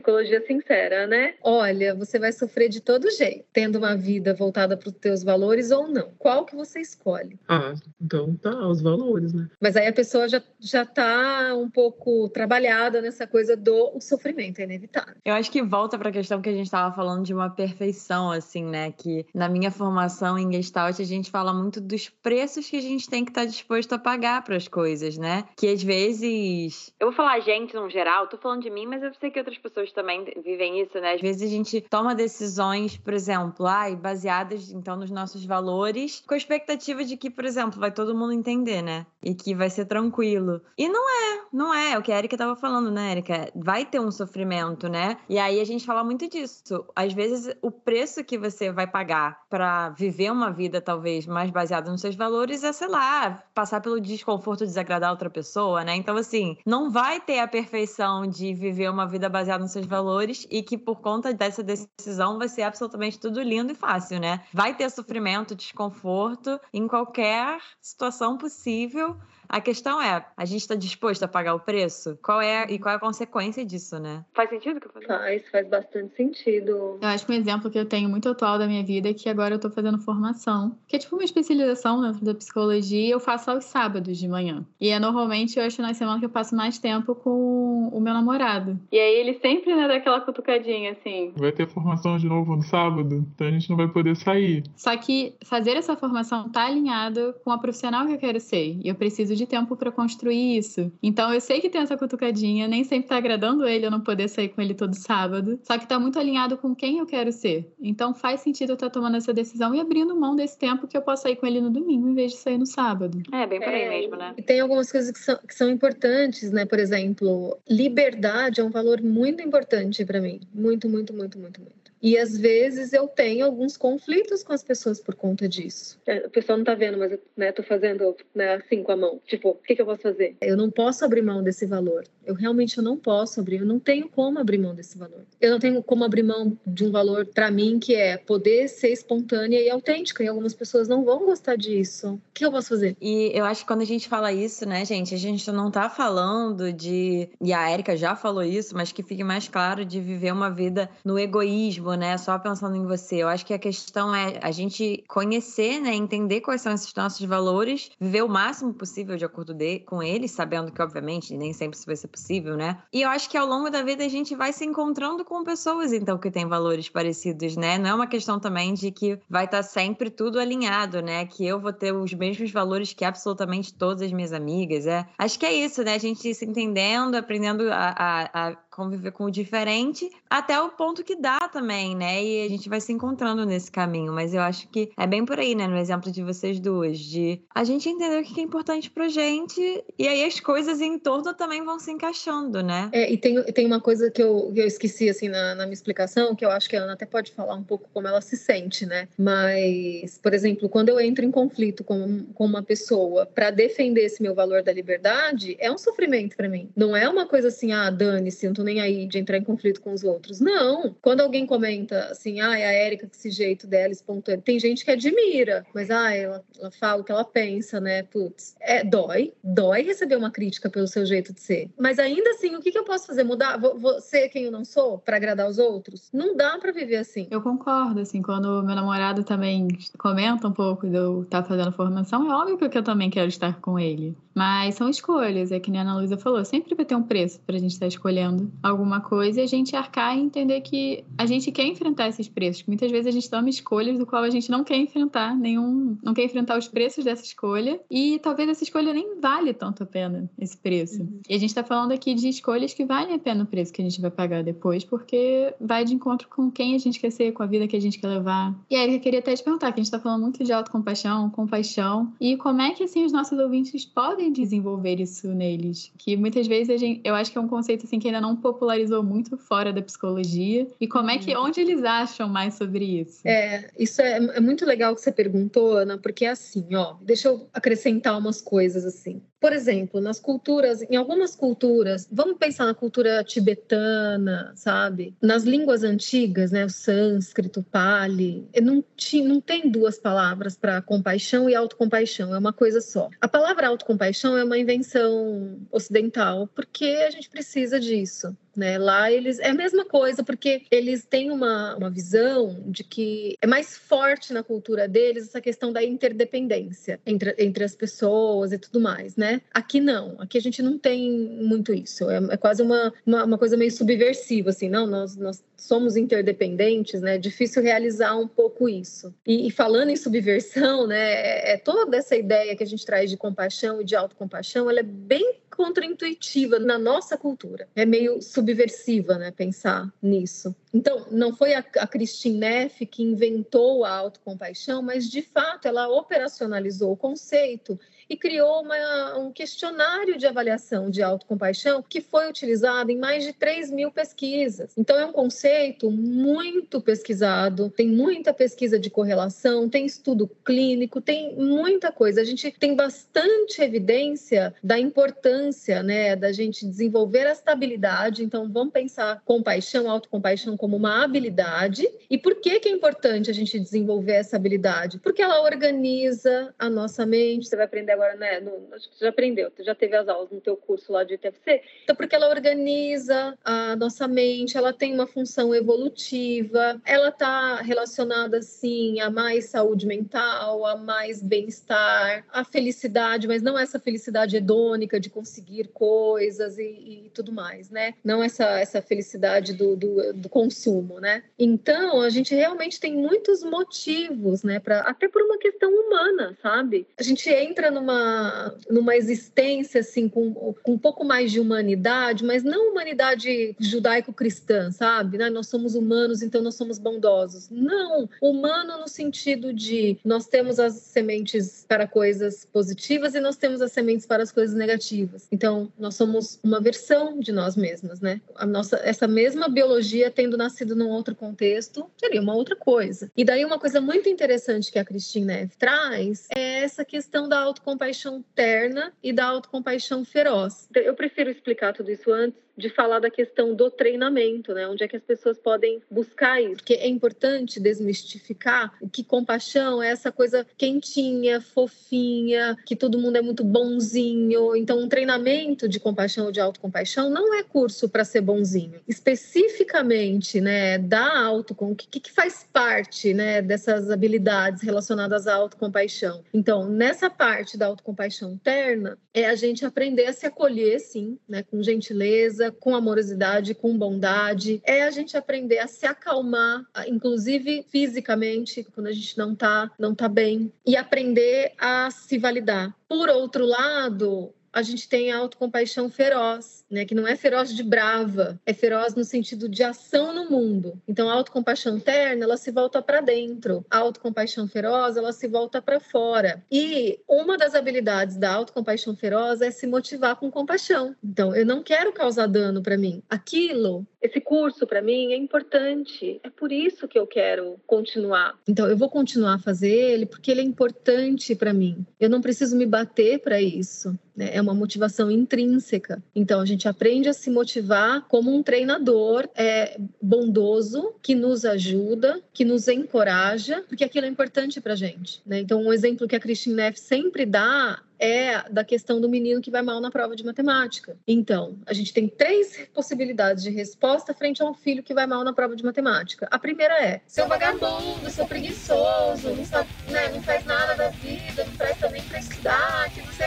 Psicologia 0.00 0.44
sincera, 0.46 1.06
né? 1.06 1.34
Olha, 1.42 1.94
você 1.94 2.18
vai 2.18 2.32
sofrer 2.32 2.68
de 2.68 2.80
todo 2.80 3.10
jeito, 3.10 3.44
tendo 3.52 3.76
uma 3.76 3.94
vida 3.94 4.34
voltada 4.34 4.76
para 4.76 4.88
os 4.88 4.94
teus 4.94 5.22
valores 5.22 5.70
ou 5.70 5.88
não. 5.88 6.10
Qual 6.18 6.44
que 6.44 6.56
você 6.56 6.80
escolhe? 6.80 7.38
Ah, 7.46 7.74
então 8.00 8.34
tá, 8.36 8.66
os 8.66 8.80
valores, 8.80 9.32
né? 9.32 9.48
Mas 9.60 9.76
aí 9.76 9.86
a 9.86 9.92
pessoa 9.92 10.28
já, 10.28 10.42
já 10.58 10.84
tá 10.84 11.54
um 11.54 11.68
pouco 11.68 12.28
trabalhada 12.30 13.02
nessa 13.02 13.26
coisa 13.26 13.56
do 13.56 13.96
o 13.96 14.00
sofrimento, 14.00 14.60
é 14.60 14.64
inevitável. 14.64 15.14
Eu 15.24 15.34
acho 15.34 15.50
que 15.50 15.62
volta 15.62 15.98
para 15.98 16.08
a 16.08 16.12
questão 16.12 16.40
que 16.40 16.48
a 16.48 16.54
gente 16.54 16.66
estava 16.66 16.94
falando 16.94 17.24
de 17.24 17.34
uma 17.34 17.50
perfeição, 17.50 18.30
assim, 18.30 18.64
né? 18.64 18.92
Que 18.92 19.26
na 19.34 19.48
minha 19.48 19.70
formação 19.70 20.38
em 20.38 20.50
Gestalt 20.52 20.98
a 20.98 21.04
gente 21.04 21.30
fala 21.30 21.52
muito 21.52 21.80
dos 21.80 22.08
preços 22.08 22.68
que 22.68 22.76
a 22.76 22.82
gente 22.82 23.08
tem 23.08 23.24
que 23.24 23.30
estar 23.30 23.42
tá 23.42 23.46
disposto 23.46 23.92
a 23.92 23.98
pagar 23.98 24.42
para 24.42 24.56
as 24.56 24.66
coisas, 24.66 25.18
né? 25.18 25.44
Que 25.56 25.68
às 25.68 25.82
vezes. 25.82 26.94
Eu 26.98 27.08
vou 27.08 27.16
falar 27.16 27.40
gente 27.40 27.74
no 27.74 27.90
geral, 27.90 28.26
tô 28.26 28.38
falando 28.38 28.62
de 28.62 28.70
mim, 28.70 28.86
mas 28.86 29.02
eu 29.02 29.12
sei 29.14 29.30
que 29.30 29.38
outras 29.38 29.58
pessoas 29.58 29.89
também 29.94 30.24
vivem 30.42 30.80
isso, 30.80 30.98
né? 31.00 31.14
Às 31.14 31.20
vezes 31.20 31.42
a 31.42 31.46
gente 31.46 31.80
toma 31.80 32.14
decisões, 32.14 32.96
por 32.96 33.12
exemplo, 33.12 33.66
ai, 33.66 33.96
baseadas 33.96 34.70
então 34.70 34.96
nos 34.96 35.10
nossos 35.10 35.44
valores, 35.44 36.22
com 36.26 36.34
a 36.34 36.36
expectativa 36.36 37.04
de 37.04 37.16
que, 37.16 37.30
por 37.30 37.44
exemplo, 37.44 37.80
vai 37.80 37.90
todo 37.90 38.14
mundo 38.14 38.32
entender, 38.32 38.82
né? 38.82 39.06
E 39.22 39.34
que 39.34 39.54
vai 39.54 39.70
ser 39.70 39.86
tranquilo. 39.86 40.60
E 40.76 40.88
não 40.88 41.08
é, 41.08 41.42
não 41.52 41.74
é. 41.74 41.92
É 41.92 41.98
o 41.98 42.02
que 42.02 42.12
a 42.12 42.18
Erika 42.18 42.36
tava 42.36 42.54
falando, 42.54 42.90
né, 42.90 43.12
Erika? 43.12 43.50
Vai 43.54 43.84
ter 43.84 44.00
um 44.00 44.10
sofrimento, 44.10 44.88
né? 44.88 45.18
E 45.28 45.38
aí 45.38 45.60
a 45.60 45.64
gente 45.64 45.84
fala 45.84 46.04
muito 46.04 46.28
disso. 46.28 46.84
Às 46.94 47.12
vezes 47.12 47.54
o 47.60 47.70
preço 47.70 48.22
que 48.22 48.38
você 48.38 48.70
vai 48.70 48.86
pagar 48.86 49.40
para 49.48 49.88
viver 49.90 50.30
uma 50.30 50.50
vida 50.50 50.80
talvez 50.80 51.26
mais 51.26 51.50
baseada 51.50 51.90
nos 51.90 52.00
seus 52.00 52.14
valores 52.14 52.62
é, 52.62 52.72
sei 52.72 52.88
lá, 52.88 53.42
passar 53.54 53.80
pelo 53.80 54.00
desconforto 54.00 54.60
de 54.60 54.66
desagradar 54.66 55.10
outra 55.10 55.30
pessoa, 55.30 55.82
né? 55.84 55.96
Então, 55.96 56.16
assim, 56.16 56.56
não 56.64 56.90
vai 56.90 57.20
ter 57.20 57.40
a 57.40 57.48
perfeição 57.48 58.26
de 58.26 58.54
viver 58.54 58.90
uma 58.90 59.06
vida 59.06 59.28
baseada 59.28 59.62
seus 59.72 59.86
valores 59.86 60.46
e 60.50 60.62
que 60.62 60.76
por 60.76 61.00
conta 61.00 61.32
dessa 61.32 61.62
decisão 61.62 62.38
vai 62.38 62.48
ser 62.48 62.62
absolutamente 62.62 63.18
tudo 63.18 63.40
lindo 63.42 63.72
e 63.72 63.74
fácil, 63.74 64.20
né? 64.20 64.42
Vai 64.52 64.76
ter 64.76 64.90
sofrimento, 64.90 65.54
desconforto 65.54 66.60
em 66.72 66.86
qualquer 66.86 67.58
situação 67.80 68.36
possível 68.36 69.16
a 69.50 69.60
questão 69.60 70.00
é, 70.00 70.24
a 70.36 70.44
gente 70.44 70.60
está 70.60 70.76
disposto 70.76 71.24
a 71.24 71.28
pagar 71.28 71.54
o 71.54 71.60
preço? 71.60 72.16
Qual 72.22 72.40
é 72.40 72.70
e 72.70 72.78
qual 72.78 72.94
é 72.94 72.96
a 72.96 73.00
consequência 73.00 73.64
disso, 73.64 73.98
né? 73.98 74.24
Faz 74.32 74.48
sentido 74.48 74.76
o 74.76 74.80
que 74.80 74.86
eu 74.86 74.92
falei? 74.92 75.08
Faz, 75.08 75.48
faz 75.50 75.68
bastante 75.68 76.14
sentido. 76.14 76.98
Eu 77.00 77.08
acho 77.08 77.26
que 77.26 77.32
um 77.32 77.34
exemplo 77.34 77.68
que 77.68 77.78
eu 77.78 77.84
tenho 77.84 78.08
muito 78.08 78.28
atual 78.28 78.58
da 78.58 78.68
minha 78.68 78.84
vida 78.84 79.10
é 79.10 79.14
que 79.14 79.28
agora 79.28 79.54
eu 79.54 79.56
estou 79.56 79.70
fazendo 79.70 79.98
formação, 79.98 80.76
que 80.86 80.94
é 80.94 80.98
tipo 81.00 81.16
uma 81.16 81.24
especialização 81.24 82.00
dentro 82.00 82.24
da 82.24 82.32
psicologia 82.32 83.00
e 83.00 83.10
eu 83.10 83.18
faço 83.18 83.50
aos 83.50 83.64
sábados 83.64 84.16
de 84.16 84.28
manhã. 84.28 84.64
E 84.80 84.90
é 84.90 85.00
normalmente 85.00 85.58
eu 85.58 85.64
acho 85.64 85.82
na 85.82 85.94
semana 85.94 86.20
que 86.20 86.26
eu 86.26 86.30
passo 86.30 86.54
mais 86.54 86.78
tempo 86.78 87.16
com 87.16 87.88
o 87.88 88.00
meu 88.00 88.14
namorado. 88.14 88.78
E 88.92 88.98
aí 89.00 89.14
ele 89.16 89.34
sempre 89.40 89.74
né, 89.74 89.88
dá 89.88 89.96
aquela 89.96 90.20
cutucadinha 90.20 90.92
assim. 90.92 91.32
Vai 91.36 91.50
ter 91.50 91.66
formação 91.68 92.16
de 92.18 92.26
novo 92.26 92.54
no 92.54 92.62
sábado, 92.62 93.26
então 93.34 93.48
a 93.48 93.50
gente 93.50 93.68
não 93.68 93.76
vai 93.76 93.88
poder 93.88 94.16
sair. 94.16 94.62
Só 94.76 94.96
que 94.96 95.34
fazer 95.44 95.72
essa 95.72 95.96
formação 95.96 96.48
tá 96.48 96.66
alinhado 96.66 97.34
com 97.42 97.50
a 97.50 97.58
profissional 97.58 98.06
que 98.06 98.12
eu 98.12 98.18
quero 98.18 98.38
ser. 98.38 98.78
E 98.82 98.88
eu 98.88 98.94
preciso 98.94 99.39
de 99.40 99.46
tempo 99.46 99.76
para 99.76 99.90
construir 99.90 100.58
isso. 100.58 100.92
Então 101.02 101.32
eu 101.32 101.40
sei 101.40 101.60
que 101.60 101.68
tem 101.68 101.80
essa 101.80 101.96
cutucadinha, 101.96 102.68
nem 102.68 102.84
sempre 102.84 103.08
tá 103.08 103.16
agradando 103.16 103.66
ele 103.66 103.86
eu 103.86 103.90
não 103.90 104.00
poder 104.00 104.28
sair 104.28 104.50
com 104.50 104.60
ele 104.60 104.74
todo 104.74 104.94
sábado, 104.94 105.58
só 105.62 105.78
que 105.78 105.86
tá 105.86 105.98
muito 105.98 106.18
alinhado 106.18 106.56
com 106.58 106.74
quem 106.74 106.98
eu 106.98 107.06
quero 107.06 107.32
ser. 107.32 107.72
Então 107.80 108.14
faz 108.14 108.40
sentido 108.40 108.70
eu 108.70 108.74
estar 108.74 108.88
tá 108.88 108.92
tomando 108.92 109.16
essa 109.16 109.32
decisão 109.32 109.74
e 109.74 109.80
abrindo 109.80 110.14
mão 110.14 110.36
desse 110.36 110.58
tempo 110.58 110.86
que 110.86 110.96
eu 110.96 111.02
posso 111.02 111.22
sair 111.22 111.36
com 111.36 111.46
ele 111.46 111.60
no 111.60 111.70
domingo 111.70 112.08
em 112.08 112.14
vez 112.14 112.32
de 112.32 112.38
sair 112.38 112.58
no 112.58 112.66
sábado. 112.66 113.22
É, 113.32 113.46
bem 113.46 113.60
por 113.60 113.68
aí 113.68 113.82
é, 113.82 113.88
mesmo, 113.88 114.16
né? 114.16 114.34
E 114.36 114.42
tem 114.42 114.60
algumas 114.60 114.90
coisas 114.92 115.10
que 115.10 115.18
são, 115.18 115.36
que 115.36 115.54
são 115.54 115.70
importantes, 115.70 116.50
né? 116.52 116.66
Por 116.66 116.78
exemplo, 116.78 117.58
liberdade 117.68 118.60
é 118.60 118.64
um 118.64 118.70
valor 118.70 119.00
muito 119.02 119.42
importante 119.42 120.04
para 120.04 120.20
mim. 120.20 120.40
Muito, 120.54 120.88
muito, 120.88 121.14
muito, 121.14 121.38
muito, 121.38 121.60
muito. 121.60 121.89
E 122.02 122.16
às 122.18 122.36
vezes 122.36 122.92
eu 122.92 123.06
tenho 123.06 123.44
alguns 123.44 123.76
conflitos 123.76 124.42
com 124.42 124.52
as 124.52 124.62
pessoas 124.62 125.00
por 125.00 125.14
conta 125.14 125.48
disso. 125.48 125.98
É, 126.06 126.26
o 126.26 126.30
pessoal 126.30 126.58
não 126.58 126.64
tá 126.64 126.74
vendo, 126.74 126.98
mas 126.98 127.12
eu 127.12 127.20
né, 127.36 127.52
tô 127.52 127.62
fazendo 127.62 128.16
né, 128.34 128.54
assim 128.54 128.82
com 128.82 128.92
a 128.92 128.96
mão. 128.96 129.20
Tipo, 129.26 129.50
o 129.50 129.54
que, 129.54 129.74
que 129.74 129.82
eu 129.82 129.86
posso 129.86 130.02
fazer? 130.02 130.36
Eu 130.40 130.56
não 130.56 130.70
posso 130.70 131.04
abrir 131.04 131.22
mão 131.22 131.42
desse 131.42 131.66
valor. 131.66 132.04
Eu 132.24 132.34
realmente 132.34 132.78
eu 132.78 132.84
não 132.84 132.96
posso 132.96 133.40
abrir, 133.40 133.58
eu 133.58 133.66
não 133.66 133.78
tenho 133.78 134.08
como 134.08 134.38
abrir 134.38 134.58
mão 134.58 134.74
desse 134.74 134.96
valor. 134.96 135.24
Eu 135.40 135.50
não 135.50 135.58
tenho 135.58 135.82
como 135.82 136.04
abrir 136.04 136.22
mão 136.22 136.56
de 136.66 136.84
um 136.84 136.90
valor 136.90 137.26
para 137.26 137.50
mim 137.50 137.78
que 137.78 137.94
é 137.94 138.16
poder 138.16 138.68
ser 138.68 138.90
espontânea 138.90 139.60
e 139.60 139.68
autêntica. 139.68 140.22
E 140.22 140.28
algumas 140.28 140.54
pessoas 140.54 140.88
não 140.88 141.04
vão 141.04 141.26
gostar 141.26 141.56
disso. 141.56 142.14
O 142.14 142.20
que 142.32 142.44
eu 142.44 142.50
posso 142.50 142.68
fazer? 142.70 142.96
E 143.00 143.30
eu 143.34 143.44
acho 143.44 143.62
que 143.62 143.66
quando 143.66 143.82
a 143.82 143.86
gente 143.86 144.08
fala 144.08 144.32
isso, 144.32 144.66
né, 144.66 144.84
gente, 144.84 145.14
a 145.14 145.18
gente 145.18 145.50
não 145.50 145.70
tá 145.70 145.90
falando 145.90 146.72
de. 146.72 147.28
E 147.40 147.52
a 147.52 147.68
Érica 147.68 147.96
já 147.96 148.16
falou 148.16 148.42
isso, 148.42 148.74
mas 148.74 148.92
que 148.92 149.02
fique 149.02 149.24
mais 149.24 149.48
claro 149.48 149.84
de 149.84 150.00
viver 150.00 150.32
uma 150.32 150.50
vida 150.50 150.88
no 151.04 151.18
egoísmo 151.18 151.89
né? 151.96 152.16
Só 152.18 152.38
pensando 152.38 152.76
em 152.76 152.86
você. 152.86 153.16
Eu 153.16 153.28
acho 153.28 153.44
que 153.44 153.54
a 153.54 153.58
questão 153.58 154.14
é 154.14 154.38
a 154.42 154.50
gente 154.50 155.04
conhecer, 155.08 155.80
né? 155.80 155.94
Entender 155.94 156.40
quais 156.40 156.60
são 156.60 156.72
esses 156.72 156.94
nossos 156.94 157.24
valores, 157.26 157.90
viver 158.00 158.22
o 158.22 158.28
máximo 158.28 158.72
possível 158.74 159.16
de 159.16 159.24
acordo 159.24 159.54
de, 159.54 159.80
com 159.80 160.02
eles, 160.02 160.30
sabendo 160.30 160.72
que, 160.72 160.82
obviamente, 160.82 161.36
nem 161.36 161.52
sempre 161.52 161.76
isso 161.76 161.86
vai 161.86 161.96
ser 161.96 162.08
possível, 162.08 162.56
né? 162.56 162.78
E 162.92 163.02
eu 163.02 163.08
acho 163.08 163.28
que 163.28 163.36
ao 163.36 163.46
longo 163.46 163.70
da 163.70 163.82
vida 163.82 164.04
a 164.04 164.08
gente 164.08 164.34
vai 164.34 164.52
se 164.52 164.64
encontrando 164.64 165.24
com 165.24 165.44
pessoas, 165.44 165.92
então, 165.92 166.18
que 166.18 166.30
têm 166.30 166.46
valores 166.46 166.88
parecidos, 166.88 167.56
né? 167.56 167.78
Não 167.78 167.90
é 167.90 167.94
uma 167.94 168.06
questão 168.06 168.38
também 168.38 168.74
de 168.74 168.90
que 168.90 169.18
vai 169.28 169.44
estar 169.44 169.62
sempre 169.62 170.10
tudo 170.10 170.38
alinhado, 170.38 171.02
né? 171.02 171.26
Que 171.26 171.46
eu 171.46 171.60
vou 171.60 171.72
ter 171.72 171.94
os 171.94 172.12
mesmos 172.12 172.50
valores 172.50 172.92
que 172.92 173.04
absolutamente 173.04 173.74
todas 173.74 174.02
as 174.02 174.12
minhas 174.12 174.32
amigas. 174.32 174.86
É. 174.86 175.06
Acho 175.18 175.38
que 175.38 175.46
é 175.46 175.52
isso, 175.52 175.82
né? 175.82 175.94
A 175.94 175.98
gente 175.98 176.34
se 176.34 176.44
entendendo, 176.44 177.14
aprendendo 177.14 177.70
a, 177.70 177.94
a, 177.96 178.48
a 178.48 178.56
conviver 178.70 179.10
com 179.10 179.24
o 179.24 179.30
diferente, 179.30 180.10
até 180.28 180.60
o 180.60 180.70
ponto 180.70 181.02
que 181.02 181.16
dá 181.16 181.48
também, 181.48 181.96
né? 181.96 182.22
E 182.22 182.46
a 182.46 182.48
gente 182.48 182.68
vai 182.68 182.80
se 182.80 182.92
encontrando 182.92 183.44
nesse 183.44 183.70
caminho. 183.70 184.12
Mas 184.12 184.32
eu 184.32 184.40
acho 184.40 184.68
que 184.68 184.90
é 184.96 185.06
bem 185.06 185.24
por 185.24 185.38
aí, 185.38 185.54
né? 185.54 185.66
No 185.66 185.76
exemplo 185.76 186.10
de 186.10 186.22
vocês 186.22 186.60
duas, 186.60 186.98
de 186.98 187.40
a 187.54 187.64
gente 187.64 187.88
entender 187.88 188.20
o 188.20 188.24
que 188.24 188.40
é 188.40 188.44
importante 188.44 188.90
pra 188.90 189.08
gente 189.08 189.84
e 189.98 190.08
aí 190.08 190.24
as 190.24 190.38
coisas 190.40 190.80
em 190.80 190.98
torno 190.98 191.34
também 191.34 191.64
vão 191.64 191.78
se 191.78 191.90
encaixando, 191.90 192.62
né? 192.62 192.88
É, 192.92 193.10
e 193.12 193.18
tem, 193.18 193.42
tem 193.44 193.66
uma 193.66 193.80
coisa 193.80 194.10
que 194.10 194.22
eu, 194.22 194.50
que 194.52 194.60
eu 194.60 194.66
esqueci, 194.66 195.08
assim, 195.08 195.28
na, 195.28 195.54
na 195.54 195.64
minha 195.64 195.74
explicação, 195.74 196.34
que 196.34 196.44
eu 196.44 196.50
acho 196.50 196.68
que 196.68 196.76
a 196.76 196.82
Ana 196.82 196.92
até 196.92 197.06
pode 197.06 197.32
falar 197.32 197.54
um 197.54 197.64
pouco 197.64 197.88
como 197.92 198.06
ela 198.06 198.20
se 198.20 198.36
sente, 198.36 198.86
né? 198.86 199.08
Mas, 199.18 200.18
por 200.18 200.32
exemplo, 200.32 200.68
quando 200.68 200.88
eu 200.88 201.00
entro 201.00 201.24
em 201.24 201.30
conflito 201.30 201.82
com, 201.82 202.24
com 202.34 202.44
uma 202.44 202.62
pessoa 202.62 203.26
para 203.26 203.50
defender 203.50 204.02
esse 204.02 204.22
meu 204.22 204.34
valor 204.34 204.62
da 204.62 204.72
liberdade, 204.72 205.56
é 205.58 205.70
um 205.70 205.78
sofrimento 205.78 206.36
para 206.36 206.48
mim. 206.48 206.68
Não 206.76 206.96
é 206.96 207.08
uma 207.08 207.26
coisa 207.26 207.48
assim, 207.48 207.72
ah, 207.72 207.90
dane-se, 207.90 208.46
tô 208.60 208.64
nem 208.64 208.80
aí 208.80 209.06
de 209.06 209.18
entrar 209.18 209.38
em 209.38 209.42
conflito 209.42 209.80
com 209.80 209.92
os 209.92 210.04
outros. 210.04 210.38
Não. 210.38 210.94
Quando 211.00 211.22
alguém 211.22 211.46
comenta 211.46 212.04
assim, 212.10 212.40
ah, 212.40 212.50
a 212.50 212.58
Érica, 212.58 213.06
que 213.06 213.16
esse 213.16 213.30
jeito 213.30 213.66
dela 213.66 213.92
espontâneo, 213.92 214.42
tem 214.42 214.60
gente 214.60 214.84
que 214.84 214.90
admira, 214.90 215.64
mas 215.74 215.90
ah, 215.90 216.14
ela, 216.14 216.44
ela 216.58 216.70
fala 216.70 217.00
o 217.00 217.04
que 217.04 217.10
ela 217.10 217.24
pensa, 217.24 217.80
né? 217.80 218.02
Putz, 218.02 218.54
é, 218.60 218.84
dói, 218.84 219.32
dói 219.42 219.82
receber 219.82 220.16
uma 220.16 220.30
crítica 220.30 220.68
pelo 220.68 220.86
seu 220.86 221.06
jeito 221.06 221.32
de 221.32 221.40
ser. 221.40 221.70
Mas 221.78 221.98
ainda 221.98 222.30
assim, 222.30 222.54
o 222.54 222.60
que, 222.60 222.70
que 222.70 222.78
eu 222.78 222.84
posso 222.84 223.06
fazer? 223.06 223.24
Mudar? 223.24 223.58
Vou, 223.58 223.78
vou 223.78 224.00
ser 224.00 224.28
quem 224.28 224.44
eu 224.44 224.52
não 224.52 224.64
sou 224.64 224.98
para 224.98 225.16
agradar 225.16 225.48
os 225.48 225.58
outros? 225.58 226.10
Não 226.12 226.36
dá 226.36 226.58
para 226.58 226.72
viver 226.72 226.96
assim. 226.96 227.26
Eu 227.30 227.40
concordo, 227.40 228.00
assim, 228.00 228.20
quando 228.20 228.62
meu 228.62 228.74
namorado 228.74 229.24
também 229.24 229.68
comenta 229.98 230.48
um 230.48 230.52
pouco 230.52 230.86
de 230.86 230.96
eu 230.96 231.22
estar 231.22 231.42
tá 231.42 231.48
fazendo 231.48 231.72
formação, 231.72 232.30
é 232.30 232.34
óbvio 232.34 232.68
que 232.68 232.76
eu 232.76 232.82
também 232.82 233.08
quero 233.08 233.28
estar 233.28 233.60
com 233.60 233.78
ele. 233.78 234.14
Mas 234.34 234.74
são 234.74 234.88
escolhas, 234.88 235.50
é 235.50 235.58
que 235.58 235.70
nem 235.70 235.80
a 235.80 235.84
Ana 235.84 235.96
Luísa 235.96 236.16
falou, 236.16 236.44
sempre 236.44 236.74
vai 236.74 236.84
ter 236.84 236.94
um 236.94 237.02
preço 237.02 237.40
para 237.40 237.56
a 237.56 237.58
gente 237.58 237.72
estar 237.72 237.86
escolhendo 237.86 238.49
alguma 238.62 239.00
coisa 239.00 239.40
e 239.40 239.44
a 239.44 239.46
gente 239.46 239.74
arcar 239.76 240.16
e 240.16 240.20
entender 240.20 240.60
que 240.60 241.04
a 241.16 241.26
gente 241.26 241.50
quer 241.52 241.64
enfrentar 241.64 242.08
esses 242.08 242.28
preços. 242.28 242.64
Muitas 242.66 242.90
vezes 242.90 243.06
a 243.06 243.10
gente 243.10 243.28
toma 243.28 243.48
escolhas 243.48 243.98
do 243.98 244.06
qual 244.06 244.22
a 244.22 244.30
gente 244.30 244.50
não 244.50 244.64
quer 244.64 244.76
enfrentar 244.76 245.36
nenhum, 245.36 245.96
não 246.02 246.14
quer 246.14 246.24
enfrentar 246.24 246.58
os 246.58 246.68
preços 246.68 247.04
dessa 247.04 247.22
escolha 247.22 247.80
e 247.90 248.18
talvez 248.18 248.48
essa 248.48 248.64
escolha 248.64 248.92
nem 248.92 249.20
vale 249.20 249.52
tanto 249.52 249.82
a 249.82 249.86
pena 249.86 250.30
esse 250.38 250.56
preço. 250.56 251.02
Uhum. 251.02 251.20
E 251.28 251.34
a 251.34 251.38
gente 251.38 251.50
está 251.50 251.64
falando 251.64 251.92
aqui 251.92 252.14
de 252.14 252.28
escolhas 252.28 252.74
que 252.74 252.84
valem 252.84 253.14
a 253.14 253.18
pena 253.18 253.44
o 253.44 253.46
preço 253.46 253.72
que 253.72 253.82
a 253.82 253.84
gente 253.84 254.00
vai 254.00 254.10
pagar 254.10 254.42
depois, 254.42 254.84
porque 254.84 255.54
vai 255.60 255.84
de 255.84 255.94
encontro 255.94 256.28
com 256.28 256.50
quem 256.50 256.74
a 256.74 256.78
gente 256.78 256.98
quer 256.98 257.10
ser, 257.10 257.32
com 257.32 257.42
a 257.42 257.46
vida 257.46 257.66
que 257.66 257.76
a 257.76 257.80
gente 257.80 257.98
quer 257.98 258.08
levar. 258.08 258.54
E 258.70 258.76
aí 258.76 258.94
eu 258.94 259.00
queria 259.00 259.20
até 259.20 259.34
te 259.34 259.42
perguntar, 259.42 259.72
que 259.72 259.80
a 259.80 259.82
gente 259.82 259.86
está 259.86 259.98
falando 259.98 260.22
muito 260.22 260.42
de 260.42 260.52
autocompaixão, 260.52 261.30
compaixão, 261.30 262.12
e 262.20 262.36
como 262.36 262.60
é 262.60 262.72
que 262.72 262.84
assim 262.84 263.04
os 263.04 263.12
nossos 263.12 263.38
ouvintes 263.38 263.84
podem 263.84 264.32
desenvolver 264.32 265.00
isso 265.00 265.28
neles? 265.28 265.92
Que 265.98 266.16
muitas 266.16 266.46
vezes 266.46 266.70
a 266.70 266.76
gente, 266.76 267.00
eu 267.04 267.14
acho 267.14 267.30
que 267.30 267.38
é 267.38 267.40
um 267.40 267.48
conceito 267.48 267.86
assim 267.86 267.98
que 267.98 268.08
ainda 268.08 268.20
não 268.20 268.36
popularizou 268.40 269.02
muito 269.02 269.36
fora 269.36 269.72
da 269.72 269.82
psicologia. 269.82 270.66
E 270.80 270.88
como 270.88 271.10
é 271.10 271.18
que, 271.18 271.34
uhum. 271.34 271.44
onde 271.44 271.60
eles 271.60 271.84
acham 271.84 272.28
mais 272.28 272.54
sobre 272.54 273.00
isso? 273.00 273.20
É, 273.26 273.70
isso 273.78 274.00
é, 274.00 274.16
é 274.16 274.40
muito 274.40 274.64
legal 274.64 274.94
que 274.94 275.00
você 275.00 275.12
perguntou, 275.12 275.74
Ana, 275.74 275.98
porque 275.98 276.24
é 276.24 276.30
assim, 276.30 276.74
ó, 276.74 276.94
deixa 277.00 277.28
eu 277.28 277.48
acrescentar 277.52 278.18
umas 278.18 278.40
coisas 278.40 278.84
assim. 278.84 279.22
Por 279.40 279.52
exemplo, 279.52 280.00
nas 280.00 280.20
culturas, 280.20 280.82
em 280.82 280.96
algumas 280.96 281.34
culturas, 281.34 282.06
vamos 282.12 282.36
pensar 282.36 282.66
na 282.66 282.74
cultura 282.74 283.24
tibetana, 283.24 284.52
sabe? 284.54 285.14
Nas 285.20 285.44
línguas 285.44 285.82
antigas, 285.82 286.50
né, 286.50 286.64
o 286.64 286.68
sânscrito, 286.68 287.60
o 287.60 287.64
pali, 287.64 288.46
não, 288.62 288.84
tinha, 288.96 289.26
não 289.26 289.40
tem 289.40 289.70
duas 289.70 289.98
palavras 289.98 290.56
para 290.56 290.82
compaixão 290.82 291.48
e 291.48 291.54
autocompaixão, 291.54 292.34
é 292.34 292.38
uma 292.38 292.52
coisa 292.52 292.82
só. 292.82 293.08
A 293.20 293.26
palavra 293.26 293.68
autocompaixão 293.68 294.36
é 294.36 294.44
uma 294.44 294.58
invenção 294.58 295.58
ocidental, 295.70 296.46
porque 296.54 296.84
a 297.06 297.10
gente 297.10 297.30
precisa 297.30 297.80
disso. 297.80 298.36
Né? 298.56 298.78
Lá 298.78 299.10
eles 299.10 299.38
é 299.38 299.50
a 299.50 299.54
mesma 299.54 299.84
coisa, 299.84 300.24
porque 300.24 300.62
eles 300.70 301.04
têm 301.04 301.30
uma, 301.30 301.76
uma 301.76 301.90
visão 301.90 302.64
de 302.66 302.82
que 302.82 303.36
é 303.40 303.46
mais 303.46 303.76
forte 303.76 304.32
na 304.32 304.42
cultura 304.42 304.88
deles 304.88 305.28
essa 305.28 305.40
questão 305.40 305.72
da 305.72 305.82
interdependência 305.82 307.00
entre, 307.06 307.34
entre 307.38 307.64
as 307.64 307.74
pessoas 307.74 308.52
e 308.52 308.58
tudo 308.58 308.80
mais, 308.80 309.16
né? 309.16 309.40
Aqui 309.52 309.80
não, 309.80 310.16
aqui 310.18 310.36
a 310.36 310.40
gente 310.40 310.62
não 310.62 310.78
tem 310.78 311.10
muito 311.10 311.72
isso, 311.72 312.10
é, 312.10 312.16
é 312.30 312.36
quase 312.36 312.62
uma, 312.62 312.92
uma, 313.06 313.24
uma, 313.24 313.38
coisa 313.38 313.56
meio 313.56 313.70
subversiva, 313.70 314.50
assim, 314.50 314.68
não, 314.68 314.86
nós, 314.86 315.16
nós 315.16 315.42
somos 315.56 315.96
interdependentes, 315.96 317.00
né? 317.00 317.14
É 317.14 317.18
difícil 317.18 317.62
realizar 317.62 318.16
um 318.16 318.26
pouco 318.26 318.68
isso. 318.68 319.14
E, 319.26 319.46
e 319.46 319.50
falando 319.50 319.90
em 319.90 319.96
subversão, 319.96 320.86
né? 320.86 320.98
É, 320.98 321.52
é 321.52 321.56
toda 321.56 321.96
essa 321.96 322.16
ideia 322.16 322.56
que 322.56 322.62
a 322.62 322.66
gente 322.66 322.84
traz 322.84 323.10
de 323.10 323.16
compaixão 323.16 323.80
e 323.80 323.84
de 323.84 323.94
autocompaixão, 323.94 324.68
ela 324.68 324.80
é 324.80 324.84
bem 324.84 325.40
contraintuitiva 325.50 326.58
na 326.58 326.78
nossa 326.78 327.16
cultura. 327.16 327.68
É 327.76 327.84
meio 327.84 328.22
subversiva, 328.40 329.18
né? 329.18 329.30
Pensar 329.30 329.92
nisso. 330.02 330.54
Então, 330.72 331.06
não 331.10 331.34
foi 331.34 331.54
a, 331.54 331.64
a 331.78 331.86
Christine 331.86 332.38
Neff 332.38 332.86
que 332.86 333.02
inventou 333.02 333.84
a 333.84 333.90
autocompaixão, 333.90 334.82
mas 334.82 335.08
de 335.08 335.20
fato 335.20 335.68
ela 335.68 335.88
operacionalizou 335.88 336.92
o 336.92 336.96
conceito 336.96 337.78
e 338.10 338.16
criou 338.16 338.62
uma, 338.62 339.18
um 339.18 339.32
questionário 339.32 340.18
de 340.18 340.26
avaliação 340.26 340.90
de 340.90 341.00
autocompaixão 341.00 341.80
que 341.80 342.00
foi 342.00 342.28
utilizado 342.28 342.90
em 342.90 342.98
mais 342.98 343.22
de 343.22 343.32
3 343.32 343.70
mil 343.70 343.92
pesquisas. 343.92 344.72
Então, 344.76 344.98
é 344.98 345.06
um 345.06 345.12
conceito 345.12 345.88
muito 345.92 346.80
pesquisado, 346.80 347.70
tem 347.70 347.86
muita 347.86 348.34
pesquisa 348.34 348.80
de 348.80 348.90
correlação, 348.90 349.68
tem 349.68 349.86
estudo 349.86 350.28
clínico, 350.44 351.00
tem 351.00 351.36
muita 351.36 351.92
coisa. 351.92 352.20
A 352.20 352.24
gente 352.24 352.50
tem 352.50 352.74
bastante 352.74 353.62
evidência 353.62 354.52
da 354.60 354.76
importância 354.76 355.80
né, 355.80 356.16
da 356.16 356.32
gente 356.32 356.66
desenvolver 356.66 357.26
essa 357.26 357.52
habilidade. 357.52 358.24
Então, 358.24 358.50
vamos 358.50 358.72
pensar 358.72 359.22
compaixão, 359.24 359.88
autocompaixão 359.88 360.56
como 360.56 360.76
uma 360.76 361.04
habilidade. 361.04 361.88
E 362.10 362.18
por 362.18 362.34
que, 362.40 362.58
que 362.58 362.68
é 362.68 362.72
importante 362.72 363.30
a 363.30 363.34
gente 363.34 363.60
desenvolver 363.60 364.14
essa 364.14 364.34
habilidade? 364.34 364.98
Porque 364.98 365.22
ela 365.22 365.42
organiza 365.42 366.52
a 366.58 366.68
nossa 366.68 367.06
mente. 367.06 367.46
Você 367.46 367.54
vai 367.54 367.66
aprender 367.66 367.99
agora, 368.00 368.16
né? 368.16 368.40
No, 368.40 368.68
já 368.98 369.10
aprendeu, 369.10 369.52
já 369.60 369.74
teve 369.74 369.94
as 369.94 370.08
aulas 370.08 370.30
no 370.30 370.40
teu 370.40 370.56
curso 370.56 370.92
lá 370.92 371.04
de 371.04 371.14
ITFC. 371.14 371.62
Então, 371.84 371.94
porque 371.94 372.14
ela 372.14 372.30
organiza 372.30 373.36
a 373.44 373.76
nossa 373.76 374.08
mente, 374.08 374.56
ela 374.56 374.72
tem 374.72 374.94
uma 374.94 375.06
função 375.06 375.54
evolutiva, 375.54 376.80
ela 376.84 377.10
está 377.10 377.56
relacionada, 377.56 378.40
sim, 378.40 379.00
a 379.00 379.10
mais 379.10 379.46
saúde 379.46 379.86
mental, 379.86 380.64
a 380.64 380.76
mais 380.76 381.22
bem-estar, 381.22 382.24
a 382.32 382.44
felicidade, 382.44 383.28
mas 383.28 383.42
não 383.42 383.58
essa 383.58 383.78
felicidade 383.78 384.36
hedônica 384.36 384.98
de 384.98 385.10
conseguir 385.10 385.68
coisas 385.68 386.58
e, 386.58 386.62
e 387.06 387.10
tudo 387.12 387.32
mais, 387.32 387.70
né? 387.70 387.94
Não 388.02 388.22
essa, 388.22 388.58
essa 388.58 388.80
felicidade 388.80 389.52
do, 389.52 389.76
do, 389.76 390.12
do 390.14 390.28
consumo, 390.28 391.00
né? 391.00 391.22
Então, 391.38 392.00
a 392.00 392.08
gente 392.08 392.34
realmente 392.34 392.80
tem 392.80 392.94
muitos 392.94 393.42
motivos, 393.42 394.42
né? 394.42 394.58
Pra, 394.58 394.80
até 394.80 395.08
por 395.08 395.20
uma 395.22 395.38
questão 395.38 395.70
humana, 395.70 396.36
sabe? 396.40 396.86
A 396.98 397.02
gente 397.02 397.28
entra 397.28 397.70
numa 397.70 397.89
numa, 397.90 398.54
numa 398.70 398.96
existência 398.96 399.80
assim 399.80 400.08
com, 400.08 400.54
com 400.62 400.72
um 400.72 400.78
pouco 400.78 401.04
mais 401.04 401.32
de 401.32 401.40
humanidade, 401.40 402.24
mas 402.24 402.42
não 402.42 402.70
humanidade 402.70 403.54
judaico-cristã, 403.58 404.70
sabe? 404.70 405.18
Né? 405.18 405.28
Nós 405.30 405.48
somos 405.48 405.74
humanos, 405.74 406.22
então 406.22 406.42
nós 406.42 406.54
somos 406.54 406.78
bondosos. 406.78 407.48
Não, 407.50 408.08
humano 408.20 408.78
no 408.78 408.88
sentido 408.88 409.52
de 409.52 409.98
nós 410.04 410.26
temos 410.26 410.58
as 410.58 410.74
sementes 410.74 411.64
para 411.68 411.86
coisas 411.86 412.46
positivas 412.52 413.14
e 413.14 413.20
nós 413.20 413.36
temos 413.36 413.60
as 413.60 413.72
sementes 413.72 414.06
para 414.06 414.22
as 414.22 414.32
coisas 414.32 414.54
negativas. 414.54 415.26
Então, 415.30 415.70
nós 415.78 415.94
somos 415.94 416.38
uma 416.42 416.60
versão 416.60 417.18
de 417.18 417.32
nós 417.32 417.56
mesmas, 417.56 418.00
né? 418.00 418.20
A 418.34 418.46
nossa 418.46 418.80
essa 418.82 419.06
mesma 419.06 419.48
biologia 419.48 420.10
tendo 420.10 420.36
nascido 420.36 420.74
num 420.74 420.88
outro 420.88 421.14
contexto, 421.14 421.90
seria 421.98 422.20
uma 422.20 422.34
outra 422.34 422.56
coisa. 422.56 423.10
E 423.16 423.24
daí 423.24 423.44
uma 423.44 423.58
coisa 423.58 423.80
muito 423.80 424.08
interessante 424.08 424.70
que 424.70 424.78
a 424.78 424.84
Christine 424.84 425.26
Neff 425.26 425.56
traz 425.56 426.26
é 426.34 426.62
essa 426.62 426.84
questão 426.84 427.28
da 427.28 427.38
autocompaixão 427.38 427.69
autocompaixão 427.70 428.24
terna 428.34 428.92
e 429.02 429.12
da 429.12 429.26
autocompaixão 429.26 430.04
feroz. 430.04 430.68
Eu 430.74 430.94
prefiro 430.94 431.30
explicar 431.30 431.72
tudo 431.72 431.90
isso 431.90 432.12
antes 432.12 432.40
de 432.60 432.68
falar 432.68 433.00
da 433.00 433.10
questão 433.10 433.54
do 433.54 433.70
treinamento, 433.70 434.54
né? 434.54 434.68
Onde 434.68 434.84
é 434.84 434.88
que 434.88 434.96
as 434.96 435.02
pessoas 435.02 435.38
podem 435.38 435.80
buscar 435.90 436.40
isso? 436.40 436.56
Porque 436.56 436.74
é 436.74 436.88
importante 436.88 437.58
desmistificar 437.58 438.72
que 438.92 439.02
compaixão 439.02 439.82
é 439.82 439.88
essa 439.88 440.12
coisa 440.12 440.46
quentinha, 440.56 441.40
fofinha, 441.40 442.56
que 442.64 442.76
todo 442.76 442.98
mundo 442.98 443.16
é 443.16 443.22
muito 443.22 443.42
bonzinho. 443.42 444.54
Então, 444.54 444.78
um 444.78 444.88
treinamento 444.88 445.68
de 445.68 445.80
compaixão 445.80 446.26
ou 446.26 446.32
de 446.32 446.40
autocompaixão 446.40 447.10
não 447.10 447.34
é 447.34 447.42
curso 447.42 447.88
para 447.88 448.04
ser 448.04 448.20
bonzinho. 448.20 448.80
Especificamente, 448.86 450.40
né, 450.40 450.78
da 450.78 451.18
autocom, 451.20 451.72
o 451.72 451.76
que, 451.76 452.00
que 452.00 452.12
faz 452.12 452.46
parte, 452.52 453.14
né, 453.14 453.40
dessas 453.40 453.90
habilidades 453.90 454.62
relacionadas 454.62 455.26
à 455.26 455.34
autocompaixão? 455.34 456.22
Então, 456.32 456.68
nessa 456.68 457.08
parte 457.08 457.56
da 457.56 457.66
autocompaixão 457.66 458.32
interna, 458.32 458.98
é 459.12 459.26
a 459.26 459.34
gente 459.34 459.64
aprender 459.64 460.06
a 460.06 460.12
se 460.12 460.26
acolher, 460.26 460.78
sim, 460.78 461.18
né, 461.28 461.42
com 461.42 461.62
gentileza, 461.62 462.49
com 462.52 462.74
amorosidade, 462.74 463.54
com 463.54 463.76
bondade. 463.76 464.60
É 464.64 464.82
a 464.82 464.90
gente 464.90 465.16
aprender 465.16 465.58
a 465.58 465.66
se 465.66 465.86
acalmar, 465.86 466.64
inclusive 466.86 467.64
fisicamente, 467.68 468.66
quando 468.74 468.88
a 468.88 468.92
gente 468.92 469.16
não 469.16 469.34
tá, 469.34 469.70
não 469.78 469.94
tá 469.94 470.08
bem, 470.08 470.52
e 470.66 470.76
aprender 470.76 471.52
a 471.58 471.90
se 471.90 472.18
validar. 472.18 472.74
Por 472.88 473.08
outro 473.08 473.44
lado, 473.44 474.32
a 474.52 474.62
gente 474.62 474.88
tem 474.88 475.12
a 475.12 475.18
autocompaixão 475.18 475.88
feroz, 475.88 476.59
né? 476.70 476.84
Que 476.84 476.94
não 476.94 477.06
é 477.06 477.16
feroz 477.16 477.54
de 477.54 477.62
brava, 477.62 478.40
é 478.46 478.54
feroz 478.54 478.94
no 478.94 479.04
sentido 479.04 479.48
de 479.48 479.62
ação 479.62 480.14
no 480.14 480.30
mundo. 480.30 480.80
Então, 480.86 481.10
a 481.10 481.14
autocompaixão 481.14 481.80
terna, 481.80 482.24
ela 482.24 482.36
se 482.36 482.50
volta 482.50 482.80
para 482.80 483.00
dentro. 483.00 483.64
A 483.70 483.78
autocompaixão 483.78 484.46
feroz, 484.46 484.96
ela 484.96 485.12
se 485.12 485.26
volta 485.26 485.60
para 485.60 485.80
fora. 485.80 486.42
E 486.50 487.00
uma 487.08 487.36
das 487.36 487.54
habilidades 487.54 488.16
da 488.16 488.32
autocompaixão 488.32 488.94
feroz 488.94 489.40
é 489.40 489.50
se 489.50 489.66
motivar 489.66 490.16
com 490.16 490.30
compaixão. 490.30 490.94
Então, 491.02 491.34
eu 491.34 491.44
não 491.44 491.62
quero 491.62 491.92
causar 491.92 492.26
dano 492.26 492.62
para 492.62 492.78
mim. 492.78 493.02
Aquilo, 493.08 493.86
esse 494.00 494.20
curso 494.20 494.66
para 494.66 494.80
mim 494.80 495.12
é 495.12 495.16
importante. 495.16 496.20
É 496.22 496.30
por 496.30 496.52
isso 496.52 496.86
que 496.86 496.98
eu 496.98 497.06
quero 497.06 497.56
continuar. 497.66 498.38
Então, 498.46 498.66
eu 498.66 498.76
vou 498.76 498.88
continuar 498.88 499.34
a 499.34 499.38
fazer 499.38 499.70
ele 499.70 500.06
porque 500.06 500.30
ele 500.30 500.40
é 500.40 500.44
importante 500.44 501.34
para 501.34 501.52
mim. 501.52 501.84
Eu 501.98 502.08
não 502.08 502.20
preciso 502.20 502.56
me 502.56 502.66
bater 502.66 503.18
para 503.20 503.40
isso. 503.40 503.98
Né? 504.16 504.30
É 504.34 504.40
uma 504.40 504.54
motivação 504.54 505.10
intrínseca. 505.10 506.02
Então, 506.14 506.40
a 506.40 506.46
gente 506.46 506.59
aprende 506.68 507.08
a 507.08 507.12
se 507.12 507.30
motivar 507.30 508.02
como 508.08 508.34
um 508.34 508.42
treinador 508.42 509.28
é, 509.34 509.78
bondoso, 510.00 510.94
que 511.02 511.14
nos 511.14 511.44
ajuda, 511.44 512.20
que 512.32 512.44
nos 512.44 512.68
encoraja, 512.68 513.64
porque 513.68 513.84
aquilo 513.84 514.06
é 514.06 514.08
importante 514.08 514.60
para 514.60 514.74
gente. 514.74 515.20
Né? 515.26 515.40
Então, 515.40 515.62
um 515.62 515.72
exemplo 515.72 516.08
que 516.08 516.16
a 516.16 516.20
Christine 516.20 516.56
Neff 516.56 516.78
sempre 516.78 517.24
dá 517.26 517.82
é 518.00 518.50
da 518.50 518.64
questão 518.64 518.98
do 518.98 519.08
menino 519.08 519.42
que 519.42 519.50
vai 519.50 519.60
mal 519.60 519.78
na 519.78 519.90
prova 519.90 520.16
de 520.16 520.24
matemática. 520.24 520.96
Então, 521.06 521.58
a 521.66 521.74
gente 521.74 521.92
tem 521.92 522.08
três 522.08 522.66
possibilidades 522.72 523.44
de 523.44 523.50
resposta 523.50 524.14
frente 524.14 524.42
a 524.42 524.46
um 524.46 524.54
filho 524.54 524.82
que 524.82 524.94
vai 524.94 525.06
mal 525.06 525.22
na 525.22 525.34
prova 525.34 525.54
de 525.54 525.62
matemática. 525.62 526.26
A 526.30 526.38
primeira 526.38 526.74
é: 526.82 527.02
seu 527.06 527.28
vagabundo, 527.28 528.08
seu 528.10 528.26
preguiçoso, 528.26 529.28
não, 529.34 529.44
sabe, 529.44 529.68
né, 529.88 530.08
não 530.08 530.22
faz 530.22 530.44
nada 530.46 530.74
da 530.74 530.88
vida, 530.88 531.44
não 531.44 531.52
presta 531.52 531.90
nem 531.90 532.02
pra 532.02 532.18
estudar, 532.18 532.90
que 532.90 533.02
você 533.02 533.24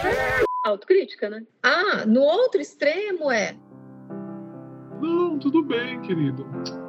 autocrítica, 0.63 1.29
né? 1.29 1.45
Ah, 1.61 2.05
no 2.05 2.21
outro 2.21 2.61
extremo 2.61 3.29
é. 3.31 3.55
Não, 5.01 5.37
tudo 5.37 5.61
bem, 5.63 6.01
querido. 6.01 6.45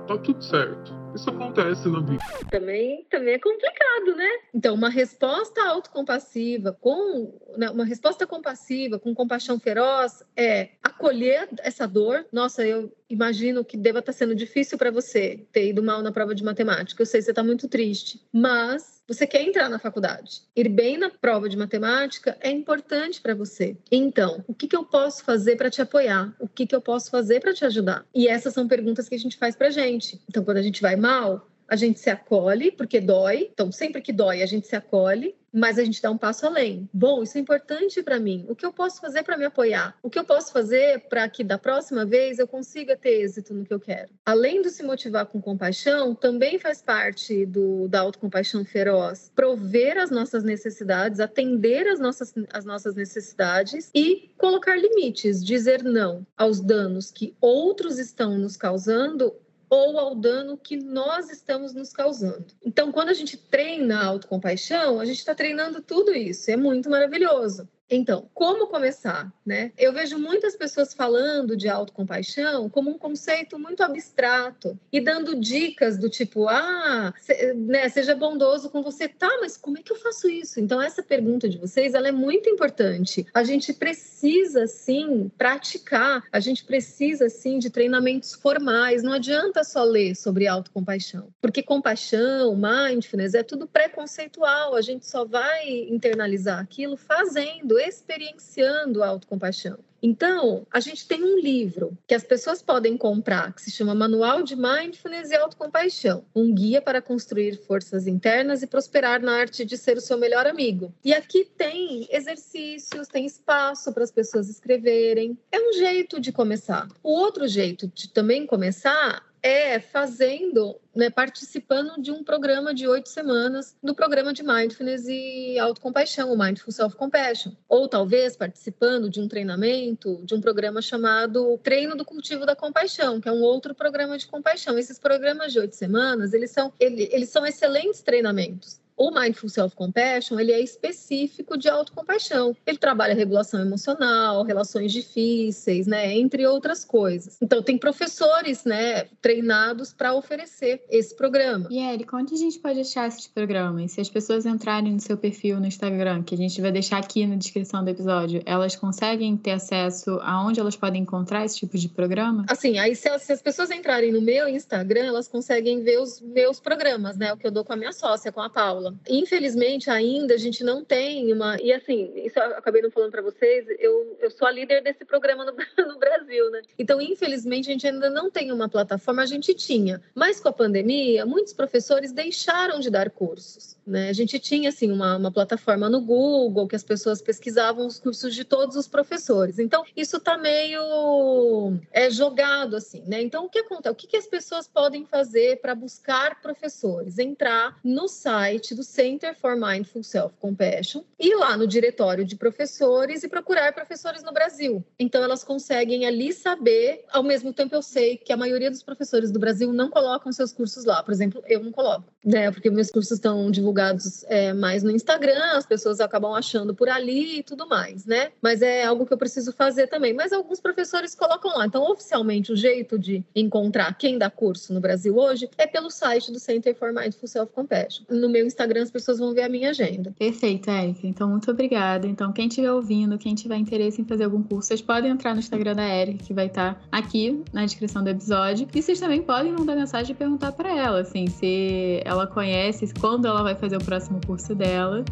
Tá 0.06 0.16
tudo 0.18 0.42
certo. 0.42 0.94
Isso 1.14 1.30
acontece 1.30 1.88
na 1.88 2.00
vida. 2.00 2.22
Também, 2.50 3.06
também 3.08 3.34
é 3.34 3.38
complicado, 3.38 4.16
né? 4.16 4.28
Então, 4.52 4.74
uma 4.74 4.88
resposta 4.88 5.62
autocompassiva 5.64 6.72
com 6.72 7.32
né, 7.56 7.70
uma 7.70 7.84
resposta 7.84 8.26
compassiva 8.26 8.98
com 8.98 9.14
compaixão 9.14 9.58
feroz 9.58 10.24
é 10.36 10.70
acolher 10.82 11.48
essa 11.58 11.86
dor. 11.86 12.26
Nossa, 12.32 12.66
eu 12.66 12.92
imagino 13.08 13.64
que 13.64 13.76
deva 13.76 13.98
estar 13.98 14.12
sendo 14.12 14.34
difícil 14.34 14.78
para 14.78 14.90
você 14.90 15.46
ter 15.52 15.68
ido 15.68 15.82
mal 15.82 16.02
na 16.02 16.12
prova 16.12 16.34
de 16.34 16.44
matemática. 16.44 17.02
Eu 17.02 17.06
sei 17.06 17.20
que 17.20 17.24
você 17.24 17.30
está 17.32 17.42
muito 17.42 17.68
triste, 17.68 18.20
mas 18.32 19.02
você 19.06 19.26
quer 19.26 19.42
entrar 19.42 19.68
na 19.68 19.78
faculdade. 19.78 20.42
Ir 20.56 20.68
bem 20.68 20.96
na 20.96 21.10
prova 21.10 21.48
de 21.48 21.56
matemática 21.56 22.36
é 22.40 22.50
importante 22.50 23.20
para 23.20 23.34
você. 23.34 23.76
Então, 23.90 24.42
o 24.46 24.54
que, 24.54 24.66
que 24.66 24.76
eu 24.76 24.84
posso 24.84 25.22
fazer 25.24 25.56
para 25.56 25.70
te 25.70 25.82
apoiar? 25.82 26.34
O 26.38 26.48
que, 26.48 26.66
que 26.66 26.74
eu 26.74 26.80
posso 26.80 27.10
fazer 27.10 27.40
para 27.40 27.52
te 27.52 27.64
ajudar? 27.64 28.06
E 28.14 28.28
essas 28.28 28.54
são 28.54 28.66
perguntas 28.66 29.08
que 29.08 29.14
a 29.14 29.18
gente 29.18 29.36
faz 29.36 29.54
para 29.54 29.70
gente. 29.70 30.20
Então, 30.28 30.44
quando 30.44 30.56
a 30.56 30.62
gente 30.62 30.80
vai 30.80 30.96
mal, 30.96 31.46
a 31.74 31.76
gente 31.76 31.98
se 31.98 32.08
acolhe, 32.08 32.70
porque 32.70 33.00
dói. 33.00 33.50
Então, 33.52 33.72
sempre 33.72 34.00
que 34.00 34.12
dói, 34.12 34.42
a 34.42 34.46
gente 34.46 34.66
se 34.66 34.76
acolhe, 34.76 35.34
mas 35.52 35.76
a 35.76 35.84
gente 35.84 36.00
dá 36.00 36.10
um 36.10 36.16
passo 36.16 36.46
além. 36.46 36.88
Bom, 36.92 37.22
isso 37.22 37.36
é 37.36 37.40
importante 37.40 38.00
para 38.02 38.18
mim. 38.18 38.44
O 38.48 38.54
que 38.54 38.64
eu 38.64 38.72
posso 38.72 39.00
fazer 39.00 39.24
para 39.24 39.36
me 39.36 39.44
apoiar? 39.44 39.96
O 40.02 40.08
que 40.08 40.18
eu 40.18 40.24
posso 40.24 40.52
fazer 40.52 41.00
para 41.08 41.28
que 41.28 41.42
da 41.42 41.58
próxima 41.58 42.04
vez 42.04 42.38
eu 42.38 42.46
consiga 42.46 42.96
ter 42.96 43.22
êxito 43.22 43.52
no 43.52 43.64
que 43.64 43.74
eu 43.74 43.80
quero? 43.80 44.10
Além 44.24 44.62
de 44.62 44.70
se 44.70 44.84
motivar 44.84 45.26
com 45.26 45.40
compaixão, 45.40 46.14
também 46.14 46.58
faz 46.58 46.80
parte 46.80 47.44
do, 47.46 47.88
da 47.88 48.00
autocompaixão 48.00 48.64
feroz 48.64 49.30
prover 49.34 49.98
as 49.98 50.10
nossas 50.10 50.44
necessidades, 50.44 51.18
atender 51.18 51.88
as 51.88 51.98
nossas, 51.98 52.32
as 52.52 52.64
nossas 52.64 52.94
necessidades 52.94 53.90
e 53.94 54.32
colocar 54.38 54.76
limites, 54.76 55.44
dizer 55.44 55.82
não 55.82 56.24
aos 56.36 56.60
danos 56.60 57.10
que 57.10 57.34
outros 57.40 57.98
estão 57.98 58.38
nos 58.38 58.56
causando 58.56 59.34
ou 59.74 59.98
ao 59.98 60.14
dano 60.14 60.56
que 60.56 60.76
nós 60.76 61.30
estamos 61.30 61.74
nos 61.74 61.92
causando. 61.92 62.46
Então, 62.64 62.92
quando 62.92 63.08
a 63.08 63.14
gente 63.14 63.36
treina 63.36 64.00
a 64.00 64.06
autocompaixão, 64.06 65.00
a 65.00 65.04
gente 65.04 65.18
está 65.18 65.34
treinando 65.34 65.82
tudo 65.82 66.14
isso, 66.14 66.50
é 66.50 66.56
muito 66.56 66.88
maravilhoso. 66.88 67.68
Então, 67.96 68.28
como 68.34 68.66
começar, 68.66 69.32
né? 69.44 69.72
Eu 69.78 69.92
vejo 69.92 70.18
muitas 70.18 70.56
pessoas 70.56 70.92
falando 70.92 71.56
de 71.56 71.68
autocompaixão 71.68 72.68
como 72.68 72.90
um 72.90 72.98
conceito 72.98 73.58
muito 73.58 73.82
abstrato 73.82 74.78
e 74.92 75.00
dando 75.00 75.38
dicas 75.38 75.98
do 75.98 76.08
tipo, 76.08 76.48
ah, 76.48 77.12
se, 77.18 77.54
né, 77.54 77.88
seja 77.88 78.14
bondoso 78.14 78.70
com 78.70 78.82
você, 78.82 79.08
tá, 79.08 79.30
mas 79.40 79.56
como 79.56 79.78
é 79.78 79.82
que 79.82 79.92
eu 79.92 79.96
faço 79.96 80.28
isso? 80.28 80.60
Então, 80.60 80.80
essa 80.80 81.02
pergunta 81.02 81.48
de 81.48 81.58
vocês, 81.58 81.94
ela 81.94 82.08
é 82.08 82.12
muito 82.12 82.48
importante. 82.48 83.26
A 83.32 83.44
gente 83.44 83.72
precisa, 83.72 84.66
sim, 84.66 85.30
praticar, 85.36 86.24
a 86.32 86.40
gente 86.40 86.64
precisa, 86.64 87.28
sim, 87.28 87.58
de 87.58 87.70
treinamentos 87.70 88.34
formais. 88.34 89.02
Não 89.02 89.12
adianta 89.12 89.62
só 89.62 89.84
ler 89.84 90.14
sobre 90.16 90.46
autocompaixão, 90.46 91.28
porque 91.40 91.62
compaixão, 91.62 92.56
mindfulness, 92.56 93.34
é 93.34 93.42
tudo 93.42 93.66
preconceitual. 93.66 94.74
A 94.74 94.80
gente 94.80 95.06
só 95.06 95.24
vai 95.24 95.68
internalizar 95.68 96.58
aquilo 96.58 96.96
fazendo, 96.96 97.78
experienciando 97.86 99.02
a 99.02 99.08
autocompaixão. 99.08 99.78
Então, 100.06 100.66
a 100.70 100.80
gente 100.80 101.08
tem 101.08 101.24
um 101.24 101.38
livro 101.38 101.96
que 102.06 102.14
as 102.14 102.22
pessoas 102.22 102.60
podem 102.60 102.94
comprar, 102.94 103.54
que 103.54 103.62
se 103.62 103.70
chama 103.70 103.94
Manual 103.94 104.42
de 104.42 104.54
Mindfulness 104.54 105.30
e 105.30 105.34
Autocompaixão, 105.34 106.26
um 106.36 106.54
guia 106.54 106.82
para 106.82 107.00
construir 107.00 107.56
forças 107.56 108.06
internas 108.06 108.62
e 108.62 108.66
prosperar 108.66 109.22
na 109.22 109.32
arte 109.32 109.64
de 109.64 109.78
ser 109.78 109.96
o 109.96 110.02
seu 110.02 110.18
melhor 110.18 110.46
amigo. 110.46 110.92
E 111.02 111.14
aqui 111.14 111.46
tem 111.56 112.06
exercícios, 112.10 113.08
tem 113.08 113.24
espaço 113.24 113.94
para 113.94 114.04
as 114.04 114.12
pessoas 114.12 114.50
escreverem. 114.50 115.38
É 115.50 115.58
um 115.58 115.72
jeito 115.72 116.20
de 116.20 116.32
começar. 116.32 116.86
O 117.02 117.10
outro 117.10 117.48
jeito 117.48 117.88
de 117.88 118.10
também 118.10 118.46
começar 118.46 119.24
é 119.44 119.78
fazendo, 119.78 120.80
né, 120.96 121.10
participando 121.10 122.00
de 122.00 122.10
um 122.10 122.24
programa 122.24 122.72
de 122.72 122.88
oito 122.88 123.10
semanas, 123.10 123.76
do 123.82 123.94
programa 123.94 124.32
de 124.32 124.42
Mindfulness 124.42 125.04
e 125.06 125.58
Autocompaixão, 125.58 126.32
o 126.32 126.38
Mindful 126.38 126.72
Self-Compassion. 126.72 127.52
Ou 127.68 127.86
talvez 127.86 128.38
participando 128.38 129.10
de 129.10 129.20
um 129.20 129.28
treinamento, 129.28 130.22
de 130.24 130.34
um 130.34 130.40
programa 130.40 130.80
chamado 130.80 131.58
Treino 131.58 131.94
do 131.94 132.06
Cultivo 132.06 132.46
da 132.46 132.56
Compaixão, 132.56 133.20
que 133.20 133.28
é 133.28 133.32
um 133.32 133.42
outro 133.42 133.74
programa 133.74 134.16
de 134.16 134.26
compaixão. 134.26 134.78
Esses 134.78 134.98
programas 134.98 135.52
de 135.52 135.58
oito 135.58 135.76
semanas, 135.76 136.32
eles 136.32 136.50
são, 136.50 136.72
eles, 136.80 137.28
são 137.28 137.44
excelentes 137.44 138.00
treinamentos. 138.00 138.80
O 138.96 139.10
Mindful 139.10 139.48
Self-Compassion, 139.48 140.38
ele 140.38 140.52
é 140.52 140.60
específico 140.60 141.56
de 141.58 141.68
autocompaixão. 141.68 142.56
Ele 142.64 142.78
trabalha 142.78 143.14
regulação 143.14 143.60
emocional, 143.60 144.44
relações 144.44 144.92
difíceis, 144.92 145.86
né, 145.86 146.14
entre 146.14 146.46
outras 146.46 146.84
coisas. 146.84 147.36
Então, 147.42 147.62
tem 147.62 147.76
professores, 147.76 148.64
né, 148.64 149.04
treinados 149.20 149.92
para 149.92 150.14
oferecer 150.14 150.84
esse 150.88 151.14
programa. 151.16 151.66
E, 151.70 151.80
Érica, 151.80 152.16
onde 152.16 152.34
a 152.34 152.38
gente 152.38 152.58
pode 152.58 152.80
achar 152.80 153.08
esses 153.08 153.26
programas? 153.26 153.92
Se 153.92 154.00
as 154.00 154.08
pessoas 154.08 154.46
entrarem 154.46 154.92
no 154.92 155.00
seu 155.00 155.16
perfil 155.16 155.58
no 155.58 155.66
Instagram, 155.66 156.22
que 156.22 156.34
a 156.34 156.38
gente 156.38 156.60
vai 156.60 156.70
deixar 156.70 156.98
aqui 156.98 157.26
na 157.26 157.34
descrição 157.34 157.82
do 157.82 157.90
episódio, 157.90 158.42
elas 158.46 158.76
conseguem 158.76 159.36
ter 159.36 159.52
acesso 159.52 160.20
aonde 160.22 160.60
elas 160.60 160.76
podem 160.76 161.02
encontrar 161.02 161.44
esse 161.44 161.58
tipo 161.58 161.76
de 161.76 161.88
programa? 161.88 162.44
Assim, 162.48 162.78
aí 162.78 162.94
se, 162.94 163.18
se 163.18 163.32
as 163.32 163.42
pessoas 163.42 163.70
entrarem 163.72 164.12
no 164.12 164.22
meu 164.22 164.48
Instagram, 164.48 165.04
elas 165.06 165.26
conseguem 165.26 165.82
ver 165.82 165.98
os 165.98 166.20
meus 166.20 166.60
programas, 166.60 167.16
né, 167.16 167.32
o 167.32 167.36
que 167.36 167.46
eu 167.46 167.50
dou 167.50 167.64
com 167.64 167.72
a 167.72 167.76
minha 167.76 167.92
sócia, 167.92 168.30
com 168.30 168.40
a 168.40 168.48
Paula 168.48 168.83
Infelizmente, 169.08 169.88
ainda 169.90 170.34
a 170.34 170.38
gente 170.38 170.64
não 170.64 170.84
tem 170.84 171.32
uma. 171.32 171.56
E 171.60 171.72
assim, 171.72 172.12
isso 172.16 172.38
eu 172.38 172.56
acabei 172.56 172.82
não 172.82 172.90
falando 172.90 173.10
para 173.10 173.22
vocês, 173.22 173.66
eu, 173.78 174.16
eu 174.20 174.30
sou 174.30 174.46
a 174.46 174.50
líder 174.50 174.82
desse 174.82 175.04
programa 175.04 175.44
no, 175.44 175.52
no 175.86 175.98
Brasil, 175.98 176.50
né? 176.50 176.62
Então, 176.78 177.00
infelizmente, 177.00 177.68
a 177.68 177.72
gente 177.72 177.86
ainda 177.86 178.10
não 178.10 178.30
tem 178.30 178.50
uma 178.52 178.68
plataforma, 178.68 179.22
a 179.22 179.26
gente 179.26 179.54
tinha. 179.54 180.02
Mas 180.14 180.40
com 180.40 180.48
a 180.48 180.52
pandemia, 180.52 181.24
muitos 181.24 181.52
professores 181.52 182.12
deixaram 182.12 182.80
de 182.80 182.90
dar 182.90 183.10
cursos. 183.10 183.76
Né? 183.86 184.08
A 184.08 184.12
gente 184.12 184.38
tinha 184.38 184.70
assim 184.70 184.90
uma, 184.90 185.16
uma 185.16 185.30
plataforma 185.30 185.90
no 185.90 186.00
Google 186.00 186.66
que 186.66 186.76
as 186.76 186.82
pessoas 186.82 187.20
pesquisavam 187.20 187.86
os 187.86 187.98
cursos 187.98 188.34
de 188.34 188.42
todos 188.42 188.76
os 188.76 188.88
professores. 188.88 189.58
Então 189.58 189.84
isso 189.94 190.16
está 190.16 190.38
meio 190.38 191.78
é 191.92 192.10
jogado 192.10 192.76
assim, 192.76 193.02
né? 193.06 193.20
Então 193.20 193.44
o 193.44 193.48
que 193.48 193.58
acontece? 193.58 193.92
O 193.92 193.94
que, 193.94 194.06
que 194.06 194.16
as 194.16 194.26
pessoas 194.26 194.66
podem 194.66 195.04
fazer 195.04 195.60
para 195.60 195.74
buscar 195.74 196.40
professores? 196.40 197.18
Entrar 197.18 197.78
no 197.84 198.08
site 198.08 198.73
do 198.74 198.82
Center 198.82 199.34
for 199.34 199.56
Mindful 199.56 200.02
Self 200.02 200.34
Compassion 200.38 201.02
e 201.18 201.34
lá 201.34 201.56
no 201.56 201.66
diretório 201.66 202.24
de 202.24 202.36
professores 202.36 203.22
e 203.22 203.28
procurar 203.28 203.72
professores 203.72 204.22
no 204.22 204.32
Brasil. 204.32 204.84
Então 204.98 205.22
elas 205.22 205.44
conseguem 205.44 206.06
ali 206.06 206.32
saber. 206.32 207.04
Ao 207.10 207.22
mesmo 207.22 207.52
tempo 207.52 207.74
eu 207.74 207.82
sei 207.82 208.16
que 208.16 208.32
a 208.32 208.36
maioria 208.36 208.70
dos 208.70 208.82
professores 208.82 209.30
do 209.30 209.38
Brasil 209.38 209.72
não 209.72 209.90
colocam 209.90 210.32
seus 210.32 210.52
cursos 210.52 210.84
lá. 210.84 211.02
Por 211.02 211.12
exemplo, 211.12 211.42
eu 211.46 211.62
não 211.62 211.72
coloco, 211.72 212.04
né? 212.24 212.50
Porque 212.50 212.70
meus 212.70 212.90
cursos 212.90 213.12
estão 213.12 213.50
divulgados 213.50 213.74
divulgados 213.84 214.24
é, 214.24 214.52
mais 214.52 214.82
no 214.82 214.90
Instagram, 214.90 215.56
as 215.56 215.66
pessoas 215.66 216.00
acabam 216.00 216.34
achando 216.34 216.74
por 216.74 216.88
ali 216.88 217.38
e 217.38 217.42
tudo 217.42 217.66
mais, 217.68 218.06
né? 218.06 218.30
Mas 218.40 218.62
é 218.62 218.84
algo 218.84 219.06
que 219.06 219.12
eu 219.12 219.18
preciso 219.18 219.52
fazer 219.52 219.88
também. 219.88 220.12
Mas 220.12 220.32
alguns 220.32 220.60
professores 220.60 221.14
colocam 221.14 221.56
lá. 221.56 221.66
Então, 221.66 221.90
oficialmente, 221.90 222.52
o 222.52 222.56
jeito 222.56 222.98
de 222.98 223.24
encontrar 223.34 223.96
quem 223.96 224.18
dá 224.18 224.30
curso 224.30 224.72
no 224.72 224.80
Brasil 224.80 225.16
hoje 225.16 225.48
é 225.58 225.66
pelo 225.66 225.90
site 225.90 226.30
do 226.30 226.38
Center 226.38 226.74
for 226.74 226.92
Mindful 226.92 227.28
Self-Compassion. 227.28 228.04
No 228.08 228.28
meu 228.28 228.46
Instagram, 228.46 228.63
as 228.82 228.90
pessoas 228.90 229.18
vão 229.18 229.34
ver 229.34 229.42
a 229.42 229.48
minha 229.48 229.70
agenda. 229.70 230.14
Perfeito, 230.18 230.70
Érica. 230.70 231.06
Então, 231.06 231.28
muito 231.28 231.50
obrigada. 231.50 232.06
Então, 232.06 232.32
quem 232.32 232.48
estiver 232.48 232.72
ouvindo, 232.72 233.18
quem 233.18 233.34
tiver 233.34 233.56
interesse 233.56 234.00
em 234.00 234.04
fazer 234.04 234.24
algum 234.24 234.42
curso, 234.42 234.68
vocês 234.68 234.82
podem 234.82 235.10
entrar 235.10 235.34
no 235.34 235.40
Instagram 235.40 235.74
da 235.74 235.84
Érica, 235.84 236.24
que 236.24 236.34
vai 236.34 236.46
estar 236.46 236.80
aqui 236.90 237.42
na 237.52 237.64
descrição 237.64 238.02
do 238.02 238.10
episódio. 238.10 238.68
E 238.74 238.82
vocês 238.82 238.98
também 239.00 239.22
podem 239.22 239.52
mandar 239.52 239.76
mensagem 239.76 240.12
e 240.12 240.14
perguntar 240.14 240.52
para 240.52 240.70
ela, 240.76 241.00
assim, 241.00 241.26
se 241.26 242.00
ela 242.04 242.26
conhece, 242.26 242.92
quando 243.00 243.26
ela 243.26 243.42
vai 243.42 243.54
fazer 243.54 243.76
o 243.76 243.84
próximo 243.84 244.20
curso 244.26 244.54
dela. 244.54 245.04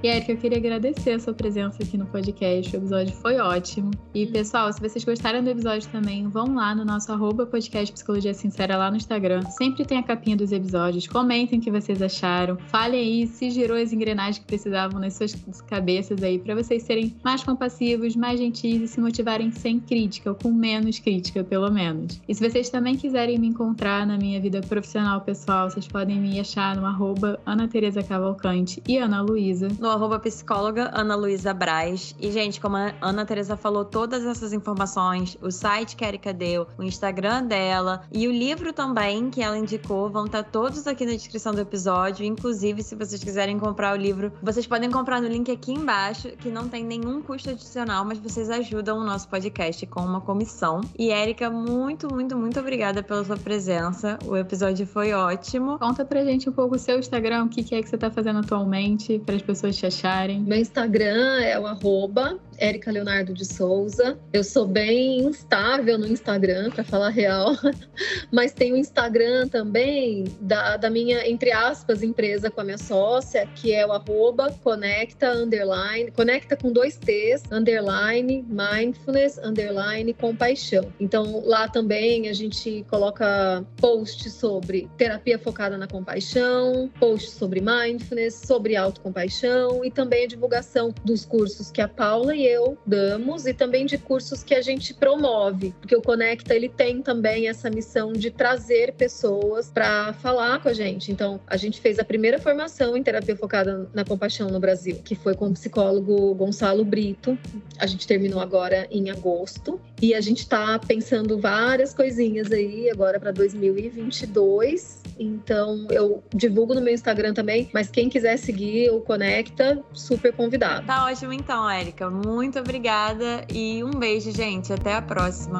E 0.00 0.06
Erika, 0.06 0.30
eu 0.30 0.36
queria 0.36 0.58
agradecer 0.58 1.10
a 1.10 1.18
sua 1.18 1.34
presença 1.34 1.82
aqui 1.82 1.98
no 1.98 2.06
podcast. 2.06 2.72
O 2.72 2.78
episódio 2.78 3.12
foi 3.16 3.40
ótimo. 3.40 3.90
E, 4.14 4.26
pessoal, 4.26 4.72
se 4.72 4.80
vocês 4.80 5.04
gostaram 5.04 5.42
do 5.42 5.50
episódio 5.50 5.88
também, 5.90 6.28
vão 6.28 6.54
lá 6.54 6.72
no 6.72 6.84
nosso 6.84 7.10
arroba 7.10 7.44
podcast 7.44 7.92
Psicologia 7.92 8.32
Sincera 8.32 8.76
lá 8.76 8.92
no 8.92 8.96
Instagram. 8.96 9.42
Sempre 9.50 9.84
tem 9.84 9.98
a 9.98 10.02
capinha 10.04 10.36
dos 10.36 10.52
episódios. 10.52 11.08
Comentem 11.08 11.58
o 11.58 11.62
que 11.62 11.68
vocês 11.68 12.00
acharam. 12.00 12.56
Falem 12.68 13.00
aí 13.00 13.26
se 13.26 13.50
girou 13.50 13.76
as 13.76 13.92
engrenagens 13.92 14.38
que 14.38 14.44
precisavam 14.44 15.00
nas 15.00 15.14
suas 15.14 15.34
cabeças 15.66 16.22
aí, 16.22 16.38
para 16.38 16.54
vocês 16.54 16.84
serem 16.84 17.16
mais 17.24 17.42
compassivos, 17.42 18.14
mais 18.14 18.38
gentis 18.38 18.80
e 18.80 18.86
se 18.86 19.00
motivarem 19.00 19.50
sem 19.50 19.80
crítica, 19.80 20.30
ou 20.30 20.36
com 20.36 20.52
menos 20.52 21.00
crítica, 21.00 21.42
pelo 21.42 21.72
menos. 21.72 22.22
E 22.28 22.34
se 22.36 22.48
vocês 22.48 22.70
também 22.70 22.96
quiserem 22.96 23.36
me 23.36 23.48
encontrar 23.48 24.06
na 24.06 24.16
minha 24.16 24.40
vida 24.40 24.60
profissional 24.60 25.22
pessoal, 25.22 25.68
vocês 25.68 25.88
podem 25.88 26.20
me 26.20 26.38
achar 26.38 26.76
no 26.76 26.86
arroba 26.86 27.40
Ana 27.44 27.66
Tereza 27.66 28.00
Cavalcante 28.00 28.80
e 28.86 28.96
Ana 28.96 29.20
Luísa 29.22 29.66
no 29.80 29.87
arroba 29.90 30.18
psicóloga 30.18 30.90
Ana 30.94 31.14
Luísa 31.14 31.52
Braz. 31.54 32.14
E, 32.20 32.30
gente, 32.30 32.60
como 32.60 32.76
a 32.76 32.92
Ana 33.00 33.24
Teresa 33.24 33.56
falou, 33.56 33.84
todas 33.84 34.24
essas 34.24 34.52
informações, 34.52 35.36
o 35.40 35.50
site 35.50 35.96
que 35.96 36.04
a 36.04 36.08
Erika 36.08 36.32
deu, 36.32 36.66
o 36.76 36.82
Instagram 36.82 37.44
dela 37.44 38.02
e 38.12 38.26
o 38.28 38.32
livro 38.32 38.72
também 38.72 39.30
que 39.30 39.42
ela 39.42 39.58
indicou, 39.58 40.10
vão 40.10 40.26
estar 40.26 40.42
todos 40.42 40.86
aqui 40.86 41.04
na 41.04 41.12
descrição 41.12 41.52
do 41.52 41.60
episódio. 41.60 42.24
Inclusive, 42.24 42.82
se 42.82 42.94
vocês 42.94 43.22
quiserem 43.22 43.58
comprar 43.58 43.94
o 43.94 43.96
livro, 43.96 44.32
vocês 44.42 44.66
podem 44.66 44.90
comprar 44.90 45.20
no 45.20 45.28
link 45.28 45.50
aqui 45.50 45.72
embaixo, 45.72 46.28
que 46.38 46.50
não 46.50 46.68
tem 46.68 46.84
nenhum 46.84 47.22
custo 47.22 47.50
adicional, 47.50 48.04
mas 48.04 48.18
vocês 48.18 48.50
ajudam 48.50 48.98
o 48.98 49.04
nosso 49.04 49.28
podcast 49.28 49.86
com 49.86 50.00
uma 50.00 50.20
comissão. 50.20 50.80
E, 50.98 51.10
Erika, 51.10 51.50
muito, 51.50 52.12
muito, 52.12 52.36
muito 52.36 52.60
obrigada 52.60 53.02
pela 53.02 53.24
sua 53.24 53.36
presença. 53.36 54.18
O 54.24 54.36
episódio 54.36 54.86
foi 54.86 55.12
ótimo. 55.12 55.78
Conta 55.78 56.04
pra 56.04 56.24
gente 56.24 56.48
um 56.48 56.52
pouco 56.52 56.76
o 56.76 56.78
seu 56.78 56.98
Instagram, 56.98 57.44
o 57.44 57.48
que 57.48 57.74
é 57.74 57.82
que 57.82 57.88
você 57.88 57.96
tá 57.96 58.10
fazendo 58.10 58.40
atualmente, 58.40 59.18
para 59.18 59.36
as 59.36 59.42
pessoas 59.42 59.76
te 59.78 59.86
acharem? 59.86 60.40
Meu 60.40 60.58
Instagram 60.58 61.40
é 61.40 61.58
o 61.58 61.66
arroba 61.66 62.38
Érica 62.58 62.90
Leonardo 62.90 63.32
de 63.32 63.44
Souza. 63.44 64.18
Eu 64.32 64.44
sou 64.44 64.66
bem 64.66 65.20
instável 65.20 65.98
no 65.98 66.06
Instagram, 66.06 66.70
para 66.70 66.84
falar 66.84 67.10
real, 67.10 67.52
mas 68.32 68.52
tem 68.52 68.72
o 68.72 68.76
Instagram 68.76 69.48
também 69.48 70.24
da, 70.40 70.76
da 70.76 70.90
minha, 70.90 71.28
entre 71.28 71.52
aspas, 71.52 72.02
empresa 72.02 72.50
com 72.50 72.60
a 72.60 72.64
minha 72.64 72.78
sócia, 72.78 73.46
que 73.54 73.72
é 73.72 73.86
o 73.86 73.92
arroba 73.92 74.52
conecta, 74.62 75.30
underline, 75.30 76.10
conecta 76.10 76.56
com 76.56 76.72
dois 76.72 76.96
T's, 76.96 77.42
underline, 77.50 78.44
mindfulness, 78.48 79.38
underline, 79.38 80.12
compaixão. 80.14 80.92
Então, 80.98 81.42
lá 81.44 81.68
também 81.68 82.28
a 82.28 82.32
gente 82.32 82.84
coloca 82.88 83.64
posts 83.76 84.32
sobre 84.32 84.88
terapia 84.96 85.38
focada 85.38 85.78
na 85.78 85.86
compaixão, 85.86 86.90
posts 86.98 87.32
sobre 87.32 87.60
mindfulness, 87.60 88.34
sobre 88.34 88.76
autocompaixão 88.76 89.84
e 89.84 89.90
também 89.90 90.24
a 90.24 90.28
divulgação 90.28 90.92
dos 91.04 91.24
cursos 91.24 91.70
que 91.70 91.80
a 91.80 91.88
Paula 91.88 92.34
e 92.34 92.47
eu 92.48 92.78
damos 92.86 93.46
e 93.46 93.52
também 93.52 93.86
de 93.86 93.98
cursos 93.98 94.42
que 94.42 94.54
a 94.54 94.62
gente 94.62 94.94
promove, 94.94 95.74
porque 95.80 95.94
o 95.94 96.02
Conecta 96.02 96.54
ele 96.54 96.68
tem 96.68 97.02
também 97.02 97.48
essa 97.48 97.70
missão 97.70 98.12
de 98.12 98.30
trazer 98.30 98.94
pessoas 98.94 99.70
para 99.70 100.12
falar 100.14 100.60
com 100.62 100.68
a 100.68 100.72
gente. 100.72 101.12
Então, 101.12 101.40
a 101.46 101.56
gente 101.56 101.80
fez 101.80 101.98
a 101.98 102.04
primeira 102.04 102.38
formação 102.38 102.96
em 102.96 103.02
terapia 103.02 103.36
focada 103.36 103.88
na 103.92 104.04
compaixão 104.04 104.48
no 104.48 104.60
Brasil, 104.60 104.96
que 105.04 105.14
foi 105.14 105.34
com 105.34 105.48
o 105.48 105.52
psicólogo 105.52 106.34
Gonçalo 106.34 106.84
Brito. 106.84 107.38
A 107.78 107.86
gente 107.86 108.06
terminou 108.06 108.40
agora 108.40 108.86
em 108.90 109.10
agosto 109.10 109.80
e 110.00 110.14
a 110.14 110.20
gente 110.20 110.40
está 110.40 110.78
pensando 110.78 111.38
várias 111.38 111.92
coisinhas 111.92 112.50
aí 112.52 112.90
agora 112.90 113.18
para 113.20 113.32
2022. 113.32 115.02
Então, 115.18 115.86
eu 115.90 116.22
divulgo 116.34 116.74
no 116.74 116.80
meu 116.80 116.94
Instagram 116.94 117.34
também, 117.34 117.68
mas 117.72 117.90
quem 117.90 118.08
quiser 118.08 118.36
seguir 118.36 118.90
o 118.90 119.00
Conecta 119.00 119.82
super 119.92 120.32
convidada. 120.32 120.86
Tá 120.86 121.06
ótimo 121.06 121.32
então, 121.32 121.68
Érica. 121.68 122.08
Muito 122.38 122.56
obrigada 122.56 123.44
e 123.52 123.82
um 123.82 123.90
beijo, 123.90 124.30
gente. 124.30 124.72
Até 124.72 124.94
a 124.94 125.02
próxima. 125.02 125.58